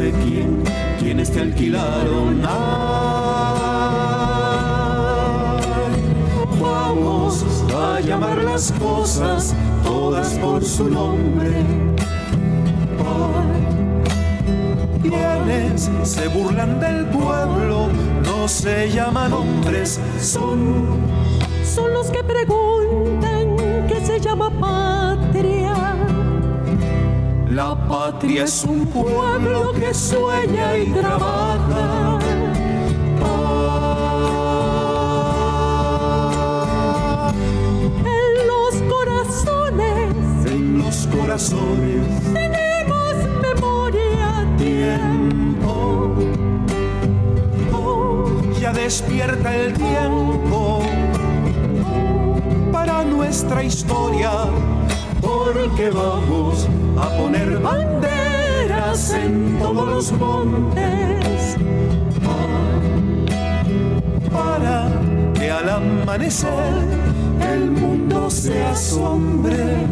Quién, 0.00 0.62
quienes 0.98 1.30
te 1.30 1.40
alquilaron. 1.40 2.40
vamos 6.60 7.44
a 7.74 8.00
llamar 8.00 8.42
las 8.42 8.72
cosas 8.72 9.54
todas 9.84 10.30
por 10.38 10.64
su 10.64 10.88
nombre. 10.88 11.52
quienes 15.02 15.90
se 16.04 16.28
burlan 16.28 16.80
del 16.80 17.06
pueblo 17.06 17.88
no 18.24 18.48
se 18.48 18.90
llaman 18.90 19.32
hombres, 19.32 20.00
son, 20.18 21.00
son 21.64 21.92
los 21.92 22.10
que 22.10 22.24
preguntan 22.24 23.56
qué 23.88 24.00
se 24.04 24.20
llama 24.20 24.50
patria 24.58 26.01
la 27.54 27.74
patria 27.86 28.44
es 28.44 28.64
un 28.64 28.86
pueblo 28.86 29.72
que 29.72 29.92
sueña 29.92 30.78
y 30.78 30.86
trabaja. 30.86 32.18
En 38.04 38.46
los 38.46 38.74
corazones, 38.90 40.46
en 40.46 40.78
los 40.78 41.06
corazones, 41.08 42.06
tenemos 42.32 43.14
memoria, 43.42 44.46
tiempo. 44.56 46.14
Oh, 47.74 48.40
ya 48.58 48.72
despierta 48.72 49.54
el 49.54 49.74
tiempo 49.74 50.80
para 52.72 53.04
nuestra 53.04 53.62
historia 53.62 54.30
porque 55.52 55.90
vamos 55.90 56.68
a 56.98 57.08
poner 57.16 57.58
banderas 57.58 59.12
en 59.12 59.58
todos 59.58 59.86
los 59.88 60.12
montes 60.12 61.56
para 64.32 64.88
que 65.34 65.50
al 65.50 65.68
amanecer 65.68 66.74
el 67.52 67.70
mundo 67.70 68.30
se 68.30 68.62
asombre. 68.64 69.86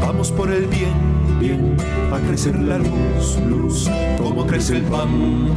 Vamos 0.00 0.32
por 0.32 0.50
el 0.50 0.66
bien, 0.66 1.38
bien, 1.38 1.76
a 2.12 2.18
crecer 2.26 2.58
la 2.58 2.78
luz, 2.78 3.38
luz, 3.46 3.90
como 4.18 4.46
crece 4.46 4.78
el 4.78 4.82
pan, 4.84 5.56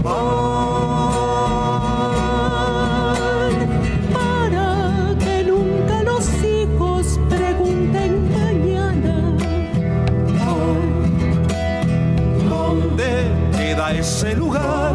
ese 14.26 14.36
lugar 14.36 14.94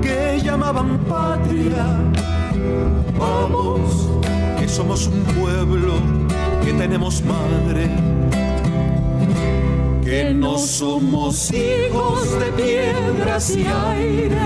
que 0.00 0.40
llamaban 0.42 0.98
patria. 1.00 1.84
Vamos, 3.18 4.08
que 4.58 4.68
somos 4.68 5.06
un 5.08 5.22
pueblo, 5.24 5.94
que 6.64 6.72
tenemos 6.72 7.22
madre, 7.22 7.90
que 10.02 10.32
no 10.32 10.58
somos 10.58 11.52
hijos 11.52 12.38
de 12.40 12.46
piedras 12.52 13.50
y 13.50 13.66
aire. 13.66 14.36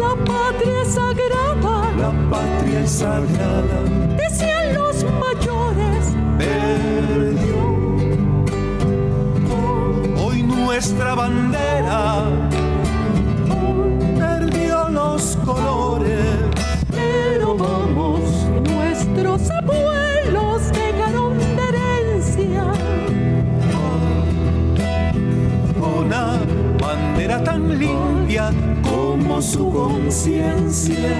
La 0.00 0.14
patria 0.24 0.82
es 0.82 0.94
sagrada, 0.94 1.90
la 1.96 2.30
patria 2.30 2.80
es 2.84 2.90
sagrada, 2.90 3.82
decían 4.16 4.74
los 4.74 5.04
mayores. 5.04 5.49
Nuestra 10.80 11.14
bandera. 11.14 12.24
Perdió 14.18 14.88
los 14.88 15.36
colores, 15.44 16.24
pero 16.90 17.54
vamos, 17.54 18.22
nuestros 18.66 19.50
abuelos 19.50 20.72
dejaron 20.72 21.38
de 21.38 21.68
herencia. 21.68 22.72
Una 25.98 26.38
bandera 26.80 27.44
tan 27.44 27.78
limpia 27.78 28.50
como 28.82 29.42
su 29.42 29.70
conciencia. 29.70 31.12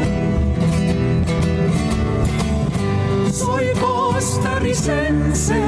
Soy 3.30 3.66
costarricense, 3.78 5.62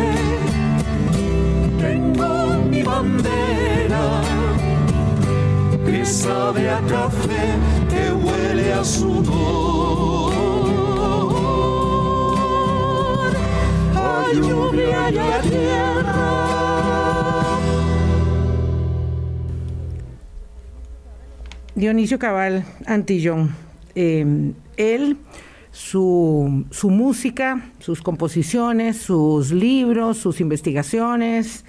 tengo 1.79 2.57
mi 2.71 2.83
bandera 2.83 3.62
que 5.85 6.05
sabe 6.05 6.71
a 6.71 6.81
café, 6.81 7.59
que 7.89 8.13
huele 8.13 8.73
a 8.73 8.85
sudor, 8.85 10.33
a 13.95 14.33
lluvia 14.33 15.11
y 15.11 15.19
a 15.19 15.41
tierra. 15.43 16.43
Dionisio 21.75 22.19
Cabal 22.19 22.65
Antillón. 22.87 23.55
Eh, 23.95 24.53
él, 24.77 25.17
su, 25.71 26.65
su, 26.71 26.91
música, 26.91 27.73
sus 27.79 28.03
composiciones, 28.03 28.99
sus 28.99 29.51
libros, 29.53 30.19
sus 30.19 30.41
investigaciones, 30.41 31.65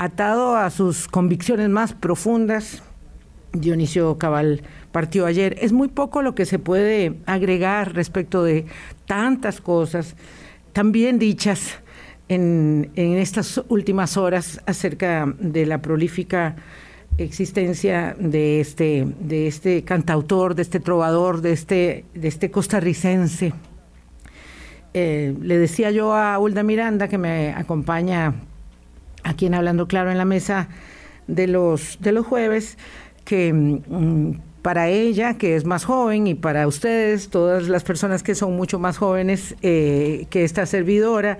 atado 0.00 0.56
a 0.56 0.70
sus 0.70 1.08
convicciones 1.08 1.68
más 1.68 1.92
profundas, 1.92 2.82
Dionisio 3.52 4.16
Cabal 4.16 4.62
partió 4.92 5.26
ayer. 5.26 5.58
Es 5.60 5.72
muy 5.72 5.88
poco 5.88 6.22
lo 6.22 6.34
que 6.34 6.46
se 6.46 6.58
puede 6.58 7.18
agregar 7.26 7.94
respecto 7.94 8.42
de 8.42 8.64
tantas 9.04 9.60
cosas, 9.60 10.16
también 10.72 11.18
dichas 11.18 11.80
en, 12.28 12.90
estas 12.96 13.62
últimas 13.68 14.16
horas 14.16 14.62
acerca 14.64 15.34
de 15.38 15.66
la 15.66 15.82
prolífica 15.82 16.56
existencia 17.18 18.16
de 18.18 18.60
este, 18.60 19.06
de 19.20 19.48
este 19.48 19.84
cantautor, 19.84 20.54
de 20.54 20.62
este 20.62 20.80
trovador, 20.80 21.42
de 21.42 21.52
este, 21.52 22.06
de 22.14 22.28
este 22.28 22.50
costarricense. 22.50 23.52
Eh, 24.94 25.34
le 25.42 25.58
decía 25.58 25.90
yo 25.90 26.14
a 26.14 26.38
Hulda 26.38 26.62
Miranda, 26.62 27.06
que 27.06 27.18
me 27.18 27.52
acompaña 27.52 28.32
aquí 29.22 29.46
en 29.46 29.54
Hablando 29.54 29.86
Claro 29.88 30.10
en 30.10 30.18
la 30.18 30.24
mesa 30.24 30.68
de 31.26 31.46
los, 31.46 31.98
de 32.00 32.12
los 32.12 32.26
jueves, 32.26 32.78
que 33.24 33.52
mm, 33.52 34.32
para 34.62 34.88
ella, 34.88 35.34
que 35.34 35.56
es 35.56 35.64
más 35.64 35.84
joven, 35.84 36.26
y 36.26 36.34
para 36.34 36.66
ustedes, 36.66 37.30
todas 37.30 37.68
las 37.68 37.84
personas 37.84 38.22
que 38.22 38.34
son 38.34 38.56
mucho 38.56 38.78
más 38.78 38.98
jóvenes 38.98 39.54
eh, 39.62 40.26
que 40.30 40.44
esta 40.44 40.66
servidora, 40.66 41.38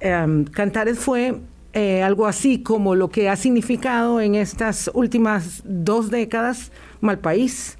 eh, 0.00 0.44
Cantares 0.52 0.98
fue 0.98 1.40
eh, 1.72 2.02
algo 2.02 2.26
así 2.26 2.62
como 2.62 2.94
lo 2.94 3.08
que 3.08 3.28
ha 3.28 3.34
significado 3.34 4.20
en 4.20 4.36
estas 4.36 4.88
últimas 4.94 5.62
dos 5.64 6.10
décadas 6.10 6.70
Malpaís. 7.00 7.78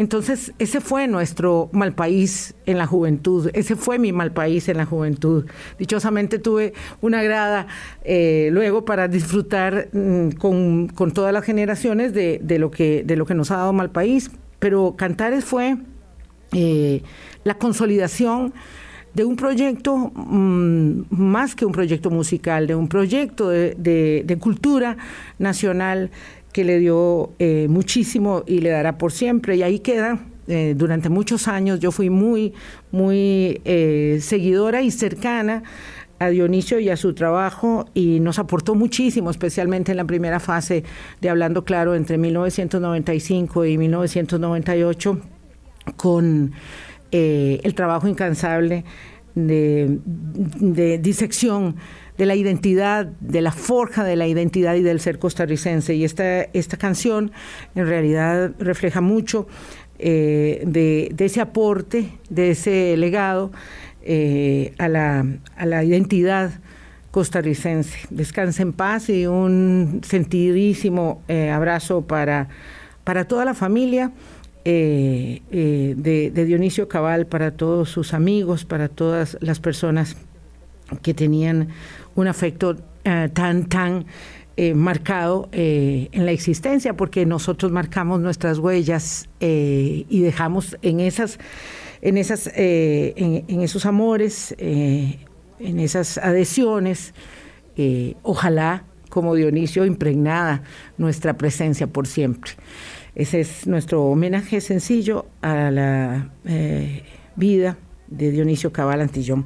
Entonces, 0.00 0.54
ese 0.58 0.80
fue 0.80 1.06
nuestro 1.08 1.68
mal 1.72 1.92
país 1.92 2.54
en 2.64 2.78
la 2.78 2.86
juventud, 2.86 3.50
ese 3.52 3.76
fue 3.76 3.98
mi 3.98 4.14
mal 4.14 4.32
país 4.32 4.66
en 4.70 4.78
la 4.78 4.86
juventud. 4.86 5.44
Dichosamente 5.78 6.38
tuve 6.38 6.72
una 7.02 7.22
grada 7.22 7.66
eh, 8.02 8.48
luego 8.50 8.86
para 8.86 9.08
disfrutar 9.08 9.90
mm, 9.92 10.30
con, 10.38 10.88
todas 11.12 11.34
las 11.34 11.44
generaciones 11.44 12.14
de, 12.14 12.40
lo 12.58 12.70
que, 12.70 13.04
nos 13.34 13.50
ha 13.50 13.58
dado 13.58 13.74
mal 13.74 13.90
país, 13.90 14.30
pero 14.58 14.94
Cantares 14.96 15.44
fue 15.44 15.76
eh, 16.54 17.02
la 17.44 17.58
consolidación 17.58 18.54
de 19.14 19.24
un 19.24 19.36
proyecto 19.36 19.96
mm, 20.14 21.02
más 21.10 21.54
que 21.54 21.66
un 21.66 21.72
proyecto 21.72 22.10
musical, 22.10 22.66
de 22.66 22.74
un 22.74 22.88
proyecto 22.88 23.48
de, 23.48 24.38
cultura 24.40 24.96
nacional 25.38 26.10
que 26.52 26.64
le 26.64 26.78
dio 26.78 27.32
eh, 27.38 27.66
muchísimo 27.68 28.42
y 28.46 28.60
le 28.60 28.70
dará 28.70 28.98
por 28.98 29.12
siempre. 29.12 29.56
Y 29.56 29.62
ahí 29.62 29.80
queda. 29.80 30.20
Eh, 30.48 30.74
durante 30.76 31.08
muchos 31.10 31.46
años 31.46 31.78
yo 31.78 31.92
fui 31.92 32.10
muy, 32.10 32.54
muy 32.90 33.60
eh, 33.64 34.18
seguidora 34.20 34.82
y 34.82 34.90
cercana 34.90 35.62
a 36.20 36.28
Dionisio 36.28 36.78
y 36.80 36.90
a 36.90 36.96
su 36.96 37.14
trabajo 37.14 37.86
y 37.94 38.20
nos 38.20 38.38
aportó 38.38 38.74
muchísimo, 38.74 39.30
especialmente 39.30 39.92
en 39.92 39.96
la 39.96 40.04
primera 40.04 40.38
fase 40.38 40.84
de 41.20 41.30
Hablando 41.30 41.64
Claro 41.64 41.94
entre 41.94 42.18
1995 42.18 43.64
y 43.64 43.78
1998 43.78 45.18
con 45.96 46.52
eh, 47.10 47.60
el 47.64 47.74
trabajo 47.74 48.06
incansable 48.06 48.84
de, 49.34 50.98
disección 51.02 51.76
de 52.18 52.26
la 52.26 52.34
identidad, 52.34 53.06
de 53.06 53.40
la 53.40 53.52
forja 53.52 54.04
de 54.04 54.16
la 54.16 54.26
identidad 54.26 54.74
y 54.74 54.82
del 54.82 55.00
ser 55.00 55.18
costarricense. 55.18 55.94
Y 55.94 56.04
esta, 56.04 56.42
esta 56.42 56.76
canción 56.76 57.32
en 57.74 57.86
realidad 57.86 58.52
refleja 58.58 59.00
mucho 59.00 59.46
eh, 59.98 60.62
de, 60.66 61.14
ese 61.18 61.40
aporte, 61.40 62.10
de 62.28 62.50
ese 62.50 62.96
legado 62.96 63.52
eh, 64.02 64.74
a, 64.78 64.88
la, 64.88 65.26
a 65.56 65.66
la 65.66 65.84
identidad 65.84 66.52
costarricense. 67.10 67.98
Descanse 68.10 68.62
en 68.62 68.72
paz 68.72 69.08
y 69.08 69.26
un 69.26 70.00
sentidísimo 70.04 71.22
abrazo 71.28 72.02
para, 72.02 72.48
para 73.04 73.24
toda 73.26 73.44
la 73.44 73.54
familia. 73.54 74.12
Eh, 74.64 75.40
eh, 75.50 75.94
de, 75.96 76.44
Dionisio 76.44 76.86
Cabal 76.86 77.26
para 77.26 77.52
todos 77.52 77.88
sus 77.88 78.12
amigos, 78.12 78.66
para 78.66 78.88
todas 78.88 79.38
las 79.40 79.58
personas 79.58 80.16
que 81.02 81.14
tenían 81.14 81.68
un 82.14 82.28
afecto 82.28 82.76
eh, 83.04 83.30
tan, 83.32 83.68
tan 83.68 84.04
marcado 84.74 85.48
en 85.52 86.26
la 86.26 86.32
existencia, 86.32 86.94
porque 86.94 87.24
nosotros 87.24 87.72
marcamos 87.72 88.20
nuestras 88.20 88.58
huellas 88.58 89.30
y 89.40 90.20
dejamos 90.20 90.76
en 90.82 91.00
esas, 91.00 91.38
en 92.02 92.18
esas, 92.18 92.50
en, 92.54 93.60
esos 93.62 93.86
amores, 93.86 94.54
en 94.58 95.80
esas 95.80 96.18
adhesiones, 96.18 97.14
ojalá 98.22 98.84
como 99.08 99.34
Dionisio 99.34 99.86
impregnada 99.86 100.62
nuestra 100.98 101.38
presencia 101.38 101.86
por 101.86 102.06
siempre. 102.06 102.52
Ese 103.20 103.40
es 103.40 103.66
nuestro 103.66 104.04
homenaje 104.04 104.62
sencillo 104.62 105.26
a 105.42 105.70
la 105.70 106.30
eh, 106.46 107.02
vida 107.36 107.76
de 108.06 108.30
Dionisio 108.30 108.72
Cabal 108.72 109.02
Antillón. 109.02 109.44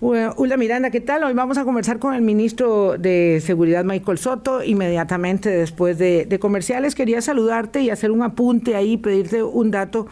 Hulda 0.00 0.56
Miranda, 0.56 0.88
¿qué 0.90 1.02
tal? 1.02 1.22
Hoy 1.24 1.34
vamos 1.34 1.58
a 1.58 1.64
conversar 1.64 1.98
con 1.98 2.14
el 2.14 2.22
ministro 2.22 2.96
de 2.96 3.42
Seguridad, 3.44 3.84
Michael 3.84 4.16
Soto, 4.16 4.64
inmediatamente 4.64 5.50
después 5.50 5.98
de, 5.98 6.24
de 6.24 6.38
comerciales. 6.38 6.94
Quería 6.94 7.20
saludarte 7.20 7.82
y 7.82 7.90
hacer 7.90 8.10
un 8.10 8.22
apunte 8.22 8.76
ahí, 8.76 8.96
pedirte 8.96 9.42
un 9.42 9.70
dato 9.70 10.06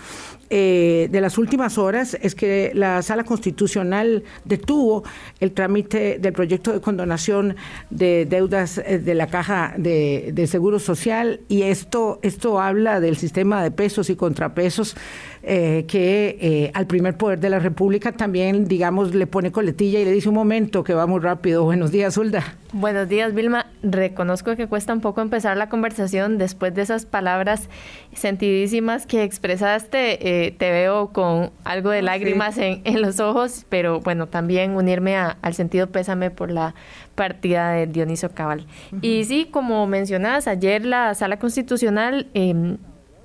eh, 0.52 1.06
de 1.12 1.20
las 1.20 1.38
últimas 1.38 1.78
horas 1.78 2.18
es 2.20 2.34
que 2.34 2.72
la 2.74 3.02
Sala 3.02 3.22
Constitucional 3.22 4.24
detuvo 4.44 5.04
el 5.38 5.52
trámite 5.52 6.18
del 6.18 6.32
proyecto 6.32 6.72
de 6.72 6.80
condonación 6.80 7.54
de 7.90 8.26
deudas 8.26 8.78
eh, 8.78 8.98
de 8.98 9.14
la 9.14 9.28
Caja 9.28 9.74
de, 9.76 10.46
Seguro 10.48 10.80
Social 10.80 11.38
y 11.48 11.62
esto, 11.62 12.18
esto 12.22 12.60
habla 12.60 12.98
del 12.98 13.16
sistema 13.16 13.62
de 13.62 13.70
pesos 13.70 14.10
y 14.10 14.16
contrapesos 14.16 14.96
eh, 15.44 15.84
que 15.86 16.70
al 16.74 16.86
primer 16.86 17.16
poder 17.16 17.38
de 17.38 17.48
la 17.48 17.60
República 17.60 18.10
también, 18.10 18.66
digamos, 18.66 19.14
le 19.14 19.28
pone 19.28 19.52
coletilla 19.52 20.00
y 20.00 20.04
le 20.04 20.10
dice 20.10 20.28
un 20.28 20.34
momento 20.34 20.82
que 20.82 20.94
va 20.94 21.06
muy 21.06 21.20
rápido. 21.20 21.62
Buenos 21.62 21.92
días, 21.92 22.16
Hulda. 22.16 22.56
Buenos 22.72 23.08
días, 23.08 23.34
Vilma. 23.34 23.66
Reconozco 23.82 24.56
que 24.56 24.66
cuesta 24.66 24.92
un 24.92 25.00
poco 25.00 25.20
empezar 25.20 25.56
la 25.56 25.68
conversación 25.68 26.38
después 26.38 26.74
de 26.74 26.82
esas 26.82 27.06
palabras 27.06 27.68
sentidísimas 28.12 29.06
que 29.06 29.22
expresaste. 29.22 30.39
Te 30.50 30.70
veo 30.70 31.08
con 31.08 31.50
algo 31.64 31.90
de 31.90 31.98
ah, 31.98 32.02
lágrimas 32.02 32.58
en, 32.58 32.82
los 33.00 33.20
ojos, 33.20 33.66
pero 33.68 34.00
bueno, 34.00 34.26
también 34.26 34.74
unirme 34.74 35.16
al 35.16 35.54
sentido 35.54 35.88
pésame 35.88 36.30
por 36.30 36.50
la 36.50 36.74
partida 37.14 37.70
de 37.72 37.86
Dionisio 37.86 38.30
Cabal. 38.30 38.66
Y 39.02 39.24
sí, 39.24 39.48
como 39.50 39.86
mencionabas, 39.86 40.48
ayer 40.48 40.84
la 40.84 41.14
Sala 41.14 41.38
Constitucional 41.38 42.28
eh, 42.34 42.76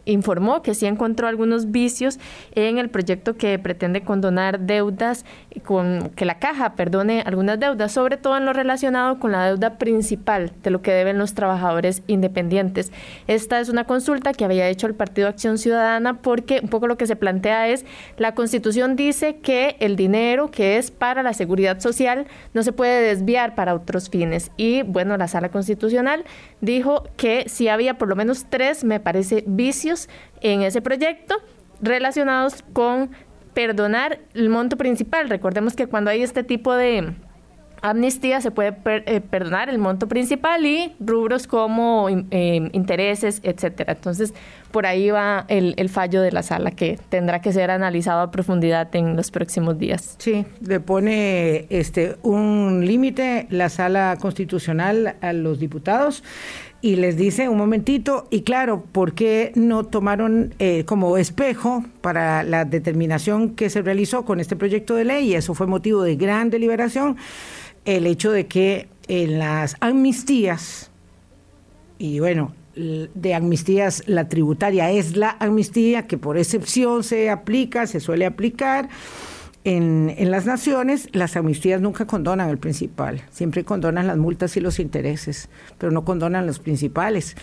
informó 0.06 0.62
que 0.62 0.74
sí 0.74 0.86
encontró 0.86 1.28
algunos 1.28 1.72
vicios 1.72 2.19
en 2.54 2.78
el 2.78 2.90
proyecto 2.90 3.36
que 3.36 3.57
pretende 3.60 4.02
condonar 4.02 4.62
deudas, 4.62 5.25
con 5.63 6.12
que 6.16 6.25
la 6.25 6.40
caja 6.40 6.75
perdone 6.75 7.22
algunas 7.25 7.60
deudas, 7.60 7.92
sobre 7.92 8.18
todo 8.18 8.38
en 8.38 8.46
lo 8.46 8.54
relacionado 8.54 9.19
con 9.19 9.31
la 9.31 9.46
deuda 9.48 9.78
principal 9.78 10.52
de 10.63 10.69
lo 10.69 10.81
que 10.81 10.92
deben 10.92 11.18
los 11.18 11.34
trabajadores 11.34 12.04
independientes. 12.07 12.92
Esta 13.28 13.60
es 13.60 13.69
una 13.69 13.86
consulta 13.86 14.34
que 14.34 14.46
había 14.46 14.68
hecho 14.69 14.88
el 14.88 14.96
Partido 14.96 15.28
Acción 15.28 15.57
Ciudadana 15.57 16.22
porque 16.22 16.60
un 16.62 16.69
poco 16.69 16.88
lo 16.88 16.98
que 16.98 17.08
se 17.08 17.16
plantea 17.16 17.68
es 17.69 17.86
la 18.18 18.36
Constitución 18.36 18.96
dice 18.96 19.38
que 19.38 19.75
el 19.80 19.96
dinero 19.96 20.51
que 20.51 20.78
es 20.78 20.92
para 20.92 21.24
la 21.24 21.34
seguridad 21.34 21.80
social 21.80 22.28
no 22.54 22.63
se 22.63 22.72
puede 22.72 23.01
desviar 23.01 23.56
para 23.56 23.74
otros 23.74 24.10
fines 24.10 24.51
y 24.58 24.84
bueno, 24.84 25.18
la 25.18 25.28
Sala 25.28 25.50
Constitucional 25.50 26.24
dijo 26.62 27.04
que 27.18 27.46
si 27.48 27.68
había 27.68 27.98
por 27.98 28.08
lo 28.08 28.16
menos 28.16 28.46
tres, 28.50 28.84
me 28.84 29.00
parece, 29.00 29.44
vicios 29.48 29.94
en 30.42 30.62
ese 30.62 30.81
proyecto 30.81 31.36
relacionados 31.81 32.63
con 32.74 33.12
perdonar 33.53 34.19
el 34.33 34.50
monto 34.50 34.77
principal. 34.77 35.30
Recordemos 35.30 35.75
que 35.75 35.88
cuando 35.88 36.12
hay 36.12 36.21
este 36.21 36.44
tipo 36.44 36.74
de 36.74 37.15
amnistía 37.81 38.42
se 38.42 38.51
puede 38.51 38.75
eh, 38.86 39.21
perdonar 39.21 39.69
el 39.69 39.77
monto 39.77 40.07
principal 40.07 40.65
y 40.65 40.95
rubros 41.00 41.47
como 41.47 42.07
eh, 42.09 42.69
intereses, 42.74 43.39
etcétera. 43.44 43.94
Entonces, 43.94 44.33
por 44.71 44.86
ahí 44.86 45.09
va 45.09 45.45
el, 45.47 45.89
fallo 45.89 46.21
de 46.21 46.31
la 46.31 46.44
sala 46.44 46.71
que 46.71 47.00
tendrá 47.09 47.41
que 47.41 47.53
ser 47.53 47.71
analizado 47.71 48.21
a 48.21 48.31
profundidad 48.31 48.94
en 48.95 49.15
los 49.15 49.31
próximos 49.31 49.77
días. 49.77 50.15
Sí, 50.18 50.45
le 50.62 50.80
pone 50.80 51.68
este 51.69 52.18
un 52.24 52.86
límite 52.86 53.48
la 53.50 53.69
sala 53.69 54.18
constitucional 54.19 55.15
a 55.21 55.33
los 55.33 55.59
diputados 55.59 56.24
y 56.81 56.98
les 56.98 57.18
dice 57.18 57.50
un 57.50 57.57
momentito, 57.57 58.27
y 58.30 58.42
claro, 58.42 58.83
¿por 58.92 59.13
qué 59.13 59.51
no 59.56 59.86
tomaron 59.86 60.53
eh, 60.60 60.84
como 60.86 61.17
espejo 61.17 61.84
para 62.01 62.44
la 62.44 62.65
determinación 62.65 63.55
que 63.55 63.70
se 63.70 63.82
realizó 63.82 64.24
con 64.24 64.39
este 64.39 64.55
proyecto 64.55 64.96
de 64.96 65.05
ley? 65.05 65.32
Y 65.32 65.36
eso 65.36 65.53
fue 65.53 65.67
motivo 65.67 66.03
de 66.03 66.15
gran 66.15 66.50
deliberación, 66.50 67.17
el 67.86 68.05
hecho 68.05 68.32
de 68.32 68.48
que 68.48 68.88
en 69.08 69.39
las 69.39 69.75
amnistías, 69.79 70.91
y 71.98 72.20
bueno, 72.20 72.53
de 72.75 73.34
amnistías 73.34 74.03
la 74.05 74.27
tributaria 74.27 74.91
es 74.91 75.15
la 75.15 75.38
amnistía 75.39 76.08
que 76.08 76.17
por 76.17 76.38
excepción 76.38 77.03
se 77.03 77.29
aplica, 77.29 77.88
se 77.88 78.00
suele 78.00 78.25
aplicar, 78.25 78.89
en, 79.65 80.13
en, 80.15 80.29
las 80.29 80.45
naciones 80.45 81.10
las 81.12 81.36
amnistías 81.36 81.81
nunca 81.81 82.05
condonan 82.05 82.50
el 82.50 82.60
principal, 82.60 83.24
siempre 83.31 83.63
condonan 83.63 84.05
las 84.05 84.15
multas 84.15 84.55
y 84.57 84.60
los 84.60 84.79
intereses, 84.79 85.50
pero 85.79 85.91
no 85.91 86.05
condonan 86.05 86.45
los 86.45 86.60
principales. 86.60 87.36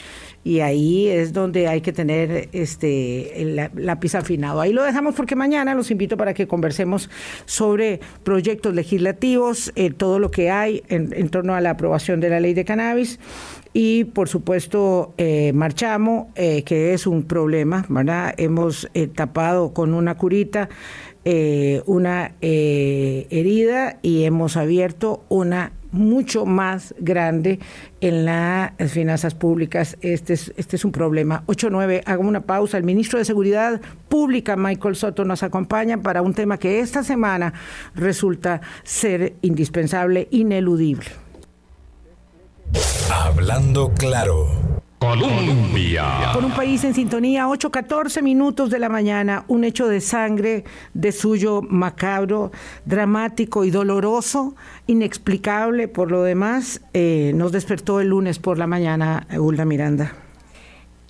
Y 0.45 0.61
ahí 0.61 1.09
es 1.09 1.33
donde 1.33 1.67
hay 1.67 1.81
que 1.81 1.93
tener 1.93 2.49
este 2.53 3.43
el 3.43 3.71
lápiz 3.75 4.15
afinado. 4.15 4.61
Ahí 4.61 4.73
lo 4.73 4.85
dejamos 4.85 5.17
porque 5.17 5.35
mañana 5.35 5.75
los 5.75 5.91
invito 5.91 6.17
para 6.17 6.33
que 6.33 6.47
conversemos 6.47 7.11
sobre 7.45 7.99
proyectos 8.23 8.73
legislativos, 8.73 9.73
eh, 9.75 9.91
todo 9.91 10.21
lo 10.21 10.31
que 10.31 10.49
hay 10.51 10.85
en, 10.89 11.13
en, 11.17 11.29
torno 11.29 11.57
a 11.57 11.61
la 11.61 11.71
aprobación 11.71 12.21
de 12.21 12.31
la 12.31 12.39
ley 12.39 12.55
de 12.55 12.65
cannabis 12.65 13.19
y 13.73 14.05
por 14.05 14.29
supuesto 14.29 15.13
eh, 15.19 15.53
marchamo, 15.55 16.31
eh, 16.37 16.63
que 16.63 16.95
es 16.95 17.07
un 17.07 17.25
problema, 17.25 17.85
¿verdad? 17.89 18.35
Hemos 18.37 18.89
tapado 19.15 19.73
con 19.73 19.95
una 19.95 20.17
curita 20.17 20.69
eh, 21.25 21.83
una 21.87 22.33
eh, 22.41 23.27
herida 23.31 23.99
y 24.03 24.25
hemos 24.25 24.57
abierto 24.57 25.25
una 25.29 25.73
mucho 25.93 26.47
más 26.47 26.95
grande 26.99 27.61
en 28.01 28.25
las 28.25 28.73
finanzas 28.89 29.35
públicas. 29.35 29.97
Este 30.01 30.33
es, 30.33 30.53
este 30.57 30.77
es 30.77 30.85
un 30.85 30.91
problema. 30.91 31.45
8-9, 31.47 32.03
hago 32.07 32.23
una 32.23 32.41
pausa. 32.41 32.79
El 32.79 32.85
ministro 32.85 33.19
de 33.19 33.25
Seguridad 33.25 33.81
Pública, 34.09 34.57
Michael 34.57 34.97
Soto, 34.97 35.25
nos 35.25 35.43
acompaña 35.43 35.99
para 35.99 36.23
un 36.23 36.35
tema 36.35 36.59
que 36.59 36.81
esta 36.81 37.05
semana 37.05 37.53
resulta 37.95 38.63
ser 38.83 39.35
indispensable, 39.43 40.29
ineludible. 40.31 41.07
Hablando 43.11 43.93
claro 43.93 44.82
Colombia. 45.03 46.31
Por 46.33 46.45
un 46.45 46.53
país 46.53 46.85
en 46.85 46.95
sintonía, 46.95 47.49
8.14 47.49 48.23
minutos 48.23 48.71
de 48.71 48.79
la 48.79 48.89
mañana, 48.89 49.45
un 49.49 49.65
hecho 49.65 49.89
de 49.89 50.01
sangre, 50.01 50.63
de 50.95 51.11
suyo 51.11 51.61
macabro, 51.61 52.53
dramático 52.85 53.65
y 53.65 53.73
doloroso, 53.73 54.55
inexplicable 54.87 55.89
por 55.89 56.13
lo 56.13 56.23
demás, 56.23 56.83
eh, 56.95 57.33
nos 57.35 57.51
despertó 57.51 57.99
el 57.99 58.11
lunes 58.11 58.39
por 58.39 58.59
la 58.59 58.69
mañana, 58.69 59.27
Hulda 59.37 59.65
Miranda 59.65 60.22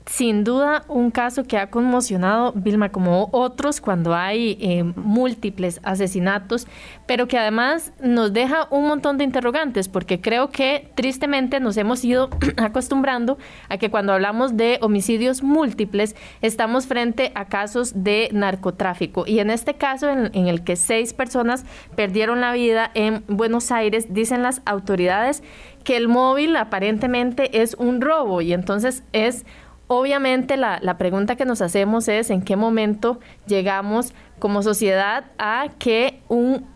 sin 0.06 0.44
duda 0.44 0.85
un 0.88 1.11
caso 1.11 1.44
que 1.44 1.59
ha 1.59 1.71
conmocionado 1.71 2.52
Vilma 2.54 2.90
como 2.90 3.28
otros 3.32 3.80
cuando 3.80 4.14
hay 4.14 4.59
eh, 4.61 4.85
múltiples 4.97 5.80
asesinatos, 5.82 6.66
pero 7.06 7.28
que 7.28 7.38
además 7.38 7.92
nos 8.00 8.32
deja 8.32 8.66
un 8.71 8.87
montón 8.87 9.18
de 9.18 9.25
interrogantes, 9.25 9.88
porque 9.88 10.21
creo 10.21 10.50
que 10.50 10.90
tristemente 10.94 11.61
nos 11.61 11.76
hemos 11.76 12.04
ido 12.04 12.30
acostumbrando 12.56 13.38
a 13.68 13.78
que 13.78 13.90
cuando 13.90 14.12
hablamos 14.12 14.56
de 14.56 14.78
homicidios 14.82 15.42
múltiples 15.42 16.16
estamos 16.40 16.87
frente 16.87 17.32
a 17.35 17.47
casos 17.47 17.92
de 18.02 18.28
narcotráfico. 18.32 19.25
Y 19.26 19.38
en 19.38 19.50
este 19.50 19.75
caso, 19.75 20.09
en, 20.09 20.30
en 20.35 20.49
el 20.49 20.64
que 20.64 20.76
seis 20.76 21.12
personas 21.12 21.64
perdieron 21.97 22.40
la 22.40 22.52
vida 22.52 22.90
en 22.94 23.25
Buenos 23.28 23.71
Aires, 23.71 24.12
dicen 24.12 24.42
las 24.42 24.62
autoridades 24.64 25.42
que 25.85 25.97
el 25.97 26.09
móvil 26.09 26.56
aparentemente 26.56 27.62
es 27.62 27.75
un 27.75 28.00
robo 28.00 28.40
y 28.40 28.52
entonces 28.52 29.02
es 29.12 29.44
Obviamente 29.89 30.57
la, 30.57 30.97
pregunta 30.99 31.37
que 31.37 31.45
nos 31.45 31.61
hacemos 31.61 32.09
es 32.09 32.31
en 32.31 32.43
qué 32.43 32.57
momento 32.57 33.21
llegamos 33.47 34.15
como 34.39 34.62
sociedad 34.62 35.25
a 35.39 35.69
que 35.79 36.21
un 36.29 36.67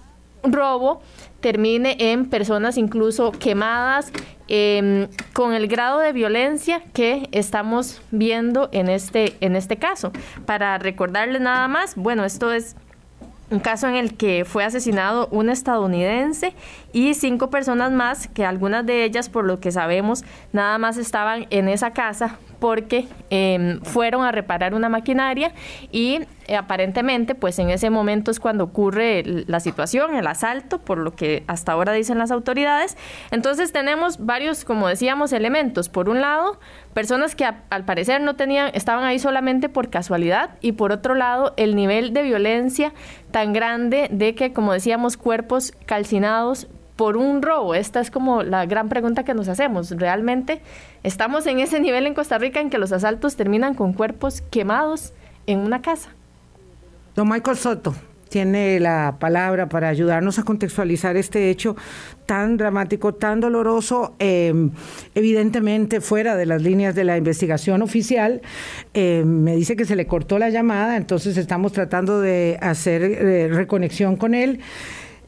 robo 0.43 1.01
termine 1.41 1.97
en 1.99 2.27
personas 2.27 2.77
incluso 2.77 3.33
quemadas, 3.33 4.13
em, 4.49 5.09
con 5.33 5.55
el 5.55 5.67
grado 5.67 5.99
de 6.01 6.13
violencia 6.13 6.83
que 6.93 7.29
estamos 7.33 8.01
viendo 8.11 8.69
en 8.73 8.89
este, 8.89 9.37
en 9.41 9.57
este 9.57 9.77
caso. 9.77 10.13
Para 10.45 10.79
recordarles 10.79 11.41
nada 11.41 11.69
más, 11.69 11.95
bueno, 11.97 12.25
esto 12.25 12.53
es 12.53 12.77
un 13.51 13.61
caso 13.61 13.87
en 13.87 13.95
el 13.95 14.17
que 14.17 14.45
fue 14.45 14.65
asesinado 14.65 15.29
un 15.31 15.51
estadounidense 15.51 16.53
y 16.97 17.12
cinco 17.12 17.50
personas 17.50 17.93
más, 17.93 18.26
que 18.26 18.47
algunas 18.47 18.87
de 18.87 19.05
ellas, 19.05 19.29
por 19.29 19.45
lo 19.45 19.61
que 19.61 19.71
sabemos, 19.71 20.25
nada 20.55 20.79
más 20.79 20.97
estaban 20.97 21.47
en 21.50 21.69
esa 21.69 21.91
casa 21.91 22.38
porque 22.59 23.07
em, 23.29 23.83
fueron 23.83 24.25
a 24.25 24.33
reparar 24.33 24.73
una 24.73 24.88
maquinaria 24.88 25.53
y 25.93 26.21
eh, 26.47 26.57
aparentemente 26.57 27.35
pues 27.35 27.59
en 27.59 27.69
ese 27.69 27.91
momento 27.91 28.31
es 28.31 28.41
cuando 28.41 28.65
ocurre 28.65 29.23
la 29.47 29.61
situación, 29.61 30.15
el 30.15 30.26
asalto, 30.26 30.79
por 30.79 30.97
lo 30.97 31.15
que 31.15 31.45
hasta 31.49 31.73
ahora 31.73 31.93
dicen 31.93 32.17
las 32.17 32.31
autoridades. 32.31 32.97
Entonces 33.31 33.73
tenemos 33.73 34.25
varios, 34.25 34.65
como 34.65 34.88
decíamos, 34.88 35.35
elementos. 35.35 35.91
Por 35.91 36.09
un 36.09 36.23
lado, 36.23 36.59
personas 36.95 37.35
que 37.35 37.45
al 37.45 37.85
parecer 37.85 38.23
no 38.23 38.37
tenían, 38.37 38.71
estaban 38.73 39.05
ahí 39.05 39.19
solamente 39.19 39.69
por 39.69 39.91
casualidad 39.91 40.57
y 40.62 40.73
por 40.73 40.93
otro 40.93 41.15
lado, 41.15 41.53
el 41.59 41.76
nivel 41.76 42.15
de 42.15 42.23
violencia 42.23 42.95
tan 43.33 43.53
grande 43.53 44.09
de 44.11 44.35
que, 44.35 44.55
como 44.55 44.73
decíamos, 44.73 45.19
cuerpos 45.19 45.75
calcinados 45.85 46.69
por 46.97 47.17
un 47.17 47.43
robo? 47.43 47.75
Esta 47.75 48.00
es 48.00 48.11
como 48.11 48.43
la 48.43 48.67
gran 48.67 48.88
pregunta 48.88 49.25
que 49.25 49.35
nos 49.35 49.49
hacemos. 49.49 49.91
¿Realmente 49.91 50.61
estamos 51.03 51.47
en 51.47 51.61
ese 51.61 51.81
nivel 51.81 52.07
en 52.07 52.15
Costa 52.15 52.38
Rica 52.38 52.61
en 52.61 52.71
que 52.71 52.79
los 52.79 52.93
asaltos 52.93 53.37
terminan 53.37 53.75
con 53.75 53.93
cuerpos 53.93 54.43
quemados 54.50 55.12
en 55.47 55.61
una 55.61 55.83
casa? 55.83 56.11
Don 57.15 57.29
Michael 57.29 57.57
Soto 57.57 57.95
tiene 58.29 58.81
la 58.81 59.17
palabra 59.19 59.69
para 59.69 59.88
ayudarnos 59.88 60.38
a 60.38 60.43
contextualizar 60.43 61.17
este 61.17 61.49
hecho 61.50 61.76
tan 62.26 62.57
dramático, 62.57 63.15
tan 63.15 63.41
doloroso, 63.41 64.17
em, 64.19 64.73
evidentemente 65.15 66.00
fuera 66.00 66.37
de 66.37 66.45
las 66.45 66.61
líneas 66.61 66.95
de 66.95 67.05
la 67.05 67.17
investigación 67.17 67.83
oficial. 67.83 68.43
Em, 68.95 69.26
me 69.26 69.55
dice 69.55 69.76
que 69.76 69.85
se 69.85 69.95
le 69.95 70.07
cortó 70.07 70.38
la 70.38 70.50
llamada, 70.50 70.97
entonces 70.97 71.37
estamos 71.37 71.73
tratando 71.73 72.21
de 72.21 72.59
hacer 72.61 73.03
eh, 73.03 73.49
reconexión 73.49 74.17
con 74.17 74.35
él. 74.35 74.61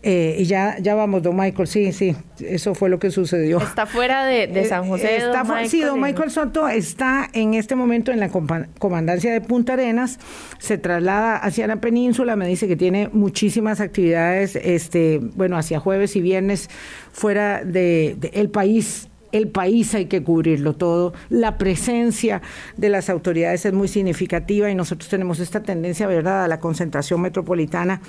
Eh, 0.02 0.36
y 0.38 0.44
ya, 0.44 0.76
ya 0.78 0.94
vamos, 0.94 1.24
don 1.24 1.36
Michael, 1.36 1.66
sí, 1.66 1.92
sí, 1.92 2.14
eso 2.38 2.76
fue 2.76 2.88
lo 2.88 3.00
que 3.00 3.10
sucedió. 3.10 3.58
Está 3.58 3.84
fuera 3.84 4.24
de, 4.24 4.64
San 4.64 4.86
José. 4.86 5.16
Está, 5.16 5.44
sí, 5.66 5.80
don 5.80 6.00
Michael 6.00 6.30
Soto 6.30 6.68
está 6.68 7.28
en 7.32 7.54
este 7.54 7.74
momento 7.74 8.12
en 8.12 8.20
la 8.20 8.30
comandancia 8.30 9.32
de 9.32 9.40
Punta 9.40 9.72
Arenas, 9.72 10.20
se 10.58 10.78
traslada 10.78 11.36
hacia 11.36 11.66
la 11.66 11.76
península, 11.76 12.36
me 12.36 12.46
dice 12.46 12.68
que 12.68 12.76
tiene 12.76 13.08
muchísimas 13.12 13.80
actividades, 13.80 14.54
este, 14.54 15.18
bueno, 15.20 15.56
hacia 15.56 15.80
jueves 15.80 16.14
y 16.14 16.20
viernes 16.20 16.70
fuera 17.12 17.64
del 17.64 18.20
de, 18.20 18.30
el 18.34 18.50
país 18.50 19.08
el 19.32 19.49
país 19.49 19.94
hay 19.94 20.06
que 20.06 20.23
cubrirlo 20.23 20.75
todo. 20.75 21.12
La 21.28 21.58
presencia 21.58 22.42
de 22.76 22.88
las 22.88 23.11
autoridades 23.11 23.64
es 23.66 23.73
muy 23.73 23.88
significativa 23.88 24.70
y 24.70 24.75
nosotros 24.75 25.08
tenemos 25.08 25.40
esta 25.40 25.62
tendencia, 25.62 26.06
¿verdad?, 26.06 26.44
a 26.44 26.49
la 26.49 26.61
concentración 26.61 27.20
metropolitana 27.20 28.00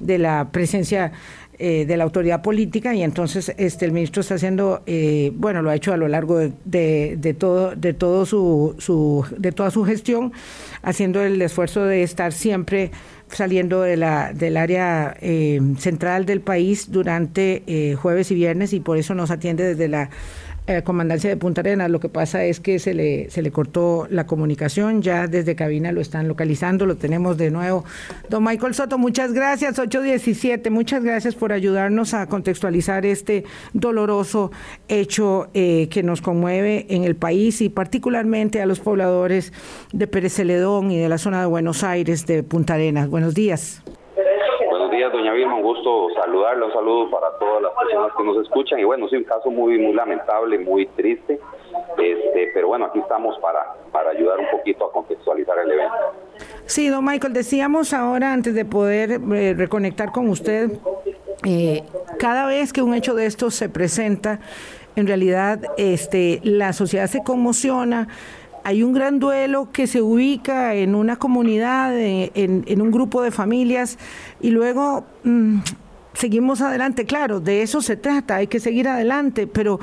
de 0.00 0.18
la 0.18 0.50
presencia 0.52 1.12
eh, 1.60 1.86
de 1.86 1.96
la 1.96 2.04
autoridad 2.04 2.40
política 2.40 2.94
y 2.94 3.02
entonces 3.02 3.52
este 3.56 3.84
el 3.84 3.90
ministro 3.90 4.20
está 4.20 4.36
haciendo 4.36 4.84
eh, 4.86 5.32
bueno 5.34 5.60
lo 5.60 5.70
ha 5.70 5.74
hecho 5.74 5.92
a 5.92 5.96
lo 5.96 6.06
largo 6.06 6.38
de, 6.38 7.36
todo 7.36 7.74
de 7.74 7.94
todo 7.94 8.26
su, 8.26 9.26
de 9.36 9.50
toda 9.50 9.72
su 9.72 9.84
gestión 9.84 10.32
haciendo 10.82 11.20
el 11.20 11.42
esfuerzo 11.42 11.84
de 11.84 12.04
estar 12.04 12.32
siempre 12.32 12.92
saliendo 13.30 13.82
de 13.82 13.96
la 13.96 14.32
del 14.32 14.56
área 14.56 15.16
eh, 15.20 15.60
central 15.78 16.26
del 16.26 16.40
país 16.40 16.90
durante 16.90 17.96
jueves 18.00 18.30
y 18.30 18.34
viernes 18.34 18.72
y 18.72 18.80
por 18.80 18.98
eso 18.98 19.14
nos 19.14 19.30
atiende 19.30 19.64
desde 19.64 19.88
la 19.88 20.10
eh, 20.70 20.82
comandancia 20.82 21.30
de 21.30 21.38
Punta 21.38 21.62
Arenas. 21.62 21.90
Lo 21.90 21.98
que 21.98 22.10
pasa 22.10 22.44
es 22.44 22.60
que 22.60 22.78
se 22.78 22.92
le, 22.92 23.30
se 23.30 23.40
le 23.40 23.50
cortó 23.50 24.06
la 24.10 24.26
comunicación, 24.26 25.00
ya 25.00 25.26
desde 25.26 25.56
cabina 25.56 25.92
lo 25.92 26.02
están 26.02 26.28
localizando, 26.28 26.84
lo 26.84 26.96
tenemos 26.96 27.38
de 27.38 27.50
nuevo. 27.50 27.86
Don 28.28 28.44
Michael 28.44 28.74
Soto, 28.74 28.98
muchas 28.98 29.32
gracias, 29.32 29.78
817, 29.78 30.68
muchas 30.68 31.02
gracias 31.02 31.36
por 31.36 31.54
ayudarnos 31.54 32.12
a 32.12 32.26
contextualizar 32.26 33.06
este 33.06 33.44
doloroso 33.72 34.52
hecho 34.88 35.48
eh, 35.54 35.88
que 35.90 36.02
nos 36.02 36.20
conmueve 36.20 36.84
en 36.90 37.04
el 37.04 37.16
país 37.16 37.62
y 37.62 37.70
particularmente 37.70 38.60
a 38.60 38.66
los 38.66 38.78
pobladores 38.78 39.54
de 39.94 40.06
Pérez 40.06 40.34
Celedón 40.34 40.90
y 40.90 40.98
de 40.98 41.08
la 41.08 41.16
zona 41.16 41.40
de 41.40 41.46
Buenos 41.46 41.82
Aires, 41.82 42.26
de 42.26 42.42
Punta 42.42 42.74
Arenas. 42.74 43.08
Buenos 43.18 43.34
días 43.34 43.82
días, 44.98 45.12
doña 45.12 45.32
Vilma. 45.32 45.54
Un 45.54 45.62
gusto 45.62 46.08
saludarla. 46.14 46.66
Un 46.66 46.72
saludo 46.72 47.10
para 47.10 47.30
todas 47.38 47.62
las 47.62 47.72
personas 47.72 48.12
que 48.16 48.24
nos 48.24 48.36
escuchan. 48.44 48.80
Y 48.80 48.84
bueno, 48.84 49.08
sí, 49.08 49.16
un 49.16 49.24
caso 49.24 49.50
muy, 49.50 49.78
muy 49.78 49.92
lamentable, 49.92 50.58
muy 50.58 50.86
triste. 50.86 51.38
Este, 51.98 52.50
pero 52.52 52.68
bueno, 52.68 52.86
aquí 52.86 52.98
estamos 52.98 53.38
para, 53.38 53.74
para 53.92 54.10
ayudar 54.10 54.38
un 54.38 54.46
poquito 54.50 54.86
a 54.86 54.92
contextualizar 54.92 55.56
el 55.58 55.70
evento. 55.70 55.94
Sí, 56.66 56.88
don 56.88 57.04
Michael, 57.04 57.32
decíamos 57.32 57.92
ahora, 57.92 58.32
antes 58.32 58.54
de 58.54 58.64
poder 58.64 59.20
eh, 59.32 59.54
reconectar 59.56 60.10
con 60.12 60.28
usted, 60.28 60.70
eh, 61.44 61.84
cada 62.18 62.46
vez 62.46 62.72
que 62.72 62.82
un 62.82 62.94
hecho 62.94 63.14
de 63.14 63.26
estos 63.26 63.54
se 63.54 63.68
presenta, 63.68 64.40
en 64.96 65.06
realidad 65.06 65.60
este, 65.76 66.40
la 66.42 66.72
sociedad 66.72 67.06
se 67.06 67.22
conmociona, 67.22 68.08
hay 68.64 68.82
un 68.82 68.92
gran 68.92 69.18
duelo 69.18 69.70
que 69.72 69.86
se 69.86 70.02
ubica 70.02 70.74
en 70.74 70.94
una 70.94 71.16
comunidad, 71.16 71.96
eh, 71.98 72.30
en, 72.34 72.80
un 72.80 72.90
grupo 72.90 73.22
de 73.22 73.30
familias 73.30 73.98
y 74.40 74.50
luego... 74.50 75.04
Mm, 75.24 75.58
seguimos 76.14 76.60
adelante, 76.62 77.04
claro, 77.04 77.38
de 77.38 77.62
eso 77.62 77.80
se 77.80 77.96
trata, 77.96 78.36
hay 78.36 78.48
que 78.48 78.58
seguir 78.58 78.88
adelante, 78.88 79.46
pero 79.46 79.78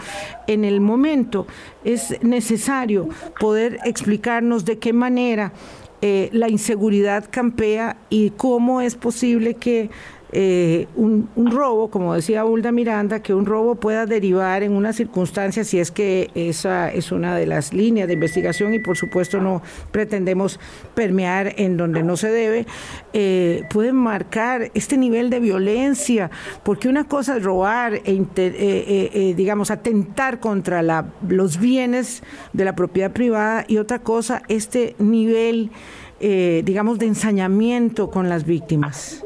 en 0.48 0.66
el 0.66 0.82
momento 0.82 1.48
es 1.86 2.22
necesario 2.24 3.08
poder 3.40 3.80
explicarnos 3.86 4.66
de 4.66 4.78
qué 4.78 4.92
manera 4.92 5.54
eh, 6.02 6.30
la 6.34 6.50
inseguridad 6.50 7.26
campea 7.32 7.96
y 8.10 8.32
cómo 8.32 8.82
es 8.82 8.96
posible 8.96 9.54
que 9.54 9.90
eh, 10.32 10.88
un, 10.96 11.30
robo, 11.36 11.90
como 11.90 12.14
decía 12.14 12.46
Hulda 12.46 12.72
Miranda, 12.72 13.22
que 13.22 13.34
un 13.34 13.46
robo 13.46 13.76
pueda 13.76 14.06
derivar 14.06 14.64
en 14.64 14.74
una 14.74 14.92
circunstancia, 14.92 15.64
si 15.64 15.80
es 15.80 15.92
que 15.92 16.32
esa 16.34 16.92
es 16.92 17.12
una 17.12 17.36
de 17.36 17.46
las 17.46 17.74
líneas 17.74 18.08
de 18.08 18.16
investigación 18.16 18.74
y 18.74 18.80
por 18.80 18.98
supuesto 18.98 19.40
no 19.40 19.62
pretendemos 19.92 20.60
permear 20.96 21.54
en 21.58 21.78
donde 21.78 22.04
no 22.04 22.18
se 22.18 22.30
debe, 22.30 22.66
eh, 23.14 23.64
puede 23.72 23.94
marcar 23.94 24.72
este 24.74 24.98
nivel 24.98 25.30
de 25.30 25.40
violencia, 25.40 26.32
porque 26.64 26.90
una 26.90 27.06
cosa 27.08 27.38
es 27.38 27.44
robar 27.44 27.94
e, 27.94 28.26
eh, 28.36 29.34
digamos, 29.38 29.70
atentar 29.72 30.40
contra 30.40 30.82
la, 30.82 31.06
los 31.28 31.60
bienes 31.60 32.24
de 32.52 32.66
la 32.66 32.76
propiedad 32.76 33.12
privada 33.12 33.64
y 33.68 33.78
otra 33.78 34.00
cosa, 34.00 34.42
este 34.48 34.96
nivel, 34.98 35.72
digamos, 36.20 36.98
de 36.98 37.06
ensañamiento 37.06 38.10
con 38.10 38.30
las 38.30 38.46
víctimas. 38.46 39.24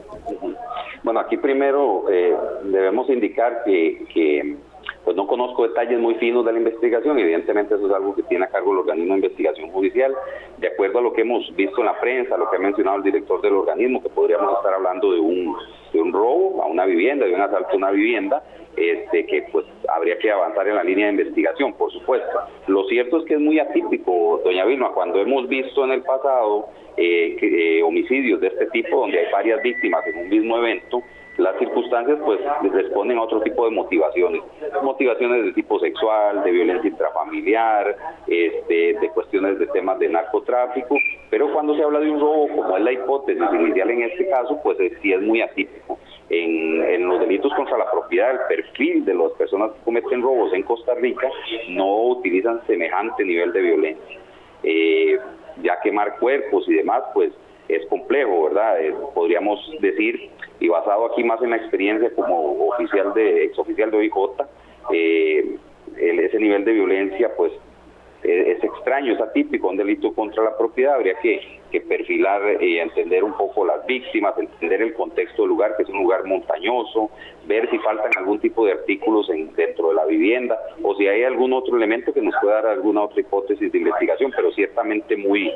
Bueno, 1.09 1.21
aquí 1.21 1.37
primero 1.37 2.05
eh, 2.07 2.37
debemos 2.65 3.09
indicar 3.09 3.63
que, 3.63 4.57
pues 5.09 5.17
no 5.17 5.25
conozco 5.25 5.67
detalles 5.67 5.99
muy 5.99 6.13
finos 6.19 6.45
de 6.45 6.51
la 6.51 6.59
investigación, 6.59 7.17
evidentemente 7.17 7.73
eso 7.73 7.87
es 7.87 7.91
algo 7.91 8.13
que 8.13 8.21
tiene 8.21 8.45
a 8.45 8.49
cargo 8.49 8.73
el 8.73 8.77
organismo 8.77 9.15
de 9.15 9.21
investigación 9.21 9.71
judicial, 9.71 10.13
de 10.59 10.67
acuerdo 10.67 10.99
a 10.99 11.01
lo 11.01 11.13
que 11.13 11.21
hemos 11.21 11.51
visto 11.55 11.79
en 11.79 11.87
la 11.87 11.99
prensa, 11.99 12.37
lo 12.37 12.47
que 12.47 12.57
ha 12.57 12.59
mencionado 12.59 12.97
el 12.97 13.03
director 13.03 13.41
del 13.41 13.53
organismo, 13.53 14.03
que 14.03 14.09
podríamos 14.09 14.55
estar 14.57 14.71
hablando 14.71 15.11
de 15.11 15.19
un, 15.19 16.13
robo 16.13 16.61
a 16.61 16.67
una 16.67 16.85
vivienda, 16.85 17.25
de 17.25 17.33
un 17.33 17.41
asalto 17.41 17.69
a 17.71 17.77
una 17.77 17.89
vivienda, 17.89 18.43
este, 18.77 19.25
que 19.25 19.47
pues 19.51 19.65
habría 19.91 20.15
que 20.19 20.29
avanzar 20.29 20.67
en 20.67 20.75
la 20.75 20.83
línea 20.83 21.07
de 21.07 21.13
investigación, 21.13 21.73
por 21.73 21.91
supuesto. 21.91 22.41
Lo 22.67 22.83
cierto 22.83 23.17
es 23.17 23.25
que 23.25 23.33
es 23.33 23.39
muy 23.39 23.57
atípico, 23.57 24.41
doña 24.45 24.63
Vilma, 24.65 24.91
cuando 24.91 25.19
hemos 25.19 25.47
visto 25.47 25.85
en 25.85 25.91
el 25.93 26.03
pasado 26.03 26.67
eh, 26.97 27.35
eh, 27.41 27.81
homicidios 27.81 28.41
de 28.41 28.49
este 28.49 28.67
tipo, 28.67 28.99
donde 28.99 29.17
hay 29.21 29.31
varias 29.31 29.59
víctimas 29.63 30.05
en 30.05 30.19
un 30.19 30.29
mismo 30.29 30.55
evento, 30.59 31.01
las 31.39 31.57
circunstancias 31.57 32.19
pues 32.23 32.39
responden 32.71 33.17
a 33.17 33.23
otro 33.23 33.41
tipo 33.41 33.65
de 33.65 33.71
motivaciones, 33.71 34.41
motivaciones 34.83 35.45
de 35.45 35.53
tipo 35.53 35.79
sexual, 35.79 36.43
de 36.43 36.51
violencia 36.51 36.89
intrafamiliar, 36.89 37.95
este, 38.27 38.93
de 38.99 39.09
cuestiones 39.13 39.57
de 39.59 39.67
temas 39.67 39.99
de 39.99 40.09
narcotráfico, 40.09 40.95
pero 41.29 41.51
cuando 41.53 41.75
se 41.75 41.83
habla 41.83 41.99
de 41.99 42.09
un 42.09 42.19
robo, 42.19 42.47
como 42.49 42.77
es 42.77 42.83
la 42.83 42.91
hipótesis 42.91 43.43
inicial 43.53 43.89
en 43.89 44.03
este 44.03 44.29
caso, 44.29 44.59
pues 44.63 44.77
sí 45.01 45.13
es 45.13 45.21
muy 45.21 45.41
atípico. 45.41 45.97
En, 46.29 46.83
en, 46.83 47.07
los 47.07 47.19
delitos 47.21 47.51
contra 47.55 47.77
la 47.77 47.89
propiedad, 47.89 48.31
el 48.31 48.55
perfil 48.55 49.03
de 49.03 49.15
las 49.15 49.31
personas 49.31 49.71
que 49.71 49.83
cometen 49.83 50.21
robos 50.21 50.53
en 50.53 50.61
Costa 50.61 50.93
Rica 50.93 51.27
no 51.69 52.09
utilizan 52.09 52.61
semejante 52.67 53.25
nivel 53.25 53.51
de 53.51 53.61
violencia. 53.61 54.19
Eh, 54.61 55.17
ya 55.63 55.79
quemar 55.81 56.19
cuerpos 56.19 56.67
y 56.67 56.73
demás, 56.73 57.03
pues 57.13 57.31
es 57.69 57.85
complejo, 57.85 58.45
¿verdad? 58.45 58.81
Eh, 58.81 58.93
podríamos 59.13 59.59
decir, 59.79 60.29
y 60.59 60.67
basado 60.67 61.05
aquí 61.05 61.23
más 61.23 61.41
en 61.41 61.51
la 61.51 61.57
experiencia 61.57 62.11
como 62.15 62.67
oficial 62.69 63.13
de, 63.13 63.45
exoficial 63.45 63.91
de 63.91 63.97
OIJ, 63.97 64.13
eh, 64.91 65.55
ese 65.97 66.39
nivel 66.39 66.65
de 66.65 66.73
violencia, 66.73 67.31
pues 67.37 67.53
es 68.23 68.63
extraño, 68.63 69.13
es 69.13 69.21
atípico, 69.21 69.69
un 69.69 69.77
delito 69.77 70.13
contra 70.13 70.43
la 70.43 70.57
propiedad, 70.57 70.95
habría 70.95 71.15
que, 71.19 71.59
perfilar 71.87 72.61
y 72.61 72.79
entender 72.79 73.23
un 73.23 73.33
poco 73.33 73.63
las 73.63 73.85
víctimas, 73.85 74.37
entender 74.37 74.81
el 74.81 74.93
contexto 74.93 75.43
del 75.43 75.49
lugar, 75.49 75.77
que 75.77 75.83
es 75.83 75.89
un 75.89 75.99
lugar 75.99 76.25
montañoso, 76.25 77.09
ver 77.47 77.69
si 77.69 77.77
faltan 77.79 78.11
algún 78.17 78.39
tipo 78.39 78.65
de 78.65 78.73
artículos 78.73 79.29
en, 79.29 79.53
dentro 79.55 79.89
de 79.89 79.95
la 79.95 80.05
vivienda 80.05 80.57
o 80.81 80.95
si 80.95 81.07
hay 81.07 81.23
algún 81.23 81.53
otro 81.53 81.77
elemento 81.77 82.11
que 82.11 82.21
nos 82.21 82.33
pueda 82.41 82.55
dar 82.55 82.67
alguna 82.67 83.03
otra 83.03 83.21
hipótesis 83.21 83.71
de 83.71 83.77
investigación, 83.77 84.33
pero 84.35 84.51
ciertamente 84.51 85.15
muy, 85.15 85.51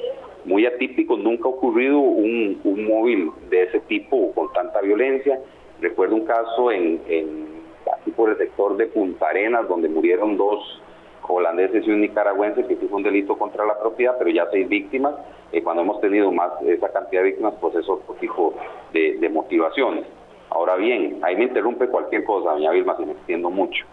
muy 0.46 0.66
atípico, 0.68 1.18
nunca 1.18 1.46
ha 1.46 1.52
ocurrido 1.52 1.98
un, 1.98 2.62
un 2.64 2.88
móvil 2.88 3.32
de 3.50 3.64
ese 3.64 3.80
tipo 3.82 4.32
con 4.34 4.54
tanta 4.54 4.82
violencia. 4.82 5.40
Recuerdo 5.82 6.16
un 6.16 6.26
caso 6.26 6.72
en, 6.72 7.02
en 7.08 7.48
aquí 7.92 8.12
por 8.12 8.30
el 8.30 8.38
sector 8.38 8.78
de 8.78 8.86
Punta 8.86 9.30
Arenas, 9.30 9.68
donde 9.68 9.90
murieron 9.90 10.38
dos 10.38 10.80
holandeses 11.28 11.86
y 11.88 11.92
un 11.92 12.02
nicaragüense 12.02 12.66
que 12.66 12.74
hizo 12.74 12.96
un 12.96 13.04
delito 13.04 13.38
contra 13.38 13.66
la 13.66 13.80
propiedad, 13.80 14.16
pero 14.18 14.30
ya 14.30 14.48
seis 14.52 14.68
víctimas. 14.68 15.14
Eh, 15.52 15.62
cuando 15.62 15.84
hemos 15.84 16.02
tenido 16.02 16.32
más 16.32 16.52
esa 16.66 16.92
cantidad 16.92 17.22
de 17.22 17.30
víctimas, 17.30 17.54
pues 17.62 17.76
es 17.76 17.88
otro 17.88 18.16
tipo 18.16 18.54
de, 18.92 19.30
motivaciones. 19.30 20.06
Ahora 20.50 20.76
bien, 20.76 21.20
ahí 21.24 21.36
me 21.36 21.46
interrumpe 21.46 21.88
cualquier 21.88 22.24
cosa, 22.24 22.52
doña 22.52 22.72
Vilma, 22.72 22.96
si 22.98 23.06
me 23.06 23.14
extiendo 23.14 23.50
mucho. 23.50 23.86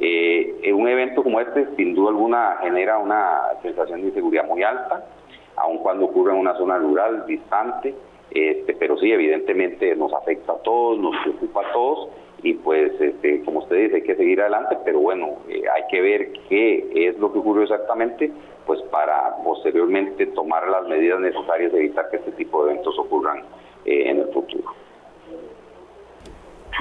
Eh, 0.00 0.72
un 0.72 0.88
evento 0.88 1.22
como 1.22 1.40
este, 1.40 1.66
sin 1.76 1.94
duda 1.94 2.10
alguna, 2.10 2.58
genera 2.62 2.98
una 2.98 3.42
sensación 3.62 4.00
de 4.02 4.08
inseguridad 4.08 4.46
muy 4.46 4.62
alta, 4.62 5.04
aun 5.56 5.78
cuando 5.78 6.06
ocurre 6.06 6.32
en 6.32 6.38
una 6.38 6.56
zona 6.56 6.78
rural, 6.78 7.26
distante, 7.26 7.94
este, 8.30 8.74
pero 8.74 8.96
sí, 8.98 9.10
evidentemente 9.10 9.96
nos 9.96 10.12
afecta 10.12 10.52
a 10.52 10.58
todos, 10.58 10.98
nos 10.98 11.16
preocupa 11.22 11.62
a 11.66 11.72
todos 11.72 12.08
y 12.42 12.54
pues 12.54 12.92
este, 13.00 13.42
como 13.44 13.60
usted 13.60 13.76
dice 13.76 13.96
hay 13.96 14.02
que 14.02 14.16
seguir 14.16 14.40
adelante 14.40 14.76
pero 14.84 15.00
bueno 15.00 15.38
eh, 15.48 15.62
hay 15.74 15.82
que 15.90 16.00
ver 16.00 16.32
qué 16.48 17.08
es 17.08 17.18
lo 17.18 17.32
que 17.32 17.38
ocurrió 17.38 17.62
exactamente 17.64 18.30
pues 18.66 18.80
para 18.90 19.36
posteriormente 19.42 20.26
tomar 20.26 20.68
las 20.68 20.86
medidas 20.86 21.20
necesarias 21.20 21.72
de 21.72 21.78
evitar 21.78 22.10
que 22.10 22.18
este 22.18 22.32
tipo 22.32 22.64
de 22.64 22.72
eventos 22.72 22.98
ocurran 22.98 23.38
eh, 23.84 24.10
en 24.10 24.18
el 24.18 24.28
futuro 24.28 24.72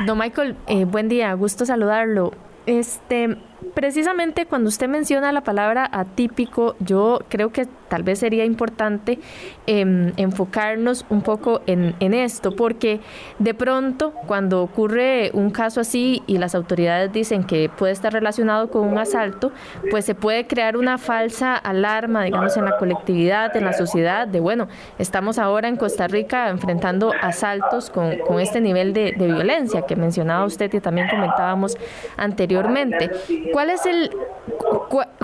Don 0.06 0.20
Michael, 0.20 0.56
eh, 0.68 0.86
buen 0.86 1.10
día, 1.10 1.34
gusto 1.34 1.66
saludarlo. 1.66 2.32
Este, 2.68 3.36
precisamente 3.74 4.46
cuando 4.46 4.70
usted 4.70 4.88
menciona 4.88 5.32
la 5.32 5.42
palabra 5.42 5.90
atípico, 5.92 6.76
yo 6.80 7.20
creo 7.30 7.52
que 7.52 7.68
tal 7.88 8.04
vez 8.04 8.20
sería 8.20 8.46
importante 8.46 9.20
em, 9.66 10.14
enfocarnos 10.18 11.06
un 11.10 11.22
poco 11.22 11.62
en, 11.66 11.96
esto, 12.00 12.56
porque 12.56 13.00
de 13.40 13.54
pronto 13.54 14.14
cuando 14.28 14.62
ocurre 14.62 15.32
un 15.34 15.52
caso 15.52 15.82
así 15.82 16.24
y 16.28 16.38
las 16.38 16.56
autoridades 16.56 17.12
dicen 17.12 17.44
que 17.44 17.70
puede 17.70 17.94
estar 17.94 18.14
relacionado 18.14 18.70
con 18.70 18.88
un 18.88 18.98
asalto, 18.98 19.52
pues 19.90 20.06
se 20.06 20.16
puede 20.16 20.48
crear 20.48 20.78
una 20.78 20.98
falsa 20.98 21.56
alarma, 21.56 22.24
digamos, 22.24 22.56
en 22.58 22.66
la 22.66 22.78
colectividad, 22.78 23.56
en 23.56 23.66
la 23.66 23.74
sociedad, 23.74 24.28
de 24.28 24.40
bueno, 24.40 24.68
estamos 25.00 25.38
ahora 25.38 25.68
en 25.68 25.76
Costa 25.76 26.08
Rica 26.08 26.50
enfrentando 26.50 27.12
asaltos 27.22 27.90
con, 27.90 28.18
este 28.40 28.62
nivel 28.62 28.94
de, 28.94 29.14
de 29.18 29.28
violencia 29.28 29.82
que 29.82 29.96
mencionaba 29.96 30.46
usted 30.46 30.74
y 30.74 30.80
también 30.80 31.08
comentábamos 31.10 31.78
anteriormente. 32.18 33.10
¿Cuál 33.52 33.70
es 33.70 33.86
el, 33.86 34.12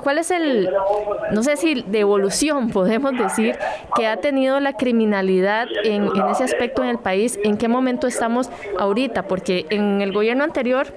cuál 0.02 0.18
es 0.18 0.32
el, 0.32 0.70
no 1.32 1.44
sé 1.44 1.58
si 1.58 1.82
de 1.82 2.00
evolución 2.00 2.70
podemos 2.70 3.18
decir, 3.18 3.58
que 3.96 4.08
ha 4.08 4.18
tenido 4.18 4.60
la 4.60 4.74
criminalidad 4.74 5.68
en, 5.84 6.10
ese 6.32 6.44
aspecto 6.44 6.84
en 6.84 6.90
el 6.90 7.00
país? 7.00 7.40
¿En 7.44 7.58
qué 7.58 7.68
momento 7.68 8.08
estamos 8.08 8.50
ahorita? 8.78 9.24
Porque 9.24 9.66
en 9.70 10.02
el 10.02 10.12
gobierno 10.12 10.44
anterior 10.44 10.88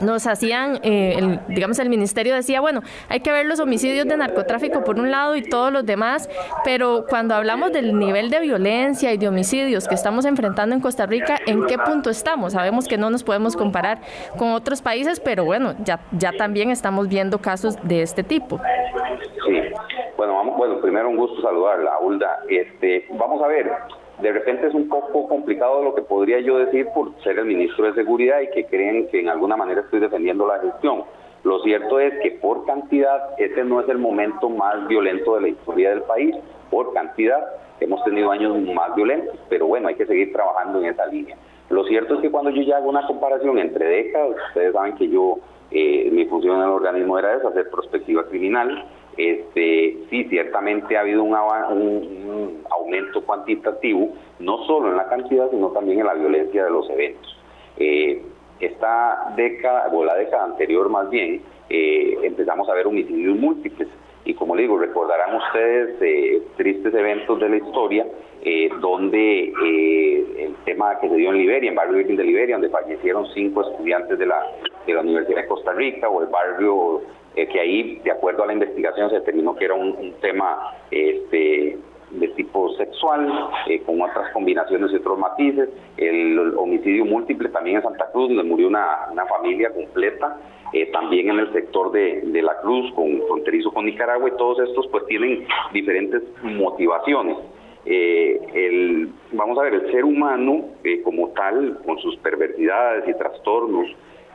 nos 0.00 0.26
hacían, 0.26 0.80
eh, 0.82 1.38
digamos, 1.48 1.78
el 1.78 1.88
ministerio 1.88 2.34
decía, 2.34 2.60
bueno, 2.60 2.82
hay 3.08 3.20
que 3.20 3.32
ver 3.32 3.46
los 3.46 3.60
homicidios 3.60 4.06
de 4.06 4.16
narcotráfico 4.16 4.84
por 4.84 4.98
un 4.98 5.10
lado 5.10 5.36
y 5.36 5.42
todos 5.42 5.72
los 5.72 5.86
demás, 5.86 6.28
pero 6.64 7.06
cuando 7.08 7.34
hablamos 7.34 7.72
del 7.72 7.98
nivel 7.98 8.30
de 8.30 8.40
violencia 8.40 9.12
y 9.12 9.16
de 9.16 9.28
homicidios 9.28 9.88
que 9.88 9.94
estamos 9.94 10.24
enfrentando 10.24 10.74
en 10.74 10.80
Costa 10.80 11.06
Rica, 11.06 11.38
¿en 11.46 11.66
qué 11.66 11.78
punto 11.78 12.10
estamos? 12.10 12.52
Sabemos 12.52 12.86
que 12.86 12.98
no 12.98 13.10
nos 13.10 13.24
podemos 13.24 13.56
comparar 13.56 14.00
con 14.36 14.52
otros 14.52 14.82
países, 14.82 15.20
pero 15.20 15.44
bueno, 15.44 15.74
ya, 15.84 16.00
ya 16.12 16.32
estamos 16.54 17.08
viendo 17.08 17.38
casos 17.38 17.76
de 17.82 18.02
este 18.02 18.22
tipo. 18.22 18.60
Sí, 19.46 19.60
bueno, 20.16 20.34
vamos, 20.34 20.56
bueno, 20.56 20.80
primero 20.80 21.08
un 21.08 21.16
gusto 21.16 21.42
saludarla, 21.42 21.98
Hulda. 22.00 22.40
Este, 22.48 23.06
vamos 23.18 23.42
a 23.42 23.48
ver, 23.48 23.70
de 24.20 24.32
repente 24.32 24.68
es 24.68 24.74
un 24.74 24.88
poco 24.88 25.28
complicado 25.28 25.82
lo 25.82 25.94
que 25.94 26.02
podría 26.02 26.40
yo 26.40 26.58
decir 26.58 26.86
por 26.94 27.20
ser 27.22 27.38
el 27.38 27.46
ministro 27.46 27.86
de 27.86 27.94
Seguridad 27.94 28.40
y 28.40 28.50
que 28.50 28.66
creen 28.66 29.08
que 29.08 29.20
en 29.20 29.28
alguna 29.28 29.56
manera 29.56 29.80
estoy 29.80 30.00
defendiendo 30.00 30.46
la 30.46 30.60
gestión. 30.60 31.04
Lo 31.42 31.60
cierto 31.60 31.98
es 31.98 32.12
que 32.22 32.32
por 32.32 32.64
cantidad 32.64 33.34
ese 33.38 33.64
no 33.64 33.80
es 33.80 33.88
el 33.88 33.98
momento 33.98 34.48
más 34.48 34.86
violento 34.88 35.34
de 35.34 35.40
la 35.42 35.48
historia 35.48 35.90
del 35.90 36.02
país. 36.02 36.34
Por 36.70 36.92
cantidad 36.92 37.44
hemos 37.80 38.02
tenido 38.04 38.30
años 38.30 38.56
más 38.74 38.94
violentos, 38.94 39.36
pero 39.48 39.66
bueno, 39.66 39.88
hay 39.88 39.94
que 39.96 40.06
seguir 40.06 40.32
trabajando 40.32 40.78
en 40.78 40.86
esa 40.86 41.06
línea. 41.06 41.36
Lo 41.68 41.84
cierto 41.84 42.14
es 42.14 42.20
que 42.20 42.30
cuando 42.30 42.50
yo 42.50 42.62
ya 42.62 42.76
hago 42.76 42.88
una 42.88 43.06
comparación 43.06 43.58
entre 43.58 43.86
décadas, 43.86 44.36
ustedes 44.48 44.72
saben 44.72 44.94
que 44.96 45.08
yo, 45.08 45.38
eh, 45.70 46.08
mi 46.12 46.24
función 46.26 46.56
en 46.56 46.62
el 46.62 46.68
organismo 46.68 47.18
era 47.18 47.34
esa, 47.34 47.48
hacer 47.48 47.70
prospectiva 47.70 48.24
criminal, 48.28 48.86
este, 49.16 49.96
sí, 50.10 50.24
ciertamente 50.24 50.96
ha 50.96 51.00
habido 51.00 51.22
un, 51.22 51.34
aumento 52.70 53.24
cuantitativo, 53.24 54.10
no 54.38 54.64
solo 54.66 54.90
en 54.90 54.96
la 54.96 55.08
cantidad, 55.08 55.50
sino 55.50 55.68
también 55.68 56.00
en 56.00 56.06
la 56.06 56.14
violencia 56.14 56.64
de 56.64 56.70
los 56.70 56.88
eventos. 56.90 57.36
Eh, 57.78 58.22
esta 58.60 59.32
década, 59.36 59.88
o 59.92 60.04
la 60.04 60.14
década 60.14 60.44
anterior 60.44 60.88
más 60.88 61.08
bien, 61.10 61.42
eh, 61.68 62.18
empezamos 62.22 62.68
a 62.68 62.74
ver 62.74 62.86
homicidios 62.86 63.36
múltiples. 63.36 63.88
Y 64.24 64.34
como 64.34 64.54
le 64.54 64.62
digo, 64.62 64.76
recordarán 64.76 65.36
ustedes 65.36 65.96
eh, 66.02 66.42
tristes 66.56 66.92
eventos 66.92 67.38
de 67.40 67.48
la 67.48 67.56
historia, 67.56 68.06
donde 68.80 69.52
el 70.38 70.54
tema 70.64 70.98
que 71.00 71.08
se 71.08 71.16
dio 71.16 71.30
en 71.30 71.38
Liberia, 71.38 71.68
en 71.68 71.74
barrio 71.74 71.96
de 71.96 72.24
Liberia, 72.24 72.54
donde 72.54 72.68
fallecieron 72.68 73.26
cinco 73.34 73.62
estudiantes 73.62 74.18
de 74.18 74.26
la, 74.26 74.40
de 74.86 74.94
la 74.94 75.00
Universidad 75.00 75.42
de 75.42 75.48
Costa 75.48 75.72
Rica, 75.72 76.08
o 76.08 76.22
el 76.22 76.28
barrio 76.28 77.02
eh, 77.36 77.46
que 77.48 77.60
ahí, 77.60 78.00
de 78.02 78.10
acuerdo 78.10 78.44
a 78.44 78.46
la 78.46 78.54
investigación, 78.54 79.10
se 79.10 79.16
determinó 79.16 79.54
que 79.56 79.66
era 79.66 79.74
un, 79.74 80.14
tema 80.22 80.74
este, 80.90 81.76
de 82.10 82.28
tipo 82.28 82.72
sexual, 82.76 83.50
eh, 83.68 83.82
con 83.82 84.00
otras 84.00 84.32
combinaciones 84.32 84.90
y 84.92 84.96
otros 84.96 85.18
matices. 85.18 85.68
El, 85.98 86.56
homicidio 86.56 87.04
múltiple 87.04 87.50
también 87.50 87.76
en 87.76 87.82
Santa 87.82 88.10
Cruz, 88.10 88.28
donde 88.28 88.44
murió 88.44 88.68
una, 88.68 89.08
familia 89.28 89.70
completa. 89.70 90.38
Eh, 90.72 90.90
también 90.92 91.30
en 91.30 91.38
el 91.38 91.52
sector 91.52 91.92
de, 91.92 92.22
de, 92.22 92.42
la 92.42 92.58
Cruz, 92.60 92.92
con 92.94 93.20
fronterizo 93.26 93.70
con 93.70 93.86
Nicaragua, 93.86 94.28
y 94.28 94.36
todos 94.36 94.60
estos 94.68 94.86
pues 94.88 95.04
tienen 95.06 95.46
diferentes 95.72 96.22
motivaciones. 96.42 97.36
El, 97.86 99.08
vamos 99.32 99.58
a 99.58 99.62
ver, 99.62 99.74
el 99.74 99.90
ser 99.92 100.04
humano 100.04 100.64
como 101.04 101.28
tal, 101.30 101.78
con 101.84 101.98
sus 101.98 102.16
perversidades 102.18 103.08
y 103.08 103.14
trastornos, 103.14 103.88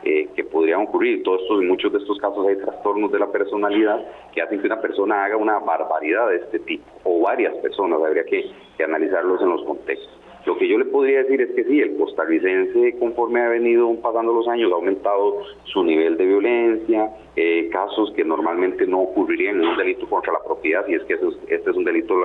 eh, 0.04 0.28
que 0.34 0.42
podrían 0.42 0.80
ocurrir. 0.80 1.22
Todos 1.22 1.42
estos, 1.42 1.60
en 1.60 1.68
muchos 1.68 1.92
de 1.92 1.98
estos 1.98 2.18
casos 2.18 2.44
hay 2.48 2.56
trastornos 2.56 3.12
de 3.12 3.20
la 3.20 3.30
personalidad 3.30 4.04
que 4.32 4.42
hacen 4.42 4.60
que 4.60 4.66
una 4.66 4.80
persona 4.80 5.24
haga 5.24 5.36
una 5.36 5.60
barbaridad 5.60 6.28
de 6.28 6.36
este 6.38 6.58
tipo, 6.58 6.84
o 7.04 7.20
varias 7.20 7.54
personas, 7.58 8.02
habría 8.02 8.24
que, 8.24 8.50
analizarlos 8.82 9.40
en 9.40 9.50
los 9.50 9.62
contextos. 9.62 10.21
Lo 10.44 10.58
que 10.58 10.66
yo 10.66 10.76
le 10.76 10.86
podría 10.86 11.22
decir 11.22 11.40
es 11.40 11.52
que 11.52 11.62
sí, 11.64 11.80
el 11.80 11.96
costarricense, 11.96 12.98
conforme 12.98 13.40
ha 13.40 13.48
venido 13.48 13.94
pasando 14.02 14.32
los 14.32 14.48
años, 14.48 14.72
ha 14.72 14.74
aumentado 14.74 15.42
su 15.64 15.84
nivel 15.84 16.16
de 16.16 16.26
violencia, 16.26 17.10
eh, 17.36 17.68
casos 17.70 18.12
que 18.16 18.24
normalmente 18.24 18.84
no 18.86 19.02
ocurrirían 19.02 19.60
en 19.60 19.68
un 19.68 19.76
delito 19.76 20.08
contra 20.08 20.32
la 20.32 20.42
propiedad, 20.42 20.84
y 20.88 20.94
es 20.94 21.02
que 21.04 21.14
este 21.14 21.70
es 21.70 21.76
un 21.76 21.84
delito 21.84 22.16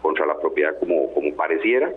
contra 0.00 0.26
la 0.26 0.38
propiedad 0.38 0.78
como, 0.78 1.12
como 1.12 1.34
pareciera. 1.34 1.92